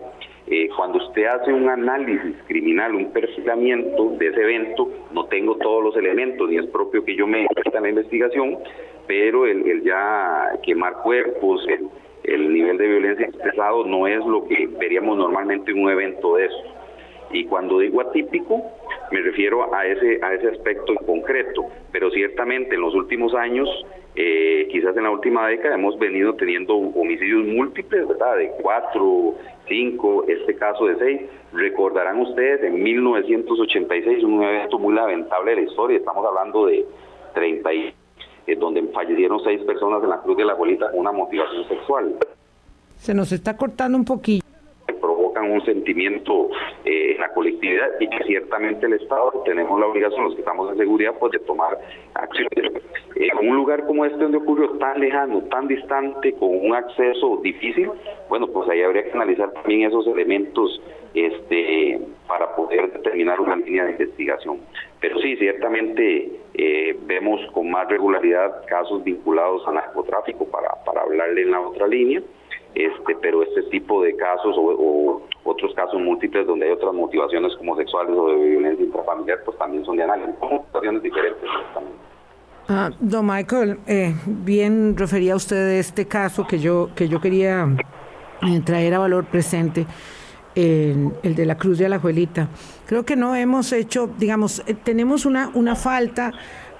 Eh, 0.48 0.68
cuando 0.76 0.98
usted 0.98 1.26
hace 1.26 1.52
un 1.52 1.68
análisis 1.68 2.34
criminal, 2.48 2.96
un 2.96 3.12
perfilamiento 3.12 4.16
de 4.18 4.26
ese 4.26 4.40
evento, 4.40 4.90
no 5.12 5.26
tengo 5.26 5.54
todos 5.56 5.84
los 5.84 5.96
elementos, 5.96 6.48
ni 6.50 6.56
es 6.56 6.66
propio 6.66 7.04
que 7.04 7.14
yo 7.14 7.28
me 7.28 7.42
meta 7.42 7.78
en 7.78 7.82
la 7.84 7.90
investigación, 7.90 8.58
pero 9.06 9.46
el, 9.46 9.68
el 9.68 9.82
ya 9.84 10.50
quemar 10.64 10.94
cuerpos, 11.04 11.64
el 11.68 11.88
el 12.30 12.52
nivel 12.52 12.78
de 12.78 12.86
violencia 12.86 13.26
expresado 13.26 13.84
no 13.84 14.06
es 14.06 14.24
lo 14.24 14.46
que 14.46 14.68
veríamos 14.78 15.18
normalmente 15.18 15.72
en 15.72 15.82
un 15.82 15.90
evento 15.90 16.36
de 16.36 16.46
eso. 16.46 16.62
Y 17.32 17.44
cuando 17.44 17.78
digo 17.78 18.00
atípico, 18.00 18.62
me 19.10 19.20
refiero 19.20 19.72
a 19.74 19.86
ese, 19.86 20.20
a 20.22 20.34
ese 20.34 20.48
aspecto 20.48 20.92
en 20.92 21.06
concreto, 21.06 21.66
pero 21.92 22.10
ciertamente 22.10 22.74
en 22.74 22.80
los 22.80 22.94
últimos 22.94 23.34
años, 23.34 23.68
eh, 24.16 24.68
quizás 24.70 24.96
en 24.96 25.04
la 25.04 25.10
última 25.10 25.46
década, 25.48 25.74
hemos 25.74 25.98
venido 25.98 26.34
teniendo 26.34 26.74
homicidios 26.76 27.46
múltiples, 27.46 28.08
¿verdad? 28.08 28.36
De 28.36 28.50
cuatro, 28.62 29.34
cinco, 29.68 30.24
este 30.26 30.56
caso 30.56 30.86
de 30.86 30.96
seis. 30.96 31.20
Recordarán 31.52 32.18
ustedes 32.20 32.62
en 32.64 32.82
1986, 32.82 34.24
un 34.24 34.42
evento 34.42 34.78
muy 34.78 34.94
lamentable 34.94 35.52
de 35.52 35.62
la 35.62 35.68
historia, 35.68 35.98
estamos 35.98 36.24
hablando 36.26 36.66
de 36.66 36.84
30 37.34 37.74
y 37.74 37.94
donde 38.58 38.82
fallecieron 38.88 39.42
seis 39.44 39.60
personas 39.62 40.02
en 40.02 40.10
la 40.10 40.20
Cruz 40.20 40.36
de 40.36 40.44
la 40.44 40.52
Abuelita 40.52 40.90
con 40.90 41.00
una 41.00 41.12
motivación 41.12 41.66
sexual. 41.68 42.16
Se 42.96 43.14
nos 43.14 43.32
está 43.32 43.56
cortando 43.56 43.96
un 43.96 44.04
poquito. 44.04 44.44
Provocan 45.00 45.50
un 45.50 45.64
sentimiento 45.64 46.50
eh, 46.84 47.12
en 47.14 47.20
la 47.20 47.32
colectividad 47.32 47.88
y 47.98 48.08
que 48.08 48.24
ciertamente 48.24 48.86
el 48.86 48.94
Estado 48.94 49.42
tenemos 49.46 49.80
la 49.80 49.86
obligación, 49.86 50.24
los 50.24 50.34
que 50.34 50.40
estamos 50.40 50.70
en 50.72 50.76
seguridad, 50.76 51.14
pues 51.18 51.32
de 51.32 51.38
tomar 51.40 51.78
acciones. 52.14 52.82
En 53.14 53.48
un 53.48 53.56
lugar 53.56 53.86
como 53.86 54.04
este 54.04 54.18
donde 54.18 54.38
ocurrió 54.38 54.70
tan 54.78 55.00
lejano, 55.00 55.40
tan 55.50 55.68
distante, 55.68 56.32
con 56.34 56.50
un 56.50 56.74
acceso 56.74 57.40
difícil, 57.42 57.90
bueno, 58.28 58.46
pues 58.48 58.68
ahí 58.68 58.82
habría 58.82 59.04
que 59.04 59.12
analizar 59.12 59.52
también 59.52 59.88
esos 59.88 60.06
elementos 60.06 60.80
este, 61.14 62.00
para 62.28 62.54
poder 62.54 62.92
determinar 62.92 63.40
una 63.40 63.56
línea 63.56 63.84
de 63.84 63.92
investigación. 63.92 64.58
Pero 65.00 65.18
sí, 65.20 65.36
ciertamente 65.36 66.30
eh, 66.62 66.94
vemos 67.06 67.40
con 67.52 67.70
más 67.70 67.88
regularidad 67.88 68.66
casos 68.66 69.02
vinculados 69.02 69.66
a 69.66 69.72
narcotráfico, 69.72 70.44
para, 70.44 70.68
para 70.84 71.00
hablarle 71.00 71.40
en 71.40 71.52
la 71.52 71.60
otra 71.60 71.86
línea, 71.86 72.20
este, 72.74 73.16
pero 73.22 73.42
este 73.42 73.62
tipo 73.70 74.02
de 74.02 74.14
casos 74.14 74.54
o, 74.58 75.22
otros 75.44 75.72
casos 75.74 75.98
múltiples 76.02 76.46
donde 76.46 76.66
hay 76.66 76.72
otras 76.72 76.92
motivaciones 76.92 77.56
como 77.56 77.76
sexuales 77.76 78.14
o 78.14 78.28
de 78.28 78.50
violencia 78.50 78.84
intrafamiliar, 78.84 79.38
pues 79.42 79.56
también 79.56 79.86
son 79.86 79.96
de 79.96 80.02
análisis, 80.02 80.34
son 80.38 80.60
situaciones 80.66 81.02
diferentes 81.02 81.50
también. 81.72 81.96
Ah, 82.68 82.90
don 83.00 83.26
Michael, 83.26 83.78
eh, 83.86 84.14
bien 84.26 84.98
refería 84.98 85.36
usted 85.36 85.78
este 85.78 86.06
caso 86.06 86.46
que 86.46 86.58
yo 86.58 86.90
que 86.94 87.08
yo 87.08 87.22
quería 87.22 87.66
eh, 88.42 88.60
traer 88.62 88.92
a 88.92 88.98
valor 88.98 89.24
presente 89.24 89.86
el, 90.54 91.10
el 91.22 91.34
de 91.34 91.46
la 91.46 91.56
Cruz 91.56 91.78
de 91.78 91.86
Alajuelita. 91.86 92.48
Creo 92.86 93.04
que 93.04 93.16
no 93.16 93.34
hemos 93.34 93.72
hecho, 93.72 94.10
digamos, 94.18 94.62
eh, 94.66 94.74
tenemos 94.74 95.26
una, 95.26 95.50
una 95.54 95.76
falta 95.76 96.32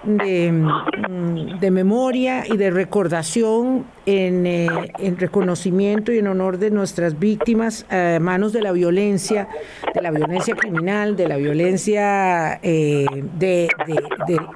de, 0.02 0.50
mm, 0.50 1.58
de, 1.58 1.70
memoria 1.70 2.44
y 2.46 2.56
de 2.56 2.70
recordación 2.70 3.84
en, 4.06 4.46
eh, 4.46 4.68
en, 4.98 5.18
reconocimiento 5.18 6.10
y 6.10 6.18
en 6.18 6.26
honor 6.26 6.58
de 6.58 6.70
nuestras 6.70 7.18
víctimas 7.18 7.84
a 7.90 8.18
manos 8.20 8.52
de 8.52 8.62
la 8.62 8.72
violencia, 8.72 9.48
de 9.94 10.00
la 10.00 10.10
violencia 10.10 10.54
criminal, 10.54 11.16
de 11.16 11.28
la 11.28 11.36
violencia 11.36 12.60
eh, 12.62 13.04
de, 13.38 13.68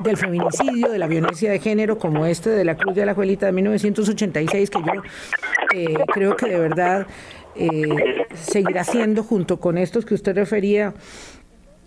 del 0.02 0.16
feminicidio, 0.16 0.90
de 0.90 0.98
la 0.98 1.06
violencia 1.06 1.50
de 1.50 1.58
género, 1.58 1.98
como 1.98 2.24
este 2.24 2.50
de 2.50 2.64
la 2.64 2.76
Cruz 2.76 2.94
de 2.94 3.02
Alajuelita 3.02 3.46
de 3.46 3.52
1986, 3.52 4.70
que 5.70 5.92
yo 5.92 6.06
creo 6.06 6.36
que 6.36 6.48
de 6.48 6.58
verdad 6.58 7.06
eh, 7.56 8.26
seguirá 8.34 8.84
siendo, 8.84 9.22
junto 9.22 9.60
con 9.60 9.78
estos 9.78 10.04
que 10.04 10.14
usted 10.14 10.34
refería, 10.34 10.94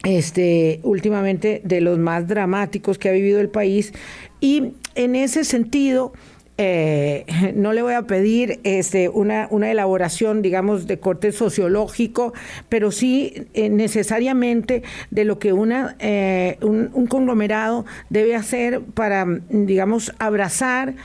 este, 0.04 0.80
últimamente 0.84 1.62
de 1.64 1.82
los 1.82 1.98
más 1.98 2.28
dramáticos 2.28 2.98
que 2.98 3.10
ha 3.10 3.12
vivido 3.12 3.40
el 3.40 3.50
país. 3.50 3.94
Y 4.40 4.74
en 4.96 5.16
ese 5.16 5.44
sentido, 5.44 6.14
eh, 6.60 7.26
no 7.56 7.72
le 7.72 7.84
voy 7.84 7.94
a 7.94 8.02
pedir 8.04 8.60
este, 8.64 9.10
una, 9.10 9.48
una, 9.52 9.70
elaboración, 9.70 10.42
digamos, 10.42 10.88
de 10.88 11.00
corte 11.00 11.32
sociológico, 11.32 12.34
pero 12.68 12.92
sí 12.92 13.48
eh, 13.54 13.70
necesariamente 13.70 14.82
de 15.12 15.24
lo 15.24 15.38
que 15.38 15.54
una, 15.54 15.96
eh, 16.00 16.58
un, 16.62 16.90
un, 16.94 17.06
conglomerado 17.06 17.86
debe 18.10 18.36
hacer 18.36 18.82
para, 18.82 19.28
digamos, 19.50 20.14
abrazar 20.20 20.96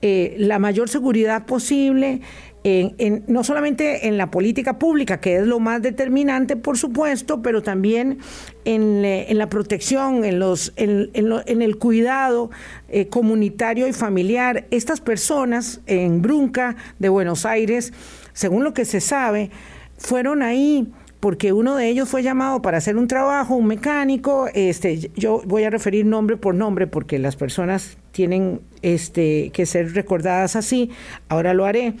la 0.00 0.60
mayor 0.60 0.88
seguridad 0.88 1.44
posible 1.44 2.20
en, 2.64 3.24
no 3.28 3.44
solamente 3.44 4.08
en 4.08 4.16
la 4.18 4.30
política 4.30 4.78
pública, 4.78 5.20
que 5.20 5.36
es 5.36 5.46
lo 5.46 5.60
más 5.60 5.82
determinante, 5.82 6.56
por 6.56 6.76
supuesto, 6.76 7.40
pero 7.42 7.62
también 7.62 8.18
en, 8.64 9.04
eh, 9.04 9.26
la 9.32 9.48
protección, 9.48 10.24
en, 10.24 10.38
los, 10.38 10.72
en, 10.76 11.62
el 11.62 11.78
cuidado 11.78 12.50
eh, 12.88 13.08
comunitario 13.08 13.86
y 13.86 13.92
familiar. 13.92 14.66
Estas 14.70 15.00
personas 15.00 15.80
en 15.86 16.20
Brunca 16.20 16.76
de 16.98 17.08
Buenos 17.08 17.46
Aires, 17.46 17.92
según 18.32 18.64
lo 18.64 18.74
que 18.74 18.84
se 18.84 19.00
sabe, 19.00 19.50
fueron 19.96 20.42
ahí 20.42 20.88
porque 21.20 21.52
uno 21.52 21.74
de 21.74 21.88
ellos 21.88 22.08
fue 22.08 22.22
llamado 22.22 22.62
para 22.62 22.78
hacer 22.78 22.96
un 22.96 23.08
trabajo, 23.08 23.56
un 23.56 23.66
mecánico, 23.66 24.48
este, 24.54 25.10
yo 25.16 25.42
voy 25.46 25.64
a 25.64 25.70
referir 25.70 26.06
nombre 26.06 26.36
por 26.36 26.54
nombre 26.54 26.86
porque 26.86 27.18
las 27.18 27.34
personas 27.34 27.98
tienen 28.12 28.60
este, 28.82 29.50
que 29.52 29.66
ser 29.66 29.94
recordadas 29.94 30.54
así, 30.54 30.90
ahora 31.28 31.54
lo 31.54 31.64
haré. 31.64 31.94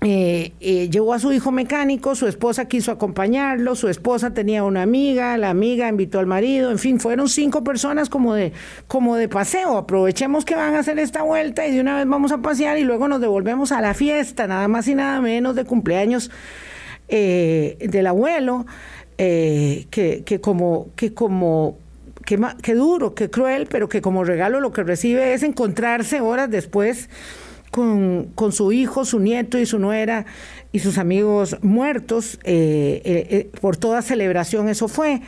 Eh, 0.00 0.52
eh, 0.60 0.88
llevó 0.90 1.12
a 1.12 1.18
su 1.18 1.32
hijo 1.32 1.50
mecánico, 1.50 2.14
su 2.14 2.28
esposa 2.28 2.68
quiso 2.68 2.92
acompañarlo, 2.92 3.74
su 3.74 3.88
esposa 3.88 4.32
tenía 4.32 4.62
una 4.62 4.82
amiga, 4.82 5.36
la 5.38 5.50
amiga 5.50 5.88
invitó 5.88 6.20
al 6.20 6.26
marido, 6.26 6.70
en 6.70 6.78
fin, 6.78 7.00
fueron 7.00 7.28
cinco 7.28 7.64
personas 7.64 8.08
como 8.08 8.34
de, 8.34 8.52
como 8.86 9.16
de 9.16 9.28
paseo, 9.28 9.76
aprovechemos 9.76 10.44
que 10.44 10.54
van 10.54 10.76
a 10.76 10.78
hacer 10.78 11.00
esta 11.00 11.22
vuelta 11.22 11.66
y 11.66 11.72
de 11.72 11.80
una 11.80 11.96
vez 11.96 12.06
vamos 12.06 12.30
a 12.30 12.38
pasear 12.38 12.78
y 12.78 12.84
luego 12.84 13.08
nos 13.08 13.20
devolvemos 13.20 13.72
a 13.72 13.80
la 13.80 13.92
fiesta, 13.92 14.46
nada 14.46 14.68
más 14.68 14.86
y 14.86 14.94
nada 14.94 15.20
menos 15.20 15.56
de 15.56 15.64
cumpleaños 15.64 16.30
eh, 17.08 17.76
del 17.80 18.06
abuelo, 18.06 18.66
que, 19.16 19.88
que 19.90 20.40
como, 20.40 20.90
que 20.94 21.12
como 21.12 21.76
que 22.24 22.74
duro, 22.74 23.14
que 23.14 23.30
cruel, 23.30 23.66
pero 23.68 23.88
que 23.88 24.00
como 24.00 24.22
regalo 24.22 24.60
lo 24.60 24.70
que 24.70 24.84
recibe 24.84 25.32
es 25.32 25.42
encontrarse 25.42 26.20
horas 26.20 26.48
después 26.48 27.08
con, 27.70 28.32
con, 28.34 28.52
su 28.52 28.72
hijo, 28.72 29.04
su 29.04 29.20
nieto 29.20 29.58
y 29.58 29.66
su 29.66 29.78
nuera 29.78 30.24
y 30.72 30.78
sus 30.80 30.98
amigos 30.98 31.62
muertos 31.62 32.38
eh, 32.44 33.02
eh, 33.04 33.26
eh, 33.30 33.50
por 33.60 33.76
toda 33.76 34.02
celebración. 34.02 34.68
Eso 34.68 34.88
fue. 34.88 35.20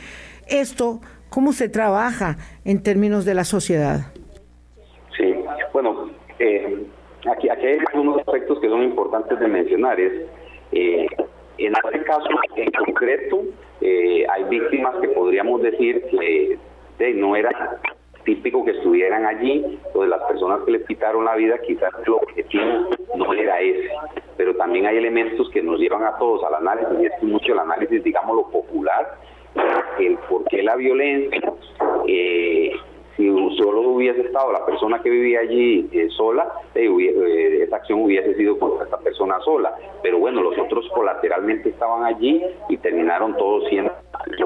Esto, 0.47 1.01
¿cómo 1.29 1.53
se 1.53 1.69
trabaja 1.69 2.37
en 2.65 2.83
términos 2.83 3.25
de 3.25 3.33
la 3.33 3.43
sociedad? 3.43 4.13
Sí, 5.17 5.33
bueno, 5.73 6.09
aquí, 7.31 7.49
aquí 7.49 7.65
hay 7.65 7.79
algunos 7.93 8.19
aspectos 8.19 8.59
que 8.59 8.67
son 8.67 8.83
importantes 8.83 9.39
de 9.39 9.47
mencionar. 9.47 9.99
Es, 9.99 10.13
en 10.71 11.73
este 11.75 12.03
caso 12.05 12.27
en 12.55 12.71
concreto, 12.71 13.43
hay 13.81 14.43
víctimas 14.49 14.95
que 15.01 15.09
podríamos 15.09 15.61
decir 15.61 16.03
que 16.11 17.13
no 17.13 17.35
eran 17.35 17.53
típico 18.23 18.63
que 18.63 18.71
estuvieran 18.71 19.25
allí, 19.25 19.79
o 19.93 20.01
de 20.01 20.07
las 20.07 20.21
personas 20.23 20.61
que 20.65 20.71
les 20.71 20.85
quitaron 20.85 21.25
la 21.25 21.35
vida, 21.35 21.57
quizás 21.59 21.91
el 22.05 22.13
objetivo 22.13 22.89
no 23.15 23.33
era 23.33 23.59
ese, 23.61 23.89
pero 24.37 24.55
también 24.55 24.85
hay 24.85 24.97
elementos 24.97 25.49
que 25.51 25.61
nos 25.61 25.79
llevan 25.79 26.03
a 26.03 26.17
todos 26.17 26.43
al 26.43 26.55
análisis, 26.55 26.99
y 27.01 27.05
es 27.05 27.23
mucho 27.23 27.53
el 27.53 27.59
análisis, 27.59 28.03
digamos, 28.03 28.35
lo 28.35 28.47
popular, 28.49 29.17
el 29.99 30.17
por 30.29 30.45
qué 30.45 30.63
la 30.63 30.75
violencia, 30.75 31.53
eh, 32.07 32.71
si 33.17 33.27
solo 33.57 33.81
hubiese 33.81 34.21
estado 34.21 34.51
la 34.51 34.65
persona 34.65 35.01
que 35.01 35.09
vivía 35.09 35.41
allí 35.41 35.87
eh, 35.91 36.09
sola, 36.09 36.51
eh, 36.75 36.87
eh, 36.87 37.63
esa 37.63 37.75
acción 37.75 38.03
hubiese 38.03 38.35
sido 38.35 38.57
contra 38.57 38.85
esta 38.85 38.97
persona 38.97 39.39
sola, 39.41 39.75
pero 40.01 40.17
bueno, 40.19 40.41
los 40.41 40.57
otros 40.57 40.87
colateralmente 40.93 41.69
estaban 41.69 42.03
allí 42.03 42.41
y 42.69 42.77
terminaron 42.77 43.35
todos 43.37 43.67
siendo 43.69 43.91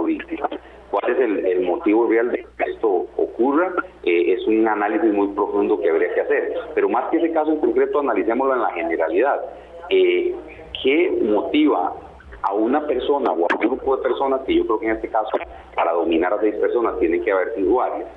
víctimas 0.04 0.50
cuál 0.92 1.12
es 1.12 1.20
el, 1.20 1.62
motivo 1.62 2.08
real 2.08 2.32
de 2.32 2.46
que 2.58 2.72
esto 2.72 3.08
ocurra, 3.18 3.74
eh, 4.04 4.34
es 4.34 4.48
un 4.48 4.68
análisis 4.68 5.12
muy 5.14 5.28
profundo 5.30 5.80
que 5.80 5.90
habría 5.90 6.14
que 6.14 6.22
hacer. 6.22 6.54
Pero 6.74 6.90
más 6.90 7.10
que 7.10 7.18
ese 7.18 7.32
caso 7.32 7.52
en 7.52 7.60
concreto, 7.60 8.00
analicémoslo 8.00 8.56
en 8.56 8.62
la 8.62 8.72
generalidad. 8.72 9.42
Eh, 9.90 10.36
¿Qué 10.84 11.20
motiva 11.22 11.94
a 12.42 12.54
una 12.54 12.86
persona 12.86 13.32
o 13.32 13.46
a 13.50 13.56
un 13.56 13.68
grupo 13.70 13.98
de 13.98 14.04
personas, 14.04 14.42
que 14.42 14.56
yo 14.56 14.66
creo 14.66 14.80
que 14.80 14.86
en 14.86 14.96
este 14.96 15.10
caso 15.10 15.32
para 15.76 15.94
dominar 15.94 16.34
a 16.34 16.40
seis 16.40 16.56
personas 16.56 16.98
tienen 17.00 17.24
que 17.24 17.32
haber 17.32 17.56
sido 17.56 17.76
varias, 17.76 18.08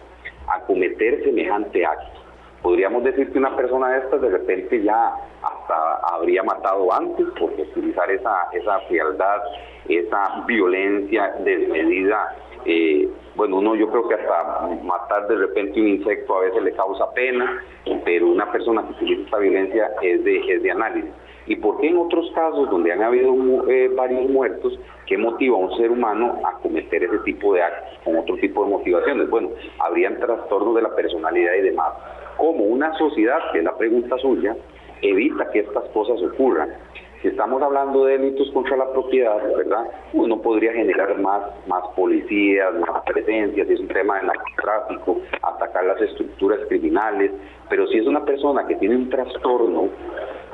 a 0.48 0.60
cometer 0.62 1.24
semejante 1.24 1.84
acto? 1.84 2.20
Podríamos 2.62 3.04
decir 3.04 3.30
que 3.32 3.38
una 3.38 3.54
persona 3.56 3.90
de 3.90 3.98
estas 3.98 4.20
de 4.20 4.30
repente 4.30 4.82
ya 4.82 5.14
hasta 5.42 5.96
habría 6.12 6.42
matado 6.42 6.92
antes, 6.92 7.26
porque 7.38 7.62
utilizar 7.62 8.10
esa, 8.10 8.48
esa 8.52 8.80
frialdad, 8.80 9.40
esa 9.88 10.44
violencia 10.46 11.34
desmedida, 11.44 12.36
eh, 12.64 13.08
bueno, 13.34 13.58
uno 13.58 13.74
yo 13.74 13.88
creo 13.88 14.08
que 14.08 14.14
hasta 14.14 14.68
matar 14.82 15.28
de 15.28 15.36
repente 15.36 15.80
un 15.80 15.88
insecto 15.88 16.36
a 16.36 16.40
veces 16.40 16.62
le 16.62 16.72
causa 16.72 17.12
pena, 17.12 17.62
pero 18.04 18.28
una 18.28 18.50
persona 18.50 18.82
que 18.86 18.92
utiliza 18.92 19.22
esta 19.22 19.38
violencia 19.38 19.90
es 20.02 20.24
de, 20.24 20.54
es 20.54 20.62
de 20.62 20.70
análisis. 20.70 21.10
¿Y 21.46 21.56
por 21.56 21.80
qué 21.80 21.88
en 21.88 21.96
otros 21.96 22.30
casos 22.34 22.68
donde 22.70 22.92
han 22.92 23.02
habido 23.02 23.32
eh, 23.70 23.88
varios 23.94 24.28
muertos, 24.28 24.78
qué 25.06 25.16
motiva 25.16 25.56
a 25.56 25.60
un 25.60 25.76
ser 25.78 25.90
humano 25.90 26.38
a 26.44 26.58
cometer 26.60 27.04
ese 27.04 27.18
tipo 27.20 27.54
de 27.54 27.62
actos 27.62 27.98
con 28.04 28.16
otro 28.16 28.36
tipo 28.36 28.64
de 28.64 28.70
motivaciones? 28.70 29.30
Bueno, 29.30 29.50
habrían 29.78 30.18
trastornos 30.20 30.74
de 30.74 30.82
la 30.82 30.94
personalidad 30.94 31.54
y 31.54 31.62
demás. 31.62 31.92
¿Cómo 32.36 32.64
una 32.64 32.92
sociedad, 32.98 33.38
que 33.50 33.58
es 33.58 33.64
la 33.64 33.78
pregunta 33.78 34.18
suya, 34.18 34.56
evita 35.00 35.50
que 35.50 35.60
estas 35.60 35.84
cosas 35.94 36.20
ocurran? 36.22 36.70
Si 37.22 37.28
estamos 37.28 37.60
hablando 37.60 38.04
de 38.04 38.16
delitos 38.16 38.48
contra 38.52 38.76
la 38.76 38.92
propiedad, 38.92 39.42
¿verdad? 39.56 39.90
Uno 40.12 40.40
podría 40.40 40.72
generar 40.72 41.18
más, 41.18 41.42
más 41.66 41.82
policías, 41.96 42.72
más 42.74 43.02
presencias, 43.04 43.66
si 43.66 43.74
es 43.74 43.80
un 43.80 43.88
tema 43.88 44.20
de 44.20 44.26
narcotráfico, 44.26 45.20
atacar 45.42 45.84
las 45.84 46.00
estructuras 46.00 46.60
criminales, 46.68 47.32
pero 47.68 47.88
si 47.88 47.98
es 47.98 48.06
una 48.06 48.24
persona 48.24 48.66
que 48.68 48.76
tiene 48.76 48.94
un 48.94 49.10
trastorno, 49.10 49.88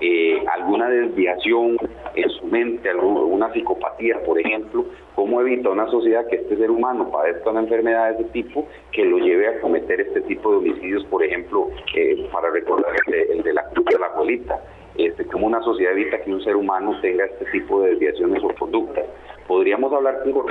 eh, 0.01 0.43
alguna 0.53 0.89
desviación 0.89 1.77
en 2.15 2.31
su 2.31 2.47
mente, 2.47 2.89
alguna 2.89 3.53
psicopatía, 3.53 4.23
por 4.25 4.41
ejemplo, 4.41 4.87
¿cómo 5.15 5.41
evita 5.43 5.69
una 5.69 5.87
sociedad 5.89 6.27
que 6.29 6.37
este 6.37 6.57
ser 6.57 6.71
humano 6.71 7.11
padezca 7.11 7.51
una 7.51 7.61
enfermedad 7.61 8.11
de 8.11 8.23
ese 8.23 8.31
tipo 8.31 8.67
que 8.91 9.05
lo 9.05 9.19
lleve 9.19 9.49
a 9.49 9.61
cometer 9.61 10.01
este 10.01 10.23
tipo 10.23 10.51
de 10.51 10.57
homicidios, 10.59 11.05
por 11.07 11.23
ejemplo, 11.23 11.69
eh, 11.95 12.27
para 12.33 12.51
recordar 12.51 12.93
el 13.07 13.43
de, 13.43 13.53
la 13.53 13.69
cruz 13.69 13.85
de 13.87 13.99
la 13.99 14.13
colita? 14.13 14.61
Este, 14.97 15.27
como 15.27 15.47
una 15.47 15.61
sociedad 15.63 15.93
evita 15.93 16.23
que 16.23 16.33
un 16.33 16.43
ser 16.43 16.57
humano 16.57 16.99
tenga 17.01 17.25
este 17.25 17.45
tipo 17.47 17.83
de 17.83 17.91
desviaciones 17.91 18.43
o 18.45 18.55
conductas. 18.59 19.05
Podríamos 19.47 19.93
hablar 19.93 20.23
con 20.23 20.45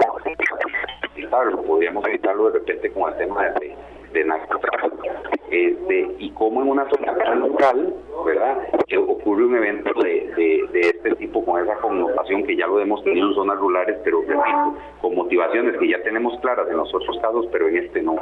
evitarlo, 1.15 1.63
podríamos 1.63 2.06
evitarlo 2.06 2.49
de 2.49 2.60
repente 2.60 2.91
con 2.91 3.12
el 3.12 3.17
tema 3.17 3.49
de, 3.49 3.75
de 4.12 4.25
narcotráfico. 4.25 4.97
Este, 5.49 6.15
y 6.19 6.32
como 6.32 6.62
en 6.62 6.69
una 6.69 6.89
zona 6.89 7.36
local, 7.36 7.93
¿verdad? 8.23 8.57
Que 8.88 8.97
ocurre 8.97 9.45
un 9.45 9.55
evento 9.55 9.91
de, 10.01 10.67
de, 10.71 10.79
este 10.81 11.15
tipo 11.15 11.43
con 11.45 11.62
esa 11.62 11.75
connotación 11.77 12.43
que 12.43 12.55
ya 12.55 12.67
lo 12.67 12.79
hemos 12.79 13.03
tenido 13.03 13.29
en 13.29 13.36
zonas 13.36 13.57
rurales, 13.57 13.97
pero 14.03 14.21
repito, 14.21 14.77
con 15.01 15.15
motivaciones 15.15 15.77
que 15.77 15.89
ya 15.89 16.01
tenemos 16.03 16.39
claras 16.41 16.67
en 16.69 16.77
los 16.77 16.93
otros 16.93 17.17
casos, 17.19 17.47
pero 17.51 17.67
en 17.67 17.77
este 17.77 18.01
no. 18.01 18.15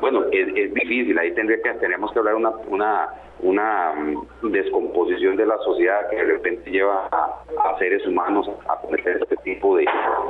Bueno, 0.00 0.24
es, 0.32 0.48
es 0.54 0.74
difícil, 0.74 1.18
ahí 1.18 1.32
tendría 1.32 1.60
que, 1.62 1.72
tenemos 1.74 2.12
que 2.12 2.18
hablar 2.18 2.34
una, 2.34 2.50
una 2.68 3.08
una 3.40 3.92
mm, 3.92 4.50
descomposición 4.50 5.36
de 5.36 5.46
la 5.46 5.58
sociedad 5.58 6.08
que 6.10 6.16
de 6.16 6.24
repente 6.24 6.70
lleva 6.70 7.08
a, 7.10 7.78
seres 7.78 8.04
humanos 8.06 8.50
a 8.68 8.80
cometer 8.80 9.18
este 9.22 9.36
tipo 9.36 9.76
de, 9.76 9.86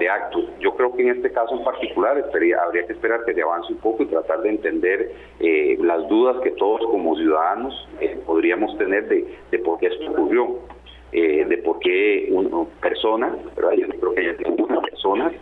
actos. 0.09 0.45
Yo 0.61 0.75
creo 0.75 0.95
que 0.95 1.03
en 1.03 1.11
este 1.17 1.31
caso 1.33 1.55
en 1.55 1.65
particular 1.65 2.23
habría 2.33 2.87
que 2.87 2.93
esperar 2.93 3.25
que 3.25 3.35
se 3.35 3.43
avance 3.43 3.73
un 3.73 3.79
poco 3.79 4.03
y 4.03 4.07
tratar 4.07 4.43
de 4.43 4.51
entender 4.51 5.13
eh, 5.41 5.77
las 5.81 6.07
dudas 6.09 6.37
que 6.43 6.51
todos 6.53 6.81
como 6.87 7.17
ciudadanos 7.17 7.89
eh, 8.01 8.19
podríamos 8.27 8.77
tener 8.79 9.08
de, 9.09 9.59
por 9.61 9.79
qué 9.79 9.87
esto 9.87 10.11
ocurrió, 10.11 10.59
eh, 11.13 11.45
de 11.45 11.59
por 11.59 11.79
qué 11.81 12.29
una 12.31 12.65
persona, 12.81 13.37
¿verdad? 13.57 13.73
yo 13.73 13.89
creo 13.89 14.15
que 14.15 14.25
ya 14.25 14.51
una 14.51 14.81
persona 14.81 15.33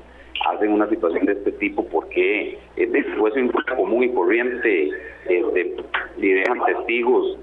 hacen 0.48 0.72
una 0.72 0.88
situación 0.88 1.26
de 1.26 1.32
este 1.32 1.52
tipo 1.52 1.86
porque 1.86 2.58
después 2.76 3.34
de 3.34 3.42
un 3.42 3.52
común 3.76 4.04
y 4.04 4.12
corriente 4.12 4.90
de, 5.28 5.76
dejan 6.18 6.64
testigos 6.64 7.38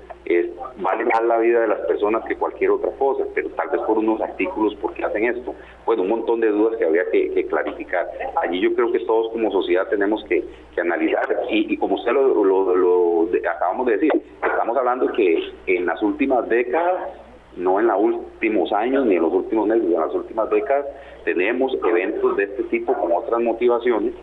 vale 0.77 1.06
más 1.06 1.23
la 1.23 1.38
vida 1.38 1.62
de 1.62 1.67
las 1.67 1.79
personas 1.82 2.23
que 2.25 2.36
cualquier 2.36 2.71
otra 2.71 2.91
cosa, 2.91 3.23
pero 3.36 3.49
tal 3.49 3.69
vez 3.69 3.82
por 3.82 3.97
unos 3.97 4.21
artículos, 4.21 4.75
porque 4.82 5.03
hacen 5.03 5.25
esto? 5.25 5.53
Bueno, 5.86 6.03
un 6.03 6.10
montón 6.10 6.39
de 6.39 6.47
dudas 6.49 6.77
que 6.77 6.86
habría 6.86 7.03
que, 7.12 7.45
clarificar. 7.47 8.08
Allí 8.41 8.62
yo 8.62 8.73
creo 8.73 8.91
que 8.91 8.99
todos 8.99 9.32
como 9.32 9.51
sociedad 9.51 9.88
tenemos 9.89 10.23
que, 10.25 10.43
analizar, 10.79 11.23
y, 11.49 11.77
como 11.77 11.95
usted 11.95 12.12
lo, 12.12 12.43
lo, 12.43 13.29
acabamos 13.49 13.86
de 13.88 13.93
decir, 13.93 14.12
estamos 14.43 14.77
hablando 14.77 15.12
que 15.13 15.51
en 15.67 15.86
las 15.86 16.01
últimas 16.01 16.47
décadas 16.49 17.10
no 17.58 17.80
en 17.80 17.88
los 17.88 18.00
últimos 18.00 18.72
años 18.74 19.06
ni 19.06 19.16
en 19.16 19.22
los 19.22 19.34
últimos 19.34 19.68
meses, 19.68 19.86
en 19.86 20.00
las 20.00 20.13
últimas 20.13 20.50
décadas 20.50 20.86
tenemos 21.24 21.72
eventos 21.88 22.38
de 22.38 22.44
este 22.44 22.63
tipo 22.63 22.94
con 22.94 23.12
otras 23.12 23.42
motivaciones 23.42 24.13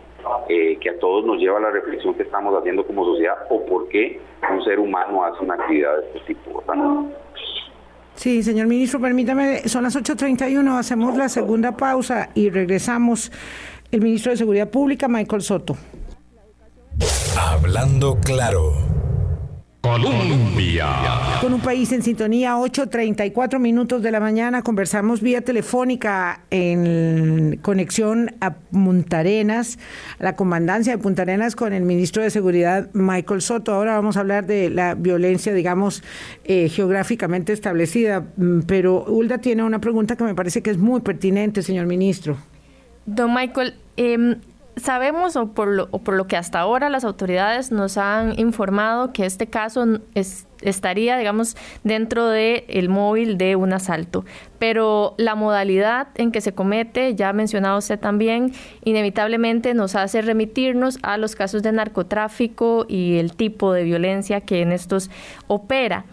eh, 0.49 0.77
que 0.79 0.89
a 0.89 0.99
todos 0.99 1.25
nos 1.25 1.37
lleva 1.37 1.57
a 1.57 1.61
la 1.61 1.71
reflexión 1.71 2.13
que 2.13 2.23
estamos 2.23 2.53
haciendo 2.57 2.85
como 2.85 3.05
sociedad 3.05 3.35
o 3.49 3.65
por 3.65 3.87
qué 3.89 4.19
un 4.51 4.63
ser 4.63 4.79
humano 4.79 5.23
hace 5.23 5.43
una 5.43 5.55
actividad 5.55 5.97
de 5.97 6.07
este 6.07 6.33
tipo. 6.33 6.63
Sí, 8.15 8.43
señor 8.43 8.67
ministro, 8.67 8.99
permítame, 8.99 9.67
son 9.67 9.83
las 9.83 9.95
8.31, 9.95 10.77
hacemos 10.77 11.17
la 11.17 11.29
segunda 11.29 11.75
pausa 11.75 12.29
y 12.35 12.49
regresamos. 12.49 13.31
El 13.91 14.01
ministro 14.01 14.31
de 14.31 14.37
Seguridad 14.37 14.69
Pública, 14.69 15.09
Michael 15.09 15.41
Soto. 15.41 15.75
Hablando 17.37 18.17
claro. 18.23 19.00
Colombia. 19.81 20.87
Con 21.41 21.55
un 21.55 21.59
país 21.59 21.91
en 21.91 22.03
sintonía, 22.03 22.55
8.34 22.55 23.57
minutos 23.57 24.03
de 24.03 24.11
la 24.11 24.19
mañana, 24.19 24.61
conversamos 24.61 25.21
vía 25.21 25.41
telefónica 25.41 26.41
en 26.51 27.57
conexión 27.63 28.35
a 28.41 28.53
Punta 28.53 29.19
Arenas, 29.19 29.79
la 30.19 30.35
comandancia 30.35 30.95
de 30.95 31.01
Punta 31.01 31.23
Arenas 31.23 31.55
con 31.55 31.73
el 31.73 31.81
ministro 31.81 32.21
de 32.21 32.29
Seguridad, 32.29 32.91
Michael 32.93 33.41
Soto. 33.41 33.73
Ahora 33.73 33.95
vamos 33.95 34.17
a 34.17 34.19
hablar 34.19 34.45
de 34.45 34.69
la 34.69 34.93
violencia, 34.93 35.51
digamos, 35.51 36.03
eh, 36.43 36.69
geográficamente 36.69 37.51
establecida, 37.51 38.27
mm, 38.37 38.61
pero 38.67 39.03
Hulda 39.05 39.39
tiene 39.39 39.63
una 39.63 39.81
pregunta 39.81 40.15
que 40.15 40.23
me 40.23 40.35
parece 40.35 40.61
que 40.61 40.69
es 40.69 40.77
muy 40.77 41.01
pertinente, 41.01 41.63
señor 41.63 41.87
ministro. 41.87 42.37
Don 43.07 43.33
Michael, 43.33 43.73
eh, 43.97 44.35
sabemos 44.75 45.35
o 45.35 45.47
por, 45.47 45.67
lo, 45.67 45.89
por 45.89 46.15
lo 46.15 46.27
que 46.27 46.37
hasta 46.37 46.59
ahora 46.59 46.89
las 46.89 47.03
autoridades 47.03 47.71
nos 47.71 47.97
han 47.97 48.39
informado 48.39 49.13
que 49.13 49.25
este 49.25 49.47
caso 49.47 49.85
estaría, 50.61 51.17
digamos, 51.17 51.57
dentro 51.83 52.27
del 52.27 52.63
el 52.67 52.89
móvil 52.89 53.37
de 53.37 53.55
un 53.55 53.73
asalto. 53.73 54.25
Pero 54.59 55.15
la 55.17 55.35
modalidad 55.35 56.09
en 56.15 56.31
que 56.31 56.41
se 56.41 56.53
comete, 56.53 57.15
ya 57.15 57.33
mencionado 57.33 57.77
usted 57.77 57.99
también, 57.99 58.53
inevitablemente 58.83 59.73
nos 59.73 59.95
hace 59.95 60.21
remitirnos 60.21 60.99
a 61.01 61.17
los 61.17 61.35
casos 61.35 61.63
de 61.63 61.71
narcotráfico 61.71 62.85
y 62.87 63.17
el 63.17 63.35
tipo 63.35 63.73
de 63.73 63.83
violencia 63.83 64.41
que 64.41 64.61
en 64.61 64.71
estos 64.71 65.09
opera. 65.47 66.05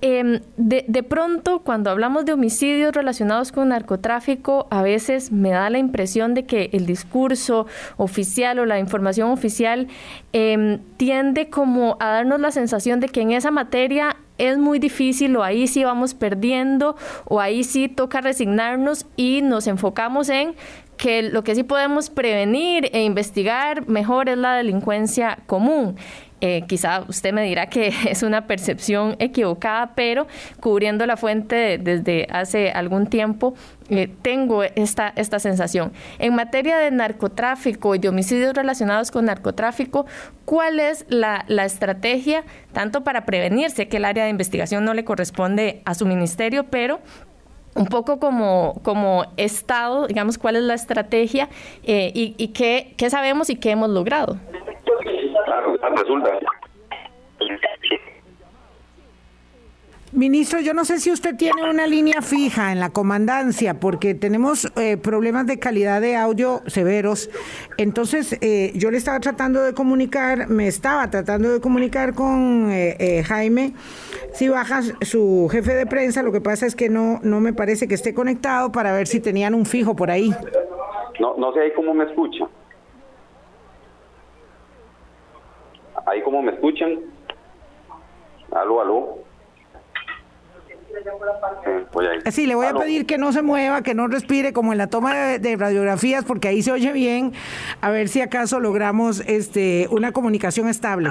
De, 0.00 0.84
de, 0.88 1.02
pronto, 1.02 1.60
cuando 1.60 1.90
hablamos 1.90 2.24
de 2.24 2.32
homicidios 2.32 2.94
relacionados 2.94 3.52
con 3.52 3.68
narcotráfico, 3.68 4.66
a 4.70 4.82
veces 4.82 5.30
me 5.30 5.50
da 5.50 5.68
la 5.68 5.78
impresión 5.78 6.32
de 6.32 6.46
que 6.46 6.70
el 6.72 6.86
discurso 6.86 7.66
oficial 7.98 8.58
o 8.60 8.66
la 8.66 8.78
información 8.78 9.30
oficial 9.30 9.88
em, 10.32 10.80
tiende 10.96 11.50
como 11.50 11.98
a 12.00 12.06
darnos 12.06 12.40
la 12.40 12.50
sensación 12.50 13.00
de 13.00 13.08
que 13.08 13.20
en 13.20 13.32
esa 13.32 13.50
materia 13.50 14.16
es 14.38 14.56
muy 14.56 14.78
difícil 14.78 15.36
o 15.36 15.42
ahí 15.42 15.66
sí 15.66 15.84
vamos 15.84 16.14
perdiendo 16.14 16.96
o 17.26 17.40
ahí 17.40 17.62
sí 17.62 17.88
toca 17.88 18.22
resignarnos 18.22 19.06
y 19.16 19.42
nos 19.42 19.66
enfocamos 19.66 20.30
en 20.30 20.54
que 20.96 21.22
lo 21.22 21.44
que 21.44 21.54
sí 21.54 21.62
podemos 21.62 22.10
prevenir 22.10 22.90
e 22.92 23.02
investigar 23.04 23.88
mejor 23.88 24.28
es 24.28 24.38
la 24.38 24.54
delincuencia 24.54 25.38
común. 25.46 25.96
Eh, 26.40 26.62
quizá 26.66 27.04
usted 27.06 27.32
me 27.32 27.42
dirá 27.42 27.66
que 27.66 27.92
es 28.08 28.22
una 28.22 28.46
percepción 28.46 29.16
equivocada, 29.18 29.92
pero 29.94 30.26
cubriendo 30.60 31.06
la 31.06 31.16
fuente 31.16 31.78
desde 31.78 32.26
hace 32.30 32.70
algún 32.70 33.06
tiempo, 33.06 33.54
eh, 33.90 34.08
tengo 34.22 34.62
esta, 34.62 35.12
esta 35.16 35.38
sensación. 35.38 35.92
En 36.18 36.34
materia 36.34 36.78
de 36.78 36.90
narcotráfico 36.90 37.94
y 37.94 37.98
de 37.98 38.08
homicidios 38.08 38.54
relacionados 38.54 39.10
con 39.10 39.26
narcotráfico, 39.26 40.06
¿cuál 40.44 40.80
es 40.80 41.04
la, 41.08 41.44
la 41.48 41.64
estrategia 41.64 42.44
tanto 42.72 43.02
para 43.02 43.24
prevenirse 43.26 43.88
que 43.88 43.98
el 43.98 44.04
área 44.04 44.24
de 44.24 44.30
investigación 44.30 44.84
no 44.84 44.94
le 44.94 45.04
corresponde 45.04 45.82
a 45.84 45.94
su 45.94 46.06
ministerio, 46.06 46.64
pero 46.70 47.00
un 47.74 47.86
poco 47.86 48.18
como, 48.18 48.80
como 48.82 49.26
Estado, 49.36 50.06
digamos, 50.06 50.38
cuál 50.38 50.56
es 50.56 50.62
la 50.62 50.74
estrategia 50.74 51.48
eh, 51.84 52.10
y, 52.14 52.34
y 52.36 52.48
qué, 52.48 52.94
qué 52.96 53.10
sabemos 53.10 53.48
y 53.50 53.56
qué 53.56 53.70
hemos 53.70 53.90
logrado 53.90 54.38
resulta. 55.96 56.30
Ministro, 60.12 60.58
yo 60.58 60.74
no 60.74 60.84
sé 60.84 60.98
si 60.98 61.12
usted 61.12 61.36
tiene 61.36 61.70
una 61.70 61.86
línea 61.86 62.20
fija 62.20 62.72
en 62.72 62.80
la 62.80 62.90
comandancia, 62.90 63.78
porque 63.78 64.14
tenemos 64.14 64.66
eh, 64.76 64.96
problemas 64.96 65.46
de 65.46 65.60
calidad 65.60 66.00
de 66.00 66.16
audio 66.16 66.62
severos. 66.66 67.30
Entonces, 67.76 68.36
eh, 68.40 68.72
yo 68.74 68.90
le 68.90 68.98
estaba 68.98 69.20
tratando 69.20 69.62
de 69.62 69.72
comunicar, 69.72 70.48
me 70.48 70.66
estaba 70.66 71.08
tratando 71.10 71.52
de 71.52 71.60
comunicar 71.60 72.14
con 72.14 72.70
eh, 72.72 73.22
Jaime 73.24 73.74
si 74.32 74.48
baja 74.48 74.82
su 75.02 75.48
jefe 75.48 75.74
de 75.74 75.86
prensa. 75.86 76.24
Lo 76.24 76.32
que 76.32 76.40
pasa 76.40 76.66
es 76.66 76.74
que 76.74 76.88
no, 76.88 77.20
no 77.22 77.38
me 77.38 77.52
parece 77.52 77.86
que 77.86 77.94
esté 77.94 78.12
conectado 78.12 78.72
para 78.72 78.92
ver 78.92 79.06
si 79.06 79.20
tenían 79.20 79.54
un 79.54 79.64
fijo 79.64 79.94
por 79.94 80.10
ahí. 80.10 80.34
No, 81.20 81.36
no 81.36 81.52
sé 81.52 81.72
cómo 81.76 81.94
me 81.94 82.04
escucha. 82.04 82.48
Ahí 86.10 86.22
como 86.22 86.42
me 86.42 86.52
escuchan. 86.52 86.98
Aló, 88.50 88.80
aló. 88.80 89.18
Sí, 92.32 92.46
le 92.46 92.56
voy 92.56 92.66
a 92.66 92.74
pedir 92.74 93.06
que 93.06 93.16
no 93.16 93.32
se 93.32 93.42
mueva, 93.42 93.82
que 93.82 93.94
no 93.94 94.08
respire 94.08 94.52
como 94.52 94.72
en 94.72 94.78
la 94.78 94.88
toma 94.88 95.14
de, 95.14 95.56
radiografías, 95.56 96.24
porque 96.24 96.48
ahí 96.48 96.62
se 96.62 96.72
oye 96.72 96.92
bien, 96.92 97.32
a 97.80 97.90
ver 97.90 98.08
si 98.08 98.20
acaso 98.20 98.58
logramos 98.58 99.20
este 99.20 99.86
una 99.92 100.10
comunicación 100.10 100.68
estable. 100.68 101.10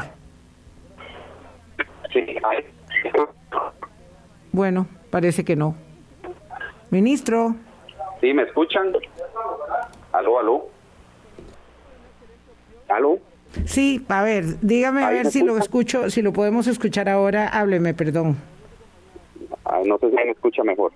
Sí, 2.11 2.25
bueno, 4.51 4.87
parece 5.11 5.45
que 5.45 5.55
no. 5.55 5.75
Ministro. 6.89 7.55
Sí, 8.19 8.33
¿me 8.33 8.43
escuchan? 8.43 8.91
Aló, 10.11 10.39
aló. 10.39 10.67
¿Aló? 12.89 13.19
Sí, 13.69 14.01
a 14.07 14.23
ver, 14.23 14.59
dígame 14.61 15.03
a 15.03 15.11
ver 15.11 15.27
si 15.27 15.43
lo 15.43 15.55
escucho, 15.55 16.09
si 16.09 16.23
lo 16.23 16.33
podemos 16.33 16.65
escuchar 16.65 17.07
ahora, 17.07 17.47
hábleme, 17.47 17.93
perdón. 17.93 18.35
Ah, 19.63 19.81
no 19.85 19.99
sé 19.99 20.09
si 20.09 20.15
me 20.15 20.31
escucha 20.31 20.63
mejor. 20.63 20.91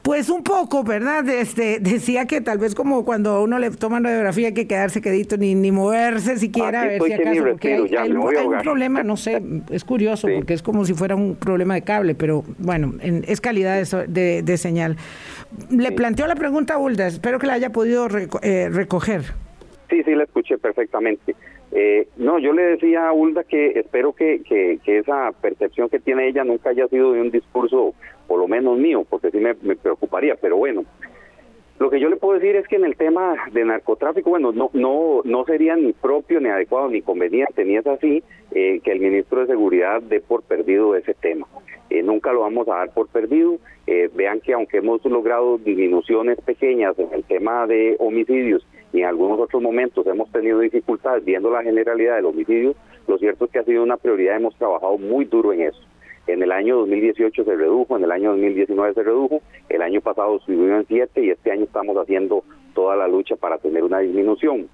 Pues 0.00 0.30
un 0.30 0.44
poco, 0.44 0.84
¿verdad? 0.84 1.28
Este, 1.28 1.80
decía 1.80 2.26
que 2.26 2.40
tal 2.40 2.58
vez 2.58 2.76
como 2.76 3.04
cuando 3.04 3.30
a 3.30 3.42
uno 3.42 3.58
le 3.58 3.72
toman 3.72 4.04
radiografía 4.04 4.46
hay 4.46 4.54
que 4.54 4.68
quedarse 4.68 5.02
quedito 5.02 5.36
ni, 5.38 5.56
ni 5.56 5.72
moverse 5.72 6.38
siquiera 6.38 6.82
a 6.82 6.86
ver 6.86 7.02
si 7.02 7.12
acaso, 7.12 7.42
porque 7.42 7.74
hay, 7.98 8.12
un 8.12 8.58
problema, 8.62 9.02
no 9.02 9.16
sé, 9.16 9.42
es 9.70 9.82
curioso, 9.82 10.28
porque 10.32 10.54
es 10.54 10.62
como 10.62 10.84
si 10.84 10.94
fuera 10.94 11.16
un 11.16 11.34
problema 11.34 11.74
de 11.74 11.82
cable, 11.82 12.14
pero 12.14 12.44
bueno, 12.58 12.92
es 13.02 13.40
calidad 13.40 13.82
de, 14.06 14.42
de, 14.44 14.56
señal. 14.56 14.96
Le 15.68 15.90
planteo 15.90 16.28
la 16.28 16.36
pregunta 16.36 16.74
a 16.74 16.78
Ulda, 16.78 17.08
espero 17.08 17.40
que 17.40 17.48
la 17.48 17.54
haya 17.54 17.72
podido 17.72 18.06
eh, 18.42 18.68
recoger. 18.70 19.34
Sí, 19.90 20.04
sí, 20.04 20.14
la 20.14 20.22
escuché 20.22 20.58
perfectamente. 20.58 21.34
Eh, 21.72 22.08
no, 22.16 22.38
yo 22.38 22.52
le 22.52 22.62
decía 22.62 23.08
a 23.08 23.12
Ulda 23.12 23.44
que 23.44 23.78
espero 23.78 24.12
que, 24.12 24.40
esa 24.86 25.32
percepción 25.40 25.88
que 25.88 25.98
tiene 25.98 26.28
ella 26.28 26.44
nunca 26.44 26.70
haya 26.70 26.86
sido 26.88 27.12
de 27.12 27.20
un 27.20 27.30
discurso, 27.30 27.94
por 28.26 28.38
lo 28.38 28.48
menos 28.48 28.78
mío, 28.78 29.04
porque 29.08 29.30
sí 29.30 29.38
me, 29.38 29.54
preocuparía, 29.54 30.36
pero 30.36 30.56
bueno. 30.56 30.84
Lo 31.78 31.90
que 31.90 32.00
yo 32.00 32.08
le 32.08 32.16
puedo 32.16 32.38
decir 32.38 32.56
es 32.56 32.66
que 32.66 32.76
en 32.76 32.86
el 32.86 32.96
tema 32.96 33.34
de 33.52 33.62
narcotráfico, 33.62 34.30
bueno, 34.30 34.50
no 34.50 34.70
no 34.72 35.20
no 35.24 35.44
sería 35.44 35.76
ni 35.76 35.92
propio, 35.92 36.40
ni 36.40 36.48
adecuado, 36.48 36.88
ni 36.88 37.02
conveniente, 37.02 37.66
ni 37.66 37.76
es 37.76 37.86
así, 37.86 38.22
eh, 38.52 38.80
que 38.82 38.92
el 38.92 39.00
ministro 39.00 39.40
de 39.40 39.48
Seguridad 39.48 40.00
dé 40.00 40.20
por 40.20 40.42
perdido 40.42 40.96
ese 40.96 41.12
tema. 41.12 41.46
Eh, 41.90 42.02
nunca 42.02 42.32
lo 42.32 42.40
vamos 42.40 42.66
a 42.68 42.76
dar 42.76 42.94
por 42.94 43.08
perdido. 43.08 43.58
vean 44.14 44.40
que 44.40 44.54
aunque 44.54 44.78
hemos 44.78 45.04
logrado 45.04 45.58
disminuciones 45.58 46.40
pequeñas 46.40 46.98
en 46.98 47.12
el 47.12 47.24
tema 47.24 47.66
de 47.66 47.96
homicidios 47.98 48.66
y 48.92 49.00
en 49.00 49.06
algunos 49.06 49.38
otros 49.38 49.62
momentos 49.62 50.06
hemos 50.06 50.30
tenido 50.30 50.60
dificultades 50.60 51.24
viendo 51.24 51.50
la 51.50 51.62
generalidad 51.62 52.16
del 52.16 52.26
homicidio, 52.26 52.74
lo 53.06 53.18
cierto 53.18 53.44
es 53.44 53.50
que 53.50 53.58
ha 53.58 53.64
sido 53.64 53.82
una 53.82 53.96
prioridad, 53.96 54.36
hemos 54.36 54.56
trabajado 54.56 54.98
muy 54.98 55.24
duro 55.24 55.52
en 55.52 55.62
eso. 55.62 55.80
En 56.26 56.42
el 56.42 56.50
año 56.50 56.76
2018 56.78 57.44
se 57.44 57.56
redujo, 57.56 57.96
en 57.96 58.04
el 58.04 58.10
año 58.10 58.30
2019 58.30 58.94
se 58.94 59.02
redujo, 59.02 59.42
el 59.68 59.82
año 59.82 60.00
pasado 60.00 60.40
subió 60.40 60.76
en 60.76 60.86
7 60.86 61.22
y 61.22 61.30
este 61.30 61.52
año 61.52 61.64
estamos 61.64 61.96
haciendo 61.96 62.42
toda 62.74 62.96
la 62.96 63.06
lucha 63.06 63.36
para 63.36 63.58
tener 63.58 63.84
una 63.84 64.00
disminución. 64.00 64.68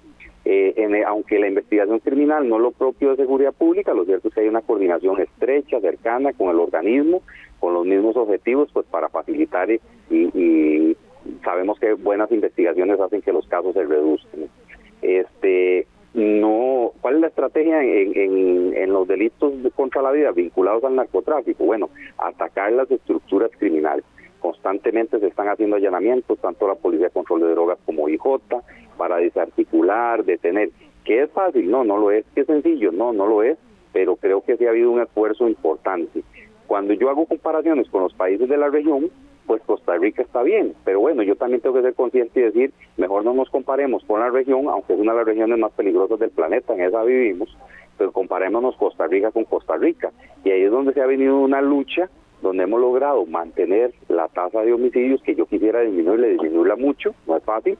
Eh, 0.45 0.73
en, 0.75 1.05
aunque 1.05 1.39
la 1.39 1.47
investigación 1.47 1.99
criminal 1.99 2.49
no 2.49 2.57
es 2.57 2.61
lo 2.63 2.71
propio 2.71 3.11
de 3.11 3.17
seguridad 3.17 3.53
pública, 3.53 3.93
lo 3.93 4.03
cierto 4.03 4.27
es 4.27 4.33
que 4.33 4.41
hay 4.41 4.47
una 4.47 4.61
coordinación 4.61 5.21
estrecha, 5.21 5.79
cercana 5.79 6.33
con 6.33 6.49
el 6.49 6.59
organismo, 6.59 7.21
con 7.59 7.73
los 7.73 7.85
mismos 7.85 8.17
objetivos, 8.17 8.69
pues 8.73 8.85
para 8.87 9.07
facilitar 9.07 9.71
y, 9.71 9.79
y 10.09 10.97
sabemos 11.43 11.79
que 11.79 11.93
buenas 11.93 12.31
investigaciones 12.31 12.99
hacen 12.99 13.21
que 13.21 13.33
los 13.33 13.47
casos 13.47 13.73
se 13.73 13.83
reduzcan. 13.83 14.49
Este, 15.01 15.87
no, 16.13 16.91
¿cuál 17.01 17.15
es 17.15 17.21
la 17.21 17.27
estrategia 17.27 17.83
en, 17.83 18.93
los 18.93 19.07
delitos 19.07 19.53
contra 19.75 20.01
la 20.01 20.11
vida 20.11 20.31
vinculados 20.31 20.83
al 20.83 20.95
narcotráfico? 20.95 21.65
Bueno, 21.65 21.89
atacar 22.17 22.71
las 22.71 22.89
estructuras 22.91 23.49
criminales. 23.57 24.05
Constantemente 24.39 25.19
se 25.19 25.27
están 25.27 25.47
haciendo 25.47 25.77
allanamientos, 25.77 26.37
tanto 26.39 26.67
la 26.67 26.75
Policía 26.75 27.07
de 27.07 27.13
Control 27.13 27.41
de 27.41 27.51
Drogas 27.51 27.79
como 27.85 28.09
IJ, 28.09 28.23
para 28.97 29.17
desarticular, 29.17 30.23
detener. 30.23 30.69
¿Qué 31.03 31.23
es 31.23 31.31
fácil? 31.31 31.69
No, 31.71 31.83
no 31.83 31.97
lo 31.97 32.11
es. 32.11 32.25
¿Qué 32.35 32.45
sencillo? 32.45 32.91
No, 32.91 33.11
no 33.11 33.25
lo 33.25 33.41
es, 33.41 33.57
pero 33.91 34.15
creo 34.15 34.41
que 34.43 34.55
sí 34.57 34.65
ha 34.65 34.69
habido 34.69 34.91
un 34.91 35.01
esfuerzo 35.01 35.47
importante. 35.47 36.23
Cuando 36.67 36.93
yo 36.93 37.09
hago 37.09 37.25
comparaciones 37.25 37.89
con 37.89 38.03
los 38.03 38.13
países 38.13 38.47
de 38.47 38.57
la 38.57 38.69
región, 38.69 39.09
pues 39.45 39.61
Costa 39.63 39.95
Rica 39.97 40.21
está 40.21 40.41
bien, 40.43 40.73
pero 40.83 40.99
bueno, 40.99 41.23
yo 41.23 41.35
también 41.35 41.61
tengo 41.61 41.75
que 41.75 41.81
ser 41.81 41.93
consciente 41.93 42.39
y 42.39 42.43
decir, 42.43 42.73
mejor 42.97 43.23
no 43.23 43.33
nos 43.33 43.49
comparemos 43.49 44.03
con 44.05 44.19
la 44.19 44.29
región, 44.29 44.67
aunque 44.67 44.93
es 44.93 44.99
una 44.99 45.11
de 45.11 45.17
las 45.19 45.27
regiones 45.27 45.59
más 45.59 45.71
peligrosas 45.73 46.19
del 46.19 46.31
planeta, 46.31 46.73
en 46.73 46.81
esa 46.81 47.03
vivimos, 47.03 47.55
pero 47.97 48.11
comparémonos 48.11 48.75
Costa 48.77 49.07
Rica 49.07 49.31
con 49.31 49.45
Costa 49.45 49.77
Rica. 49.77 50.11
Y 50.43 50.51
ahí 50.51 50.63
es 50.63 50.71
donde 50.71 50.93
se 50.93 51.01
ha 51.01 51.05
venido 51.05 51.37
una 51.39 51.61
lucha 51.61 52.09
donde 52.41 52.63
hemos 52.63 52.79
logrado 52.81 53.25
mantener 53.25 53.93
la 54.09 54.27
tasa 54.27 54.61
de 54.61 54.73
homicidios, 54.73 55.21
que 55.23 55.35
yo 55.35 55.45
quisiera 55.45 55.81
disminuirla, 55.81 56.27
disminuirla 56.27 56.75
mucho, 56.75 57.15
no 57.25 57.37
es 57.37 57.43
fácil, 57.43 57.77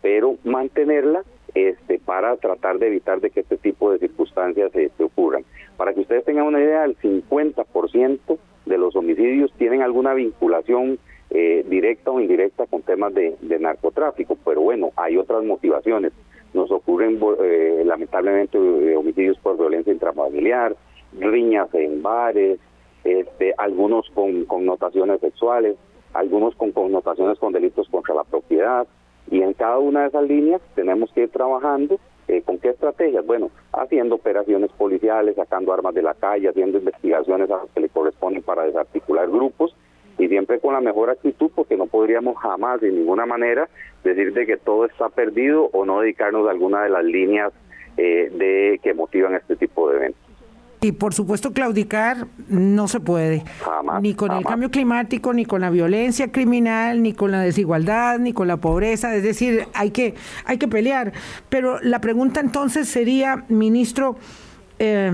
pero 0.00 0.36
mantenerla 0.44 1.22
este, 1.54 1.98
para 1.98 2.36
tratar 2.36 2.78
de 2.78 2.88
evitar 2.88 3.20
de 3.20 3.30
que 3.30 3.40
este 3.40 3.56
tipo 3.56 3.92
de 3.92 3.98
circunstancias 3.98 4.72
se, 4.72 4.90
se 4.90 5.04
ocurran. 5.04 5.44
Para 5.76 5.92
que 5.92 6.00
ustedes 6.00 6.24
tengan 6.24 6.46
una 6.46 6.60
idea, 6.60 6.84
el 6.84 6.96
50% 6.98 8.38
de 8.66 8.78
los 8.78 8.94
homicidios 8.96 9.52
tienen 9.56 9.82
alguna 9.82 10.12
vinculación 10.14 10.98
eh, 11.30 11.64
directa 11.68 12.10
o 12.10 12.20
indirecta 12.20 12.66
con 12.66 12.82
temas 12.82 13.14
de, 13.14 13.36
narcotráfico, 13.58 14.36
pero 14.44 14.60
bueno, 14.60 14.90
hay 14.96 15.16
otras 15.16 15.44
motivaciones. 15.44 16.12
Nos 16.52 16.70
ocurren 16.70 17.18
eh, 17.42 17.82
lamentablemente 17.84 18.58
eh, 18.58 18.96
homicidios 18.96 19.38
por 19.38 19.56
violencia 19.56 19.92
intrafamiliar, 19.92 20.76
riñas 21.18 21.72
en 21.74 22.02
bares, 22.02 22.60
este, 23.04 23.54
algunos 23.58 24.08
con 24.10 24.44
connotaciones 24.44 25.20
sexuales, 25.20 25.76
algunos 26.12 26.54
con 26.54 26.72
connotaciones 26.72 27.38
con 27.38 27.52
delitos 27.52 27.88
contra 27.88 28.14
la 28.14 28.24
propiedad, 28.24 28.86
y 29.30 29.42
en 29.42 29.52
cada 29.54 29.78
una 29.78 30.02
de 30.02 30.08
esas 30.08 30.24
líneas 30.28 30.60
tenemos 30.74 31.12
que 31.12 31.22
ir 31.22 31.30
trabajando 31.30 31.98
eh, 32.28 32.42
¿Con 32.42 32.58
qué 32.58 32.70
estrategias? 32.70 33.24
Bueno, 33.24 33.50
haciendo 33.72 34.16
operaciones 34.16 34.70
policiales, 34.72 35.36
sacando 35.36 35.72
armas 35.72 35.94
de 35.94 36.02
la 36.02 36.14
calle, 36.14 36.48
haciendo 36.48 36.78
investigaciones 36.78 37.50
a 37.50 37.58
las 37.58 37.70
que 37.70 37.80
le 37.80 37.88
corresponden 37.88 38.42
para 38.42 38.64
desarticular 38.64 39.28
grupos 39.28 39.76
y 40.18 40.28
siempre 40.28 40.58
con 40.58 40.74
la 40.74 40.80
mejor 40.80 41.10
actitud 41.10 41.50
porque 41.54 41.76
no 41.76 41.86
podríamos 41.86 42.36
jamás 42.38 42.80
de 42.80 42.90
ninguna 42.90 43.26
manera 43.26 43.68
decir 44.02 44.32
de 44.32 44.46
que 44.46 44.56
todo 44.56 44.86
está 44.86 45.08
perdido 45.08 45.68
o 45.72 45.84
no 45.84 46.00
dedicarnos 46.00 46.48
a 46.48 46.50
alguna 46.50 46.82
de 46.82 46.90
las 46.90 47.04
líneas 47.04 47.52
eh, 47.96 48.30
de 48.32 48.80
que 48.82 48.94
motivan 48.94 49.34
este 49.34 49.56
tipo 49.56 49.88
de 49.90 49.96
eventos. 49.96 50.25
Y 50.80 50.92
por 50.92 51.14
supuesto 51.14 51.52
claudicar 51.52 52.26
no 52.48 52.86
se 52.86 53.00
puede, 53.00 53.44
ni 54.02 54.14
con 54.14 54.30
el 54.32 54.44
cambio 54.44 54.70
climático, 54.70 55.32
ni 55.32 55.44
con 55.44 55.62
la 55.62 55.70
violencia 55.70 56.30
criminal, 56.30 57.02
ni 57.02 57.12
con 57.12 57.30
la 57.30 57.40
desigualdad, 57.40 58.18
ni 58.18 58.32
con 58.32 58.46
la 58.46 58.58
pobreza, 58.58 59.14
es 59.16 59.22
decir, 59.22 59.66
hay 59.72 59.90
que, 59.90 60.14
hay 60.44 60.58
que 60.58 60.68
pelear. 60.68 61.12
Pero 61.48 61.80
la 61.80 62.00
pregunta 62.00 62.40
entonces 62.40 62.88
sería, 62.88 63.44
ministro, 63.48 64.16
eh, 64.78 65.12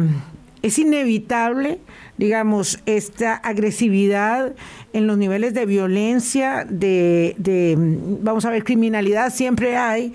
¿es 0.62 0.78
inevitable, 0.78 1.78
digamos, 2.18 2.80
esta 2.84 3.34
agresividad 3.34 4.54
en 4.92 5.06
los 5.06 5.16
niveles 5.16 5.54
de 5.54 5.64
violencia, 5.64 6.66
de, 6.68 7.34
de 7.38 7.76
vamos 7.78 8.44
a 8.44 8.50
ver, 8.50 8.64
criminalidad 8.64 9.32
siempre 9.32 9.76
hay? 9.76 10.12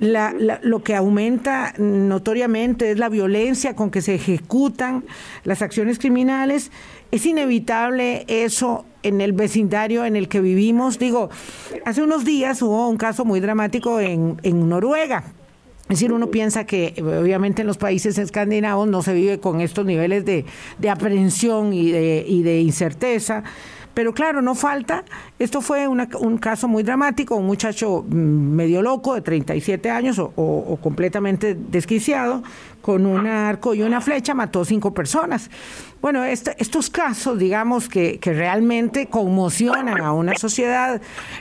La, 0.00 0.32
lo 0.62 0.82
que 0.84 0.94
aumenta 0.94 1.74
notoriamente 1.78 2.92
es 2.92 2.98
la 2.98 3.08
violencia 3.08 3.74
con 3.74 3.90
que 3.90 4.00
se 4.00 4.14
ejecutan 4.14 5.04
las 5.44 5.60
acciones 5.60 5.98
criminales. 5.98 6.70
Es 7.10 7.26
inevitable 7.26 8.24
eso 8.28 8.84
en 9.02 9.20
el 9.20 9.32
vecindario 9.32 10.04
en 10.04 10.14
el 10.14 10.28
que 10.28 10.40
vivimos. 10.40 10.98
Digo, 10.98 11.30
hace 11.84 12.02
unos 12.02 12.24
días 12.24 12.62
hubo 12.62 12.88
un 12.88 12.96
caso 12.96 13.24
muy 13.24 13.40
dramático 13.40 13.98
en, 14.00 14.38
en 14.42 14.68
Noruega. 14.68 15.24
Es 15.84 16.00
decir, 16.00 16.12
uno 16.12 16.30
piensa 16.30 16.64
que 16.64 16.94
obviamente 17.02 17.62
en 17.62 17.66
los 17.66 17.78
países 17.78 18.18
escandinavos 18.18 18.86
no 18.86 19.02
se 19.02 19.14
vive 19.14 19.40
con 19.40 19.62
estos 19.62 19.86
niveles 19.86 20.22
de, 20.24 20.44
de 20.78 20.90
aprehensión 20.90 21.72
y 21.72 21.90
de, 21.90 22.24
y 22.28 22.42
de 22.42 22.60
incerteza. 22.60 23.42
Pero 23.98 24.14
claro, 24.14 24.42
no 24.42 24.54
falta. 24.54 25.04
Esto 25.40 25.60
fue 25.60 25.88
un 25.88 26.38
caso 26.38 26.68
muy 26.68 26.84
dramático, 26.84 27.34
un 27.34 27.46
muchacho 27.46 28.04
mm, 28.08 28.14
medio 28.14 28.80
loco 28.80 29.12
de 29.16 29.22
37 29.22 29.90
años 29.90 30.20
o 30.20 30.78
completamente 30.80 31.56
desquiciado, 31.56 32.44
con 32.82 33.06
un 33.06 33.26
arco 33.26 33.74
y 33.74 33.82
una 33.82 34.00
flecha 34.00 34.34
mató 34.34 34.64
cinco 34.64 34.94
personas. 34.94 35.50
Bueno, 36.00 36.24
este, 36.24 36.54
estos 36.58 36.90
casos, 36.90 37.38
digamos, 37.38 37.88
que, 37.88 38.20
realmente 38.22 39.06
conmocionan 39.06 40.00
a 40.00 40.12
una 40.12 40.36
sociedad 40.36 41.00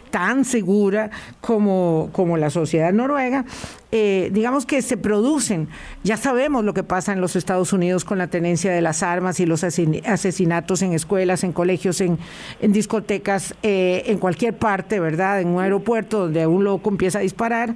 tan 0.10 0.45
segura 0.45 1.12
como, 1.41 2.10
como 2.12 2.38
la 2.38 2.50
sociedad 2.50 2.91
noruega, 2.91 3.45
eh, 3.91 4.30
digamos 4.34 4.65
que 4.65 4.82
se 4.82 4.97
producen. 4.97 5.67
Ya 6.04 6.17
sabemos 6.17 6.65
lo 6.65 6.73
que 6.73 6.84
pasa 6.84 7.13
en 7.13 7.21
los 7.21 7.36
Estados 7.36 7.71
Unidos 7.71 8.04
con 8.04 8.17
la 8.17 8.28
tenencia 8.28 8.71
de 8.71 8.82
las 8.82 9.04
armas 9.04 9.39
y 9.39 9.45
los 9.45 9.63
asesinatos 9.63 10.82
en 10.82 10.93
escuelas, 10.93 11.43
en 11.43 11.54
colegios, 11.54 12.02
en, 12.02 12.17
en 12.60 12.73
discotecas, 12.73 13.54
eh, 13.62 14.04
en 14.08 14.17
cualquier 14.17 14.58
parte, 14.58 15.00
¿verdad? 15.00 15.39
En 15.39 15.50
un 15.50 15.62
aeropuerto 15.62 16.21
donde 16.21 16.47
un 16.47 16.63
loco 16.63 16.89
empieza 16.89 17.19
a 17.19 17.21
disparar. 17.21 17.76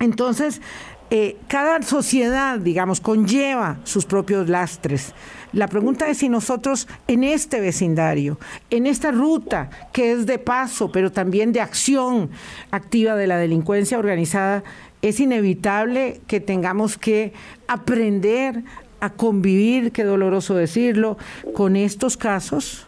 Entonces, 0.00 0.60
eh, 1.10 1.36
cada 1.48 1.80
sociedad, 1.82 2.58
digamos, 2.58 3.00
conlleva 3.00 3.78
sus 3.84 4.04
propios 4.04 4.48
lastres. 4.48 5.14
La 5.52 5.68
pregunta 5.68 6.08
es 6.08 6.18
si 6.18 6.28
nosotros 6.28 6.86
en 7.06 7.24
este 7.24 7.60
vecindario, 7.60 8.38
en 8.68 8.86
esta 8.86 9.10
ruta 9.10 9.70
que 9.92 10.12
es 10.12 10.26
de 10.26 10.38
paso, 10.38 10.92
pero 10.92 11.10
también 11.10 11.52
de 11.52 11.62
acción 11.62 12.30
activa 12.70 13.14
de 13.14 13.26
la 13.26 13.38
delincuencia 13.38 13.98
organizada, 13.98 14.62
es 15.00 15.20
inevitable 15.20 16.20
que 16.26 16.40
tengamos 16.40 16.98
que 16.98 17.32
aprender 17.68 18.64
a 19.00 19.10
convivir, 19.10 19.92
qué 19.92 20.04
doloroso 20.04 20.54
decirlo, 20.54 21.16
con 21.54 21.76
estos 21.76 22.16
casos? 22.16 22.87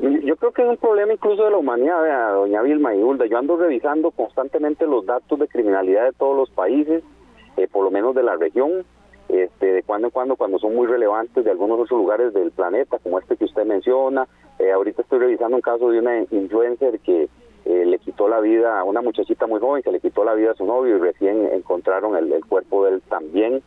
Yo 0.00 0.36
creo 0.36 0.52
que 0.52 0.62
es 0.62 0.68
un 0.68 0.76
problema 0.76 1.12
incluso 1.12 1.44
de 1.44 1.50
la 1.52 1.56
humanidad, 1.56 2.34
doña 2.34 2.62
Vilma 2.62 2.94
y 2.94 3.02
Hulda. 3.02 3.26
Yo 3.26 3.38
ando 3.38 3.56
revisando 3.56 4.10
constantemente 4.10 4.86
los 4.86 5.06
datos 5.06 5.38
de 5.38 5.46
criminalidad 5.46 6.04
de 6.04 6.12
todos 6.12 6.36
los 6.36 6.50
países, 6.50 7.04
eh, 7.56 7.68
por 7.70 7.84
lo 7.84 7.90
menos 7.92 8.14
de 8.14 8.24
la 8.24 8.34
región, 8.34 8.84
este, 9.28 9.66
de 9.66 9.82
cuando 9.84 10.08
en 10.08 10.10
cuando, 10.10 10.36
cuando 10.36 10.58
son 10.58 10.74
muy 10.74 10.88
relevantes 10.88 11.44
de 11.44 11.50
algunos 11.50 11.78
otros 11.78 11.98
lugares 11.98 12.34
del 12.34 12.50
planeta, 12.50 12.98
como 12.98 13.20
este 13.20 13.36
que 13.36 13.44
usted 13.44 13.64
menciona. 13.64 14.26
Eh, 14.58 14.72
ahorita 14.72 15.02
estoy 15.02 15.20
revisando 15.20 15.56
un 15.56 15.62
caso 15.62 15.88
de 15.90 16.00
una 16.00 16.22
influencer 16.30 16.98
que 16.98 17.28
eh, 17.64 17.84
le 17.86 17.98
quitó 17.98 18.28
la 18.28 18.40
vida 18.40 18.80
a 18.80 18.84
una 18.84 19.00
muchachita 19.00 19.46
muy 19.46 19.60
joven, 19.60 19.82
que 19.82 19.92
le 19.92 20.00
quitó 20.00 20.24
la 20.24 20.34
vida 20.34 20.50
a 20.50 20.54
su 20.54 20.66
novio 20.66 20.96
y 20.96 21.00
recién 21.00 21.48
encontraron 21.52 22.16
el 22.16 22.44
cuerpo 22.44 22.84
de 22.84 22.96
él 22.96 23.02
también. 23.08 23.62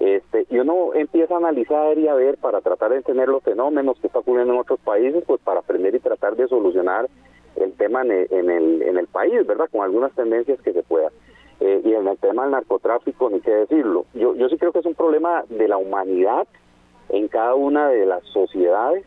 Este, 0.00 0.46
y 0.50 0.58
uno 0.58 0.92
empieza 0.94 1.34
a 1.34 1.38
analizar 1.38 1.96
y 1.98 2.08
a 2.08 2.14
ver 2.14 2.36
para 2.38 2.60
tratar 2.60 2.90
de 2.90 2.96
entender 2.96 3.28
los 3.28 3.42
fenómenos 3.42 3.98
que 4.00 4.08
está 4.08 4.18
ocurriendo 4.18 4.52
en 4.54 4.60
otros 4.60 4.80
países, 4.80 5.22
pues 5.26 5.40
para 5.40 5.60
aprender 5.60 5.94
y 5.94 6.00
tratar 6.00 6.36
de 6.36 6.48
solucionar 6.48 7.08
el 7.56 7.72
tema 7.74 8.02
en 8.02 8.10
el, 8.10 8.82
en 8.82 8.98
el, 8.98 9.06
país, 9.06 9.46
¿verdad? 9.46 9.68
Con 9.70 9.82
algunas 9.82 10.12
tendencias 10.12 10.60
que 10.60 10.72
se 10.72 10.82
puedan. 10.82 11.12
Eh, 11.60 11.82
y 11.84 11.92
en 11.94 12.08
el 12.08 12.18
tema 12.18 12.42
del 12.42 12.50
narcotráfico, 12.50 13.30
ni 13.30 13.40
qué 13.40 13.52
decirlo. 13.52 14.06
Yo, 14.12 14.34
yo 14.34 14.48
sí 14.48 14.58
creo 14.58 14.72
que 14.72 14.80
es 14.80 14.86
un 14.86 14.96
problema 14.96 15.44
de 15.48 15.68
la 15.68 15.76
humanidad 15.76 16.48
en 17.10 17.28
cada 17.28 17.54
una 17.54 17.88
de 17.88 18.06
las 18.06 18.24
sociedades. 18.24 19.04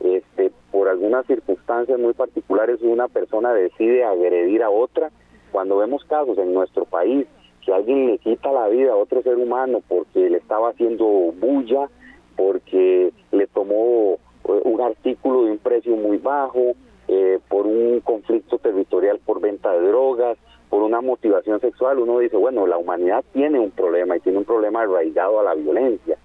Este, 0.00 0.50
por 0.72 0.88
algunas 0.88 1.24
circunstancias 1.26 1.98
muy 1.98 2.12
particulares, 2.12 2.82
una 2.82 3.06
persona 3.06 3.54
decide 3.54 4.04
agredir 4.04 4.64
a 4.64 4.70
otra. 4.70 5.10
Cuando 5.52 5.76
vemos 5.76 6.04
casos 6.04 6.36
en 6.38 6.52
nuestro 6.52 6.84
país 6.84 7.28
que 7.64 7.72
alguien 7.72 8.06
le 8.06 8.18
quita 8.18 8.52
la 8.52 8.68
vida 8.68 8.92
a 8.92 8.96
otro 8.96 9.22
ser 9.22 9.36
humano 9.36 9.80
porque 9.88 10.30
le 10.30 10.38
estaba 10.38 10.70
haciendo 10.70 11.04
bulla, 11.04 11.88
porque 12.36 13.12
le 13.32 13.46
tomó 13.48 14.18
eh, 14.44 14.60
un 14.64 14.80
artículo 14.80 15.44
de 15.44 15.52
un 15.52 15.58
precio 15.58 15.96
muy 15.96 16.18
bajo, 16.18 16.74
eh, 17.08 17.38
por 17.48 17.66
un 17.66 18.00
conflicto 18.00 18.58
territorial 18.58 19.20
por 19.24 19.40
venta 19.40 19.72
de 19.72 19.88
drogas, 19.88 20.38
por 20.70 20.82
una 20.82 21.00
motivación 21.00 21.60
sexual, 21.60 21.98
uno 21.98 22.18
dice, 22.18 22.36
bueno, 22.36 22.66
la 22.66 22.78
humanidad 22.78 23.24
tiene 23.32 23.60
un 23.60 23.70
problema 23.70 24.16
y 24.16 24.20
tiene 24.20 24.38
un 24.38 24.44
problema 24.44 24.82
arraigado 24.82 25.38
a 25.38 25.44
la 25.44 25.54
violencia. 25.54 26.18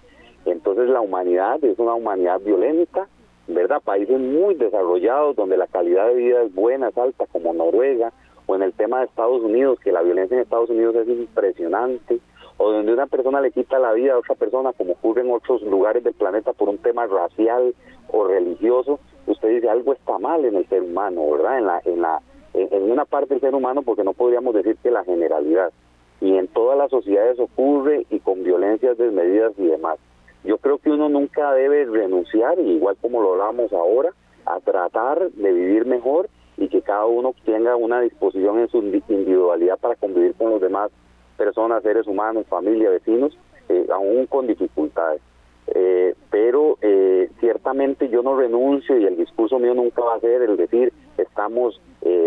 Entonces 0.46 0.88
la 0.88 1.00
humanidad 1.00 1.62
es 1.62 1.78
una 1.78 1.94
humanidad 1.94 2.40
violenta, 2.40 3.06
¿verdad? 3.46 3.82
Países 3.82 4.18
muy 4.18 4.54
desarrollados 4.54 5.36
donde 5.36 5.56
la 5.56 5.66
calidad 5.66 6.08
de 6.08 6.14
vida 6.14 6.42
es 6.42 6.54
buena, 6.54 6.88
es 6.88 6.98
alta, 6.98 7.26
como 7.26 7.52
Noruega, 7.52 8.12
o 8.50 8.56
en 8.56 8.62
el 8.62 8.72
tema 8.72 8.98
de 8.98 9.04
Estados 9.04 9.42
Unidos, 9.42 9.78
que 9.78 9.92
la 9.92 10.02
violencia 10.02 10.34
en 10.34 10.42
Estados 10.42 10.70
Unidos 10.70 10.96
es 10.96 11.08
impresionante, 11.08 12.18
o 12.56 12.72
donde 12.72 12.92
una 12.92 13.06
persona 13.06 13.40
le 13.40 13.52
quita 13.52 13.78
la 13.78 13.92
vida 13.92 14.14
a 14.14 14.18
otra 14.18 14.34
persona, 14.34 14.72
como 14.72 14.94
ocurre 14.94 15.22
en 15.22 15.30
otros 15.30 15.62
lugares 15.62 16.02
del 16.02 16.14
planeta 16.14 16.52
por 16.52 16.68
un 16.68 16.78
tema 16.78 17.06
racial 17.06 17.72
o 18.10 18.26
religioso, 18.26 18.98
usted 19.28 19.50
dice 19.50 19.70
algo 19.70 19.92
está 19.92 20.18
mal 20.18 20.44
en 20.44 20.56
el 20.56 20.66
ser 20.68 20.82
humano, 20.82 21.30
¿verdad? 21.30 21.58
En 21.58 21.66
la, 21.66 21.82
en 21.84 22.02
la, 22.02 22.22
en 22.54 22.90
una 22.90 23.04
parte 23.04 23.34
del 23.34 23.40
ser 23.40 23.54
humano, 23.54 23.82
porque 23.82 24.02
no 24.02 24.14
podríamos 24.14 24.52
decir 24.52 24.76
que 24.82 24.90
la 24.90 25.04
generalidad. 25.04 25.72
Y 26.20 26.36
en 26.36 26.48
todas 26.48 26.76
las 26.76 26.90
sociedades 26.90 27.38
ocurre 27.38 28.04
y 28.10 28.18
con 28.18 28.42
violencias 28.42 28.98
desmedidas 28.98 29.52
y 29.58 29.66
demás. 29.66 29.98
Yo 30.42 30.58
creo 30.58 30.78
que 30.78 30.90
uno 30.90 31.08
nunca 31.08 31.52
debe 31.52 31.84
renunciar, 31.84 32.58
igual 32.58 32.96
como 33.00 33.22
lo 33.22 33.32
hablamos 33.32 33.72
ahora, 33.72 34.10
a 34.44 34.58
tratar 34.58 35.30
de 35.30 35.52
vivir 35.52 35.86
mejor 35.86 36.28
y 36.60 36.68
que 36.68 36.82
cada 36.82 37.06
uno 37.06 37.34
tenga 37.44 37.74
una 37.74 38.02
disposición 38.02 38.60
en 38.60 38.68
su 38.68 38.78
individualidad 38.78 39.78
para 39.78 39.96
convivir 39.96 40.34
con 40.34 40.50
los 40.50 40.60
demás 40.60 40.90
personas, 41.38 41.82
seres 41.82 42.06
humanos, 42.06 42.46
familia, 42.48 42.90
vecinos, 42.90 43.36
eh, 43.70 43.86
aún 43.90 44.26
con 44.26 44.46
dificultades. 44.46 45.22
Eh, 45.68 46.14
pero 46.30 46.76
eh, 46.82 47.30
ciertamente 47.40 48.10
yo 48.10 48.22
no 48.22 48.36
renuncio 48.36 48.98
y 48.98 49.06
el 49.06 49.16
discurso 49.16 49.58
mío 49.58 49.72
nunca 49.72 50.02
va 50.02 50.16
a 50.16 50.20
ser 50.20 50.42
el 50.42 50.56
decir 50.56 50.92
estamos 51.16 51.80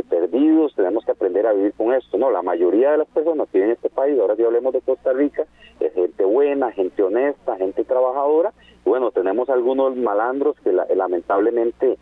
perdidos, 0.10 0.76
tenemos 0.76 1.04
que 1.04 1.12
aprender 1.12 1.48
a 1.48 1.54
vivir 1.54 1.74
con 1.74 1.94
esto. 1.94 2.18
No, 2.18 2.30
la 2.30 2.42
mayoría 2.42 2.92
de 2.92 2.98
las 3.00 3.08
personas 3.08 3.48
que 3.50 3.58
viven 3.58 3.72
en 3.72 3.76
este 3.76 3.90
país, 3.90 4.20
ahora 4.20 4.36
si 4.36 4.44
hablemos 4.44 4.72
de 4.74 4.82
Costa 4.82 5.14
Rica, 5.14 5.46
es 5.80 5.94
gente 5.94 6.24
buena, 6.24 6.72
gente 6.72 7.02
honesta, 7.02 7.56
gente 7.58 7.84
trabajadora. 7.84 8.54
bueno, 8.86 9.12
tenemos 9.12 9.50
algunos 9.50 9.96
malandros 9.96 10.56
que 10.64 10.72
lamentablemente 10.72 11.94
eh, 11.94 11.98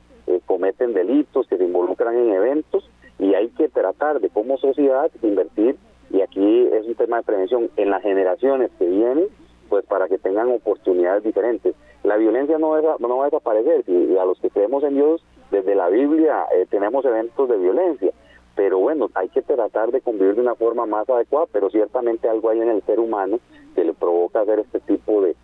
cometen 0.62 0.94
delitos, 0.94 1.48
que 1.48 1.58
se 1.58 1.64
involucran 1.64 2.16
en 2.16 2.34
eventos 2.34 2.88
y 3.18 3.34
hay 3.34 3.50
que 3.50 3.68
tratar 3.68 4.20
de 4.20 4.30
como 4.30 4.60
sociedad 4.60 5.10
invertir, 5.24 5.76
y 6.12 6.22
aquí 6.22 6.68
es 6.72 6.86
un 6.86 6.94
tema 6.94 7.18
de 7.18 7.24
prevención, 7.24 7.72
en 7.78 7.90
las 7.90 8.04
generaciones 8.04 8.70
que 8.78 8.86
vienen, 8.86 9.26
pues 9.70 9.84
para 9.86 10.08
que 10.08 10.20
tengan 10.20 10.52
oportunidades 10.52 11.24
diferentes. 11.24 11.74
La 12.04 12.16
violencia 12.18 12.60
no, 12.60 12.80
no 12.80 13.18
va 13.18 13.24
a 13.24 13.30
desaparecer, 13.30 13.84
y, 13.88 14.16
a 14.18 14.26
los 14.26 14.40
que 14.40 14.52
creemos 14.52 14.84
en 14.84 14.96
Dios, 14.96 15.24
desde 15.50 15.74
la 15.74 15.90
Biblia 15.90 16.46
eh, 16.54 16.68
tenemos 16.70 17.04
eventos 17.06 17.50
de 17.50 17.58
violencia, 17.58 18.12
pero 18.56 18.78
bueno, 18.78 19.10
hay 19.16 19.30
que 19.30 19.42
tratar 19.42 19.92
de 19.92 20.02
convivir 20.02 20.36
de 20.36 20.42
una 20.42 20.54
forma 20.54 20.86
más 20.86 21.10
adecuada, 21.10 21.48
pero 21.52 21.72
ciertamente 21.72 22.30
algo 22.30 22.50
hay 22.50 22.62
en 22.62 22.70
el 22.70 22.84
ser 22.84 23.00
humano 23.00 23.40
que 23.74 23.84
le 23.84 23.94
provoca 23.94 24.42
hacer 24.42 24.60
este 24.60 24.80
tipo 24.82 25.24
de, 25.24 25.36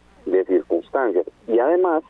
circunstancias. 0.45 1.25
Y 1.47 1.57
además, 1.57 2.03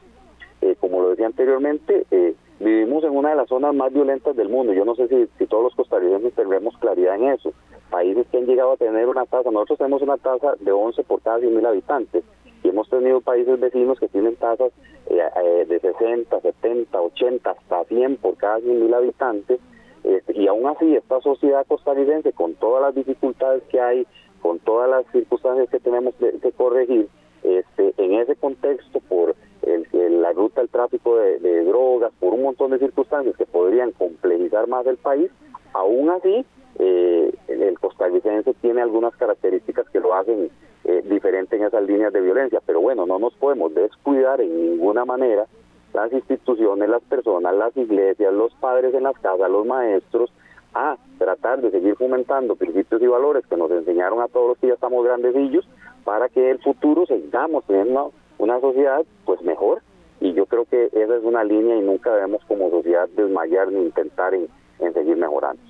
eh, 0.62 0.76
como 0.80 1.02
lo 1.02 1.10
decía 1.12 1.28
anteriormente, 1.28 2.06
eh, 2.12 2.36
Vivimos 2.60 3.04
en 3.04 3.16
una 3.16 3.30
de 3.30 3.36
las 3.36 3.50
zonas 3.50 3.76
más 3.76 3.94
violentas 3.94 4.36
del 4.36 4.50
mundo. 4.50 4.74
Yo 4.74 4.84
no 4.84 4.96
sé 4.96 5.08
si, 5.08 5.28
si 5.38 5.46
todos 5.46 5.64
los 5.64 5.76
costarricenses 5.76 6.34
tendremos 6.34 6.76
claridad 6.78 7.16
en 7.16 7.30
eso. 7.30 7.54
Países 7.92 8.26
que 8.32 8.38
han 8.38 8.48
llegado 8.48 8.72
a 8.72 8.78
tener 8.78 9.08
una 9.08 9.26
tasa, 9.26 9.52
nosotros 9.52 9.78
tenemos 9.78 10.02
una 10.02 10.18
tasa 10.18 10.56
de 10.60 10.72
11 10.72 11.04
por 11.04 11.22
cada 11.22 11.40
100 11.40 11.56
mil 11.56 11.66
habitantes 11.66 12.24
y 12.64 12.70
hemos 12.70 12.90
tenido 12.90 13.22
países 13.22 13.60
vecinos 13.60 14.00
que 14.00 14.08
tienen 14.08 14.36
tasas 14.38 14.72
eh, 15.08 15.20
eh, 15.44 15.66
de 15.70 15.80
60, 15.80 16.42
70, 16.42 17.00
80, 17.00 17.50
hasta 17.52 17.84
100 17.86 18.18
por 18.18 18.36
cada 18.38 18.60
100 18.60 18.84
mil 18.84 18.94
habitantes. 18.94 19.60
Este, 20.04 20.38
y 20.38 20.48
aún 20.48 20.66
así, 20.66 20.96
esta 20.96 21.22
sociedad 21.22 21.66
costarricense, 21.68 22.34
con 22.34 22.56
todas 22.56 22.82
las 22.82 22.96
dificultades 22.96 23.62
que 23.70 23.80
hay, 23.80 24.08
con 24.42 24.58
todas 24.60 24.90
las 24.90 25.06
circunstancias 25.12 25.70
que 25.70 25.80
tenemos 25.80 26.16
que 26.16 26.52
corregir, 26.54 27.08
este, 27.44 27.94
en 27.98 28.14
ese 28.16 28.36
contexto, 28.36 29.00
por 29.08 29.36
la 30.22 30.32
ruta 30.34 30.62
del 30.62 30.70
tráfico 30.70 31.18
de, 31.18 31.64
drogas, 31.64 32.12
por 32.20 32.34
un 32.34 32.44
montón 32.44 32.72
de 32.72 32.80
circunstancias 32.80 33.36
que 33.38 33.46
podrían 33.46 33.92
complejizar 33.92 34.68
más 34.68 34.86
el 34.88 34.98
país, 34.98 35.30
aún 35.74 36.10
así 36.10 36.46
eh, 36.80 37.34
el 37.48 37.80
costarricense 37.80 38.54
tiene 38.56 38.82
algunas 38.82 39.16
características 39.16 39.90
que 39.90 40.00
lo 40.00 40.14
hacen 40.14 40.50
eh, 40.84 41.04
diferente 41.10 41.56
en 41.56 41.64
esas 41.64 41.84
líneas 41.84 42.14
de 42.14 42.22
violencia, 42.22 42.62
pero 42.66 42.82
bueno, 42.82 43.06
no 43.06 43.20
nos 43.20 43.34
podemos 43.36 43.74
descuidar 43.74 44.42
en 44.42 44.72
ninguna 44.72 45.06
manera 45.06 45.46
las 45.94 46.12
instituciones, 46.14 46.90
las 46.90 47.02
personas, 47.04 47.56
las 47.56 47.76
iglesias, 47.76 48.34
los 48.34 48.54
padres 48.56 48.94
en 48.94 49.04
las 49.04 49.18
casas, 49.20 49.50
los 49.50 49.66
maestros, 49.66 50.32
a 50.74 50.98
tratar 51.18 51.62
de 51.62 51.72
seguir 51.72 51.96
fomentando 51.96 52.56
principios 52.56 53.02
y 53.02 53.08
valores 53.08 53.46
que 53.48 53.58
nos 53.58 53.72
enseñaron 53.72 54.22
a 54.22 54.28
todos 54.28 54.50
los 54.50 54.58
que 54.60 54.68
ya 54.68 54.74
estamos 54.74 55.04
grandecillos 55.04 55.68
para 56.04 56.30
que 56.30 56.52
el 56.52 56.60
futuro 56.60 57.06
sigamos 57.06 57.64
teniendo 57.66 58.12
una 58.38 58.60
sociedad 58.60 59.04
pues 59.26 59.42
mejor 59.42 59.82
y 60.20 60.34
yo 60.34 60.46
creo 60.46 60.66
que 60.66 60.86
esa 60.86 61.16
es 61.16 61.24
una 61.24 61.44
línea 61.44 61.76
y 61.76 61.82
nunca 61.82 62.14
debemos 62.14 62.42
como 62.48 62.70
sociedad 62.70 63.08
desmayar 63.16 63.72
ni 63.72 63.82
intentar 63.82 64.34
en, 64.34 64.48
seguir 64.94 65.18
mejorando. 65.18 65.62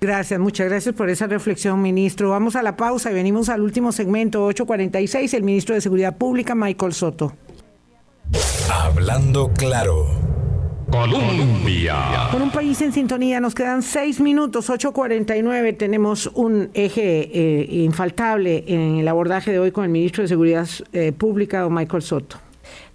Gracias, 0.00 0.40
muchas 0.40 0.68
gracias 0.68 0.94
por 0.94 1.10
esa 1.10 1.26
reflexión, 1.26 1.82
ministro. 1.82 2.30
Vamos 2.30 2.56
a 2.56 2.62
la 2.62 2.76
pausa 2.76 3.10
y 3.10 3.14
venimos 3.14 3.50
al 3.50 3.60
último 3.60 3.92
segmento, 3.92 4.44
846, 4.46 5.34
el 5.34 5.42
ministro 5.42 5.74
de 5.74 5.82
Seguridad 5.82 6.16
Pública, 6.16 6.54
Michael 6.54 6.92
Soto. 6.92 7.32
Hablando 8.72 9.50
claro. 9.58 10.06
Colombia. 10.90 12.28
Con 12.32 12.42
un 12.42 12.50
país 12.50 12.80
en 12.82 12.92
sintonía, 12.92 13.40
nos 13.40 13.54
quedan 13.54 13.82
seis 13.82 14.20
minutos, 14.20 14.68
8.49. 14.70 15.76
Tenemos 15.76 16.30
un 16.34 16.70
eje 16.74 17.30
eh, 17.32 17.68
infaltable 17.70 18.64
en 18.66 18.96
el 18.96 19.08
abordaje 19.08 19.52
de 19.52 19.58
hoy 19.58 19.70
con 19.70 19.84
el 19.84 19.90
ministro 19.90 20.22
de 20.22 20.28
Seguridad 20.28 20.68
eh, 20.92 21.12
Pública, 21.12 21.60
don 21.60 21.74
Michael 21.74 22.02
Soto. 22.02 22.49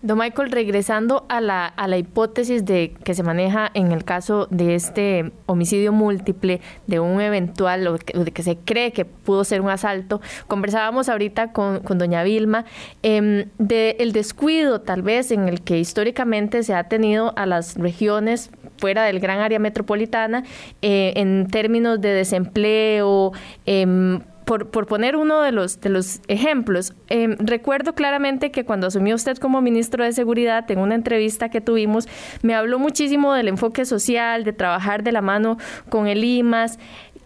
Don 0.05 0.19
Michael, 0.19 0.51
regresando 0.51 1.25
a 1.29 1.41
la, 1.41 1.65
a 1.65 1.87
la 1.87 1.97
hipótesis 1.97 2.63
de 2.63 2.93
que 3.03 3.15
se 3.15 3.23
maneja 3.23 3.71
en 3.73 3.91
el 3.91 4.03
caso 4.03 4.47
de 4.51 4.75
este 4.75 5.31
homicidio 5.47 5.91
múltiple, 5.93 6.61
de 6.85 6.99
un 6.99 7.19
eventual, 7.21 7.87
o 7.87 7.97
de 7.97 8.31
que 8.31 8.43
se 8.43 8.55
cree 8.55 8.91
que 8.91 9.03
pudo 9.05 9.43
ser 9.43 9.61
un 9.61 9.69
asalto, 9.69 10.21
conversábamos 10.45 11.09
ahorita 11.09 11.53
con, 11.53 11.81
doña 11.97 12.21
Vilma 12.21 12.65
eh, 13.01 13.47
del 13.57 14.11
descuido 14.11 14.79
tal 14.81 15.01
vez 15.01 15.31
en 15.31 15.47
el 15.47 15.61
que 15.61 15.79
históricamente 15.79 16.61
se 16.61 16.75
ha 16.75 16.83
tenido 16.83 17.33
a 17.35 17.47
las 17.47 17.75
regiones 17.75 18.51
fuera 18.77 19.05
del 19.05 19.19
gran 19.19 19.39
área 19.39 19.57
metropolitana 19.57 20.43
eh, 20.83 21.13
en 21.15 21.47
términos 21.47 21.99
de 21.99 22.09
desempleo, 22.09 23.31
em, 23.65 24.19
por, 24.45 24.69
poner 24.69 25.15
uno 25.15 25.41
de 25.41 25.51
los, 25.51 25.81
de 25.81 25.89
los 25.89 26.21
ejemplos, 26.27 26.93
em, 27.09 27.35
recuerdo 27.39 27.95
claramente 27.95 28.51
que 28.51 28.63
cuando 28.63 28.87
asumió 28.87 29.15
usted 29.15 29.37
como 29.37 29.59
ministro 29.61 30.03
de 30.03 30.13
Seguridad, 30.13 30.69
en 30.69 30.79
una 30.79 30.95
entrevista 30.95 31.49
que 31.49 31.61
tuvimos, 31.61 32.07
me 32.43 32.53
habló 32.53 32.77
muchísimo 32.77 33.33
del 33.33 33.47
enfoque 33.47 33.85
social, 33.85 34.43
de 34.43 34.53
trabajar 34.53 35.03
de 35.03 35.11
la 35.11 35.21
mano 35.21 35.57
con 35.89 36.07
el 36.07 36.23
IMAS. 36.23 36.77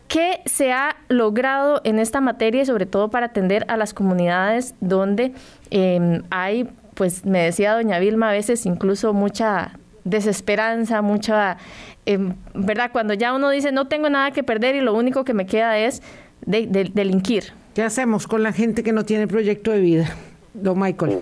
¿Qué 0.07 0.39
se 0.45 0.71
ha 0.71 0.95
logrado 1.09 1.81
en 1.83 1.99
esta 1.99 2.21
materia 2.21 2.63
y 2.63 2.65
sobre 2.65 2.85
todo 2.85 3.09
para 3.09 3.27
atender 3.27 3.65
a 3.67 3.77
las 3.77 3.93
comunidades 3.93 4.73
donde 4.79 5.33
em, 5.69 6.23
hay, 6.31 6.67
pues 6.95 7.25
me 7.25 7.43
decía 7.43 7.73
doña 7.73 7.99
Vilma, 7.99 8.29
a 8.29 8.31
veces 8.31 8.65
incluso 8.65 9.13
mucha 9.13 9.77
desesperanza, 10.05 11.01
mucha, 11.01 11.57
em, 12.05 12.33
¿verdad? 12.55 12.91
Cuando 12.91 13.13
ya 13.13 13.33
uno 13.33 13.49
dice 13.49 13.71
no 13.71 13.87
tengo 13.87 14.09
nada 14.09 14.31
que 14.31 14.41
perder 14.41 14.75
y 14.75 14.81
lo 14.81 14.93
único 14.93 15.25
que 15.25 15.33
me 15.33 15.45
queda 15.45 15.77
es 15.77 16.01
de, 16.49 16.89
delinquir. 16.93 17.43
¿Qué 17.75 17.83
hacemos 17.83 18.27
con 18.27 18.41
la 18.41 18.51
gente 18.51 18.83
que 18.83 18.91
no 18.91 19.05
tiene 19.05 19.27
proyecto 19.27 19.71
de 19.71 19.79
vida, 19.79 20.05
don 20.53 20.79
Michael? 20.79 21.21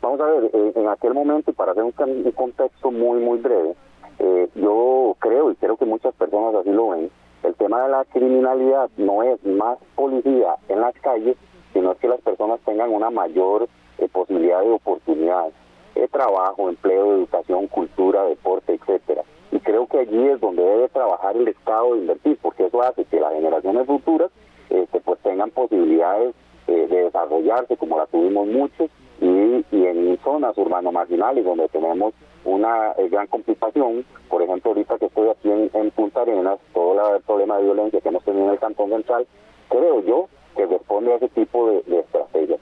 Vamos 0.00 0.20
a 0.20 0.24
ver, 0.24 0.50
en 0.74 0.88
aquel 0.88 1.14
momento, 1.14 1.52
para 1.52 1.72
hacer 1.72 1.84
un, 1.84 1.92
contexto 2.32 2.90
muy, 2.90 3.20
muy 3.20 3.38
breve, 3.38 3.74
eh, 4.18 4.48
yo 4.54 5.14
creo, 5.18 5.50
y 5.50 5.56
creo 5.56 5.76
que 5.76 5.84
muchas 5.84 6.14
personas 6.14 6.54
así 6.54 6.70
lo 6.70 6.90
ven, 6.90 7.10
el 7.42 7.54
tema 7.54 7.82
de 7.82 7.90
la 7.90 8.04
criminalidad 8.06 8.88
no 8.96 9.22
es 9.22 9.44
más 9.44 9.78
policía 9.94 10.56
en 10.68 10.80
las 10.80 10.94
calles, 11.00 11.36
sino 11.74 11.92
es 11.92 11.98
que 11.98 12.08
las 12.08 12.20
personas 12.22 12.58
tengan 12.64 12.90
una 12.90 13.10
mayor 13.10 13.68
eh, 13.98 14.08
posibilidad 14.10 14.62
de 14.62 14.70
oportunidades, 14.70 15.52
de 15.52 15.65
trabajo, 16.10 16.68
empleo, 16.68 17.12
educación, 17.12 17.66
cultura, 17.68 18.24
deporte, 18.24 18.74
etcétera. 18.74 19.22
Y 19.52 19.58
creo 19.60 19.86
que 19.86 19.98
allí 19.98 20.28
es 20.28 20.40
donde 20.40 20.62
debe 20.62 20.88
trabajar 20.88 21.36
el 21.36 21.48
Estado 21.48 21.94
de 21.94 22.00
invertir, 22.00 22.38
porque 22.42 22.66
eso 22.66 22.82
hace 22.82 23.04
que 23.04 23.20
las 23.20 23.32
generaciones 23.32 23.86
futuras 23.86 24.30
este, 24.70 25.00
pues 25.00 25.20
tengan 25.20 25.50
posibilidades 25.50 26.34
eh, 26.66 26.86
de 26.88 27.04
desarrollarse, 27.04 27.76
como 27.76 27.96
la 27.96 28.06
tuvimos 28.06 28.46
muchos, 28.46 28.90
y, 29.20 29.64
en 29.72 30.18
zonas 30.22 30.56
urbano-marginales 30.58 31.44
donde 31.44 31.68
tenemos 31.68 32.12
una 32.44 32.92
eh, 32.92 33.08
gran 33.08 33.26
complicación. 33.28 34.04
Por 34.28 34.42
ejemplo, 34.42 34.72
ahorita 34.72 34.98
que 34.98 35.06
estoy 35.06 35.28
aquí 35.28 35.50
en, 35.50 35.90
Punta 35.92 36.22
Arenas, 36.22 36.58
todo 36.74 37.16
el 37.16 37.22
problema 37.22 37.56
de 37.58 37.64
violencia 37.64 38.00
que 38.00 38.08
hemos 38.08 38.24
tenido 38.24 38.46
en 38.46 38.52
el 38.52 38.58
Cantón 38.58 38.90
Central, 38.90 39.26
creo 39.68 40.02
yo 40.02 40.28
que 40.56 40.66
responde 40.66 41.12
a 41.12 41.16
ese 41.16 41.28
tipo 41.28 41.70
de, 41.70 41.98
estrategias, 41.98 42.60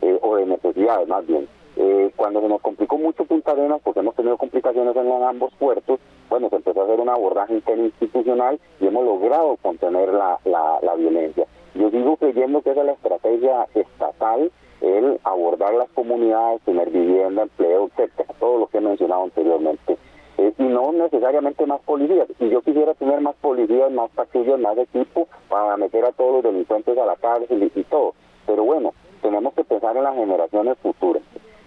eh, 0.00 0.18
o 0.22 0.36
de 0.36 0.46
necesidades 0.46 1.08
más 1.08 1.26
bien. 1.26 1.46
Eh, 1.76 2.12
cuando 2.16 2.40
se 2.40 2.48
nos 2.48 2.60
complicó 2.60 2.98
mucho 2.98 3.24
Punta 3.24 3.52
Arenas, 3.52 3.80
porque 3.82 4.00
hemos 4.00 4.14
tenido 4.14 4.36
complicaciones 4.36 4.94
en, 4.94 5.10
ambos 5.10 5.52
puertos, 5.58 6.00
bueno, 6.28 6.48
se 6.50 6.56
empezó 6.56 6.82
a 6.82 6.84
hacer 6.84 7.00
un 7.00 7.08
abordaje 7.08 7.54
interinstitucional 7.54 8.60
y 8.80 8.86
hemos 8.86 9.04
logrado 9.04 9.56
contener 9.62 10.12
la, 10.12 10.38
la, 10.44 10.94
violencia. 10.94 11.46
Yo 11.74 11.90
sigo 11.90 12.16
creyendo 12.16 12.60
que 12.62 12.70
esa 12.70 12.80
es 12.80 12.86
la 12.86 12.92
estrategia 12.92 13.66
estatal 13.74 14.50
el 14.82 15.20
abordar 15.22 15.74
las 15.74 15.88
comunidades, 15.90 16.60
tener 16.62 16.90
vivienda, 16.90 17.42
empleo, 17.42 17.86
etcétera, 17.86 18.34
todo 18.38 18.58
lo 18.58 18.66
que 18.66 18.78
he 18.78 18.80
mencionado 18.80 19.22
anteriormente. 19.22 19.96
Eh, 20.38 20.52
y 20.58 20.62
no 20.64 20.92
necesariamente 20.92 21.66
más 21.66 21.80
policías. 21.82 22.26
Y 22.40 22.48
yo 22.48 22.62
quisiera 22.62 22.94
tener 22.94 23.20
más 23.20 23.36
policías, 23.36 23.92
más 23.92 24.10
patrullas, 24.10 24.58
más 24.58 24.76
equipo 24.78 25.28
para 25.48 25.76
meter 25.76 26.04
a 26.04 26.12
todos 26.12 26.34
los 26.34 26.42
delincuentes 26.42 26.98
a 26.98 27.06
la 27.06 27.16
cárcel 27.16 27.70
y, 27.74 27.84
todo. 27.84 28.14
Pero 28.46 28.64
bueno, 28.64 28.92
tenemos 29.20 29.54
que 29.54 29.64
pensar 29.64 29.96
en 29.96 30.02
las 30.02 30.16
generaciones 30.16 30.76
futuras. 30.78 31.22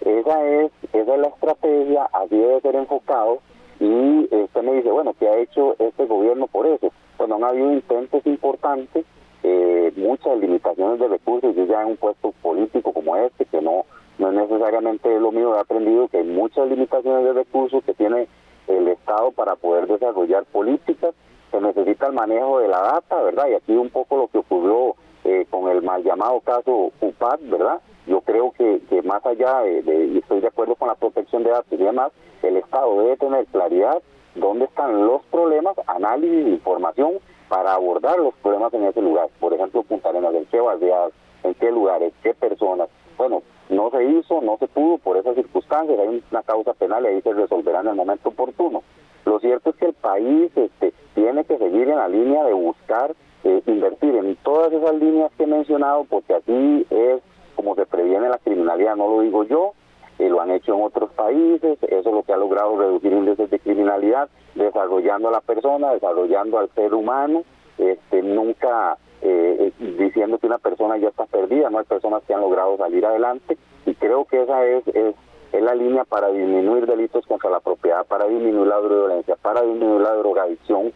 Esa 0.06 0.46
es, 0.46 0.70
esa 0.92 1.14
es 1.14 1.20
la 1.20 1.26
estrategia, 1.26 2.04
así 2.12 2.36
debe 2.36 2.60
ser 2.60 2.76
enfocado. 2.76 3.40
Y 3.80 4.28
usted 4.32 4.62
me 4.62 4.74
dice, 4.74 4.90
bueno, 4.90 5.14
¿qué 5.18 5.28
ha 5.28 5.38
hecho 5.38 5.74
este 5.80 6.06
gobierno 6.06 6.46
por 6.46 6.64
eso? 6.66 6.92
Pues 7.16 7.28
no 7.28 7.34
han 7.34 7.44
habido 7.44 7.72
intentos 7.72 8.24
importantes 8.24 9.04
eh, 9.42 9.92
muchas 9.96 10.38
limitaciones 10.38 11.00
de 11.00 11.08
recursos. 11.08 11.56
Yo 11.56 11.64
ya 11.66 11.82
en 11.82 11.88
un 11.88 11.96
puesto 11.96 12.32
político 12.40 12.92
como 12.92 13.16
este, 13.16 13.46
que 13.46 13.60
no, 13.60 13.84
no 14.18 14.28
es 14.28 14.34
necesariamente 14.34 15.18
lo 15.18 15.32
mío, 15.32 15.56
he 15.56 15.60
aprendido 15.60 16.06
que 16.06 16.18
hay 16.18 16.24
muchas 16.24 16.68
limitaciones 16.68 17.24
de 17.24 17.32
recursos 17.32 17.82
que 17.84 17.94
tiene 17.94 18.28
el 18.68 18.86
Estado 18.86 19.32
para 19.32 19.56
poder 19.56 19.88
desarrollar 19.88 20.44
políticas. 20.44 21.14
Se 21.50 21.60
necesita 21.60 22.06
el 22.06 22.12
manejo 22.12 22.60
de 22.60 22.68
la 22.68 22.80
data, 22.80 23.22
¿verdad? 23.22 23.48
Y 23.50 23.54
aquí 23.54 23.72
un 23.72 23.90
poco 23.90 24.16
lo 24.16 24.28
que 24.28 24.38
ocurrió 24.38 24.94
eh, 25.26 25.44
con 25.50 25.68
el 25.68 25.82
mal 25.82 26.04
llamado 26.04 26.38
caso 26.40 26.92
UPAD, 27.00 27.40
¿verdad? 27.42 27.80
Yo 28.06 28.20
creo 28.20 28.52
que, 28.52 28.80
que 28.88 29.02
más 29.02 29.26
allá 29.26 29.62
de, 29.62 30.06
y 30.06 30.18
estoy 30.18 30.40
de 30.40 30.46
acuerdo 30.46 30.76
con 30.76 30.86
la 30.86 30.94
protección 30.94 31.42
de 31.42 31.50
datos 31.50 31.72
y 31.72 31.76
demás, 31.82 32.12
el 32.42 32.56
Estado 32.56 32.96
debe 33.00 33.16
tener 33.16 33.44
claridad 33.46 34.00
dónde 34.36 34.66
están 34.66 35.04
los 35.04 35.22
problemas, 35.24 35.76
análisis, 35.88 36.46
información 36.46 37.14
para 37.48 37.74
abordar 37.74 38.18
los 38.18 38.34
problemas 38.34 38.72
en 38.74 38.84
ese 38.84 39.02
lugar. 39.02 39.28
Por 39.40 39.52
ejemplo, 39.52 39.82
Punta 39.82 40.10
¿en 40.10 40.46
qué 40.46 40.60
barriadas, 40.60 41.12
en 41.42 41.54
qué 41.54 41.72
lugares, 41.72 42.12
qué 42.22 42.32
personas? 42.32 42.88
Bueno, 43.18 43.42
no 43.68 43.90
se 43.90 44.04
hizo, 44.04 44.40
no 44.42 44.58
se 44.58 44.68
pudo 44.68 44.98
por 44.98 45.16
esas 45.16 45.34
circunstancias, 45.34 45.98
hay 45.98 46.22
una 46.30 46.42
causa 46.44 46.72
penal 46.74 47.04
y 47.04 47.08
ahí 47.08 47.22
se 47.22 47.32
resolverá 47.32 47.80
en 47.80 47.88
el 47.88 47.94
momento 47.96 48.28
oportuno. 48.28 48.84
Lo 49.24 49.40
cierto 49.40 49.70
es 49.70 49.76
que 49.76 49.86
el 49.86 49.94
país 49.94 50.52
este, 50.54 50.94
tiene 51.16 51.44
que 51.44 51.58
seguir 51.58 51.88
en 51.88 51.96
la 51.96 52.06
línea 52.06 52.44
de 52.44 52.52
buscar 52.52 53.16
eh, 53.44 53.62
invertir 53.66 54.14
en 54.16 54.36
todas 54.36 54.72
esas 54.72 54.94
líneas 54.94 55.30
que 55.36 55.44
he 55.44 55.46
mencionado, 55.46 56.04
porque 56.04 56.34
así 56.34 56.86
es 56.90 57.20
como 57.54 57.74
se 57.74 57.86
previene 57.86 58.28
la 58.28 58.38
criminalidad, 58.38 58.96
no 58.96 59.08
lo 59.08 59.20
digo 59.22 59.44
yo, 59.44 59.72
lo 60.18 60.40
han 60.40 60.50
hecho 60.50 60.74
en 60.74 60.82
otros 60.82 61.10
países, 61.12 61.78
eso 61.82 62.08
es 62.08 62.14
lo 62.14 62.22
que 62.22 62.32
ha 62.32 62.36
logrado 62.36 62.76
reducir 62.78 63.12
índices 63.12 63.50
de 63.50 63.58
criminalidad, 63.58 64.28
desarrollando 64.54 65.28
a 65.28 65.32
la 65.32 65.40
persona, 65.40 65.92
desarrollando 65.92 66.58
al 66.58 66.70
ser 66.70 66.94
humano, 66.94 67.44
este, 67.78 68.22
nunca 68.22 68.96
eh, 69.22 69.72
eh, 69.78 69.94
diciendo 69.98 70.38
que 70.38 70.46
una 70.46 70.58
persona 70.58 70.96
ya 70.96 71.08
está 71.08 71.26
perdida, 71.26 71.70
no 71.70 71.78
hay 71.78 71.84
personas 71.84 72.22
que 72.24 72.34
han 72.34 72.40
logrado 72.40 72.76
salir 72.76 73.04
adelante 73.04 73.58
y 73.84 73.94
creo 73.94 74.24
que 74.24 74.42
esa 74.42 74.64
es, 74.64 74.86
es, 74.88 75.14
es 75.52 75.62
la 75.62 75.74
línea 75.74 76.04
para 76.04 76.28
disminuir 76.28 76.86
delitos 76.86 77.26
contra 77.26 77.50
la 77.50 77.60
propiedad, 77.60 78.06
para 78.06 78.26
disminuir 78.26 78.68
la 78.68 78.80
violencia, 78.80 79.36
para 79.36 79.62
disminuir 79.62 80.02
la 80.02 80.14
drogadicción, 80.14 80.92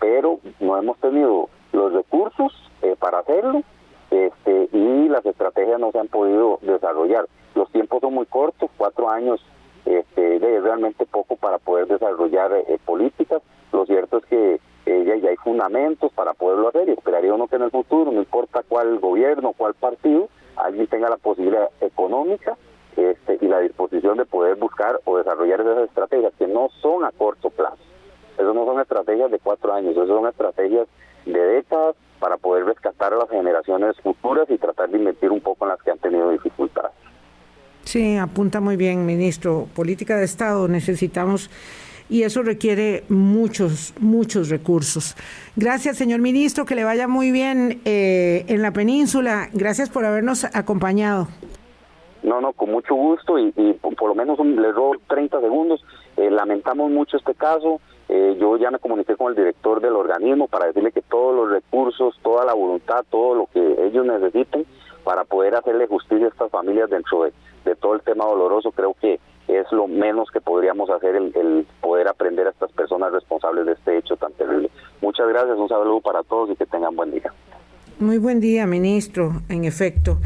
pero 0.00 0.40
no 0.60 0.76
hemos 0.76 0.98
tenido 0.98 1.48
los 1.74 1.92
recursos 1.92 2.52
para 2.98 3.18
hacerlo 3.18 3.62
este, 4.10 4.68
y 4.72 5.08
las 5.08 5.24
estrategias 5.26 5.80
no 5.80 5.90
se 5.90 5.98
han 5.98 6.08
podido 6.08 6.58
desarrollar. 6.62 7.26
Los 7.54 7.70
tiempos 7.72 8.00
son 8.00 8.14
muy 8.14 8.26
cortos, 8.26 8.70
cuatro 8.76 9.10
años 9.10 9.44
este, 9.84 10.36
es 10.36 10.62
realmente 10.62 11.06
poco 11.06 11.36
para 11.36 11.58
poder 11.58 11.86
desarrollar 11.86 12.52
eh, 12.52 12.78
políticas. 12.84 13.42
Lo 13.72 13.86
cierto 13.86 14.18
es 14.18 14.24
que 14.26 14.60
eh, 14.86 15.04
ya, 15.04 15.28
hay 15.28 15.36
fundamentos 15.36 16.12
para 16.12 16.34
poderlo 16.34 16.68
hacer 16.68 16.88
y 16.88 16.92
esperaría 16.92 17.34
uno 17.34 17.48
que 17.48 17.56
en 17.56 17.62
el 17.62 17.70
futuro, 17.70 18.12
no 18.12 18.18
importa 18.18 18.62
cuál 18.68 18.98
gobierno, 18.98 19.52
cuál 19.56 19.74
partido, 19.74 20.28
alguien 20.56 20.86
tenga 20.86 21.08
la 21.08 21.16
posibilidad 21.16 21.68
económica 21.80 22.56
este, 22.96 23.38
y 23.40 23.48
la 23.48 23.60
disposición 23.60 24.18
de 24.18 24.26
poder 24.26 24.56
buscar 24.56 25.00
o 25.04 25.18
desarrollar 25.18 25.60
esas 25.60 25.88
estrategias 25.88 26.32
que 26.38 26.46
no 26.46 26.68
son 26.80 27.04
a 27.04 27.10
corto 27.10 27.50
plazo. 27.50 27.82
Esas 28.38 28.54
no 28.54 28.64
son 28.64 28.80
estrategias 28.80 29.30
de 29.30 29.38
cuatro 29.38 29.72
años, 29.72 29.92
esas 29.92 30.08
son 30.08 30.26
estrategias 30.26 30.86
de 31.26 31.40
décadas 31.40 31.96
para 32.18 32.36
poder 32.36 32.64
rescatar 32.64 33.12
a 33.12 33.16
las 33.16 33.28
generaciones 33.28 33.96
futuras 34.00 34.48
y 34.48 34.58
tratar 34.58 34.88
de 34.90 34.98
invertir 34.98 35.30
un 35.30 35.40
poco 35.40 35.64
en 35.64 35.70
las 35.70 35.82
que 35.82 35.90
han 35.90 35.98
tenido 35.98 36.30
dificultades. 36.30 36.92
Sí, 37.84 38.16
apunta 38.16 38.60
muy 38.60 38.76
bien, 38.76 39.04
ministro. 39.04 39.68
Política 39.74 40.16
de 40.16 40.24
Estado 40.24 40.68
necesitamos 40.68 41.50
y 42.08 42.22
eso 42.22 42.42
requiere 42.42 43.04
muchos, 43.08 43.94
muchos 44.00 44.48
recursos. 44.48 45.16
Gracias, 45.56 45.96
señor 45.96 46.20
ministro, 46.20 46.64
que 46.64 46.74
le 46.74 46.84
vaya 46.84 47.08
muy 47.08 47.30
bien 47.30 47.80
eh, 47.84 48.44
en 48.48 48.62
la 48.62 48.72
península. 48.72 49.48
Gracias 49.52 49.90
por 49.90 50.04
habernos 50.04 50.44
acompañado. 50.54 51.28
No, 52.22 52.40
no, 52.40 52.52
con 52.52 52.70
mucho 52.70 52.94
gusto 52.94 53.38
y, 53.38 53.52
por, 53.52 54.08
lo 54.08 54.14
menos 54.14 54.38
le 54.38 54.72
doy 54.72 54.98
30 55.08 55.40
segundos. 55.40 55.84
Eh, 56.16 56.30
lamentamos 56.30 56.90
mucho 56.90 57.16
este 57.16 57.34
caso. 57.34 57.80
Eh, 58.08 58.36
yo 58.38 58.56
ya 58.56 58.70
me 58.70 58.78
comuniqué 58.78 59.16
con 59.16 59.30
el 59.30 59.36
director 59.36 59.80
del 59.80 59.94
organismo 59.94 60.46
para 60.48 60.66
decirle 60.66 60.92
que 60.92 61.02
todos 61.02 61.34
los 61.34 61.50
recursos, 61.50 62.18
toda 62.22 62.44
la 62.44 62.52
voluntad, 62.52 63.04
todo 63.10 63.34
lo 63.34 63.46
que 63.46 63.86
ellos 63.86 64.04
necesiten 64.04 64.66
para 65.04 65.24
poder 65.24 65.54
hacerle 65.54 65.86
justicia 65.86 66.26
a 66.26 66.30
estas 66.30 66.50
familias 66.50 66.90
dentro 66.90 67.24
de, 67.24 67.32
todo 67.76 67.94
el 67.94 68.02
tema 68.02 68.24
doloroso, 68.24 68.72
creo 68.72 68.94
que 69.00 69.20
es 69.48 69.70
lo 69.72 69.86
menos 69.86 70.30
que 70.30 70.40
podríamos 70.40 70.88
hacer 70.90 71.16
el, 71.16 71.66
poder 71.80 72.08
aprender 72.08 72.46
a 72.46 72.50
estas 72.50 72.72
personas 72.72 73.12
responsables 73.12 73.66
de 73.66 73.72
este 73.72 73.98
hecho 73.98 74.16
tan 74.16 74.32
terrible. 74.32 74.70
Muchas 75.00 75.28
gracias, 75.28 75.56
un 75.58 75.68
saludo 75.68 76.00
para 76.00 76.22
todos 76.22 76.50
y 76.50 76.56
que 76.56 76.66
tengan 76.66 76.96
buen 76.96 77.10
día. 77.10 77.32
Muy 77.98 78.18
buen 78.18 78.40
día, 78.40 78.66
ministro. 78.66 79.42
En 79.48 79.64
efecto, 79.64 80.18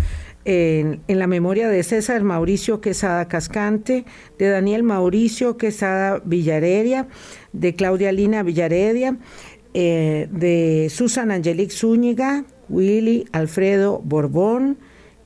en, 0.49 1.03
la 1.09 1.27
memoria 1.27 1.69
de 1.69 1.83
César 1.83 2.23
Mauricio 2.25 2.81
Quesada 2.81 3.29
Cascante, 3.29 4.07
de 4.39 4.49
Daniel 4.49 4.83
Mauricio 4.83 5.59
Quesada 5.59 6.23
Villaredia, 6.25 7.07
de 7.53 7.75
Claudia 7.75 8.13
Lina 8.13 8.43
Villaredia, 8.43 9.19
eh, 9.75 10.27
de 10.33 10.89
Susan 10.91 11.31
Angelique 11.31 11.75
Zúñiga, 11.75 12.47
Willy 12.71 13.27
Alfredo 13.33 14.01
Borbón 14.03 14.79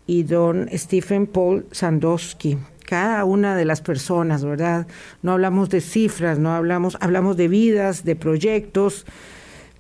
y 0.09 0.25
don 0.25 0.69
Stephen 0.73 1.29
Paul 1.29 1.67
Sandowski. 1.71 2.59
Cada 2.85 3.25
una 3.25 3.55
de 3.55 3.65
las 3.65 3.81
personas, 3.81 4.45
¿verdad? 4.45 4.89
No 5.23 5.33
hablamos 5.33 5.71
de 5.71 5.81
cifras, 5.81 6.41
no 6.41 6.53
hablamos, 6.53 6.99
hablamos 7.01 7.37
de 7.37 7.47
vidas, 7.47 8.05
de 8.05 8.17
proyectos, 8.17 9.07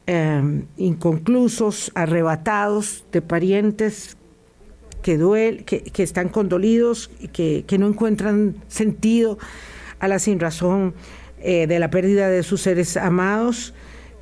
eh, 0.06 0.62
inconclusos, 0.76 1.90
arrebatados 1.96 3.04
de 3.10 3.22
parientes 3.22 4.16
que, 5.02 5.18
duel, 5.18 5.64
que, 5.64 5.82
que 5.82 6.02
están 6.02 6.28
condolidos, 6.28 7.10
que, 7.32 7.64
que 7.66 7.78
no 7.78 7.86
encuentran 7.86 8.56
sentido 8.68 9.38
a 9.98 10.08
la 10.08 10.18
sinrazón 10.18 10.94
eh, 11.40 11.66
de 11.66 11.78
la 11.78 11.90
pérdida 11.90 12.28
de 12.28 12.42
sus 12.42 12.62
seres 12.62 12.96
amados. 12.96 13.74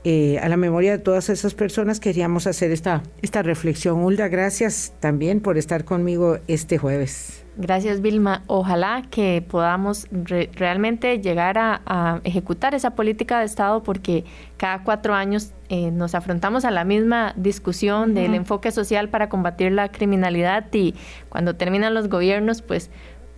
Eh, 0.02 0.38
a 0.38 0.48
la 0.48 0.56
memoria 0.56 0.92
de 0.92 0.98
todas 0.98 1.28
esas 1.28 1.52
personas 1.52 2.00
queríamos 2.00 2.46
hacer 2.46 2.70
esta, 2.70 3.02
esta 3.20 3.42
reflexión. 3.42 4.02
Hulda, 4.02 4.28
gracias 4.28 4.94
también 5.00 5.40
por 5.40 5.58
estar 5.58 5.84
conmigo 5.84 6.38
este 6.48 6.78
jueves. 6.78 7.39
Gracias, 7.61 8.00
Vilma. 8.00 8.42
Ojalá 8.46 9.02
que 9.11 9.44
podamos 9.46 10.06
re 10.11 10.48
realmente 10.54 11.20
llegar 11.20 11.58
a, 11.58 11.82
a, 11.84 12.20
ejecutar 12.24 12.74
esa 12.74 12.94
política 12.94 13.40
de 13.40 13.44
Estado 13.44 13.82
porque 13.82 14.24
cada 14.56 14.82
cuatro 14.82 15.12
años 15.12 15.52
eh, 15.68 15.90
nos 15.90 16.14
afrontamos 16.14 16.64
a 16.64 16.70
la 16.70 16.84
misma 16.84 17.34
discusión 17.36 18.00
uh 18.00 18.12
-huh. 18.12 18.14
del 18.14 18.34
enfoque 18.34 18.70
social 18.70 19.11
para 19.11 19.28
combatir 19.28 19.72
la 19.72 19.90
criminalidad 19.90 20.72
y 20.72 20.94
cuando 21.28 21.54
terminan 21.54 21.92
los 21.92 22.08
gobiernos, 22.08 22.62
pues 22.62 22.90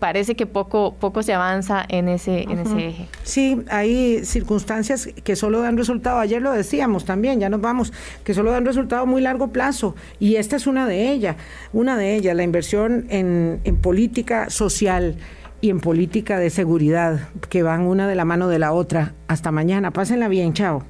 parece 0.02 0.34
que 0.34 0.46
poco, 0.46 0.96
poco 0.98 1.22
se 1.22 1.32
avanza 1.32 1.84
en 1.88 2.08
ese, 2.08 2.30
uh 2.32 2.34
-huh. 2.34 2.52
en 2.52 2.58
ese 2.58 2.88
eje. 2.88 3.08
Sí, 3.22 3.62
hay 3.70 4.24
circunstancias 4.24 5.08
que 5.22 5.36
solo 5.36 5.60
dan 5.60 5.76
resultado. 5.76 6.18
Ayer 6.18 6.42
lo 6.42 6.50
decíamos 6.50 7.04
también, 7.04 7.38
ya 7.38 7.48
nos 7.48 7.60
vamos, 7.60 7.92
que 8.24 8.34
solo 8.34 8.50
dan 8.50 8.66
resultado 8.66 9.02
a 9.02 9.06
muy 9.06 9.20
largo 9.20 9.52
plazo. 9.52 9.94
Y 10.18 10.34
esta 10.42 10.56
es 10.56 10.66
una 10.66 10.88
de 10.88 11.12
ellas, 11.12 11.36
una 11.72 11.96
de 11.96 12.16
ellas, 12.16 12.34
la 12.34 12.42
inversión 12.42 13.06
en, 13.10 13.60
en 13.62 13.76
política 13.76 14.50
social 14.50 15.18
y 15.60 15.70
en 15.70 15.78
política 15.78 16.40
de 16.40 16.50
seguridad, 16.50 17.28
que 17.48 17.62
van 17.62 17.82
una 17.82 18.08
de 18.08 18.16
la 18.16 18.24
mano 18.24 18.48
de 18.48 18.58
la 18.58 18.72
otra. 18.72 19.14
Hasta 19.28 19.52
mañana, 19.52 19.92
pásenla 19.92 20.26
bien, 20.26 20.52
chao. 20.52 20.82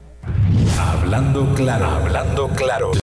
Hablando 0.78 1.52
claro, 1.54 1.84
hablando 1.84 2.48
claro. 2.56 2.88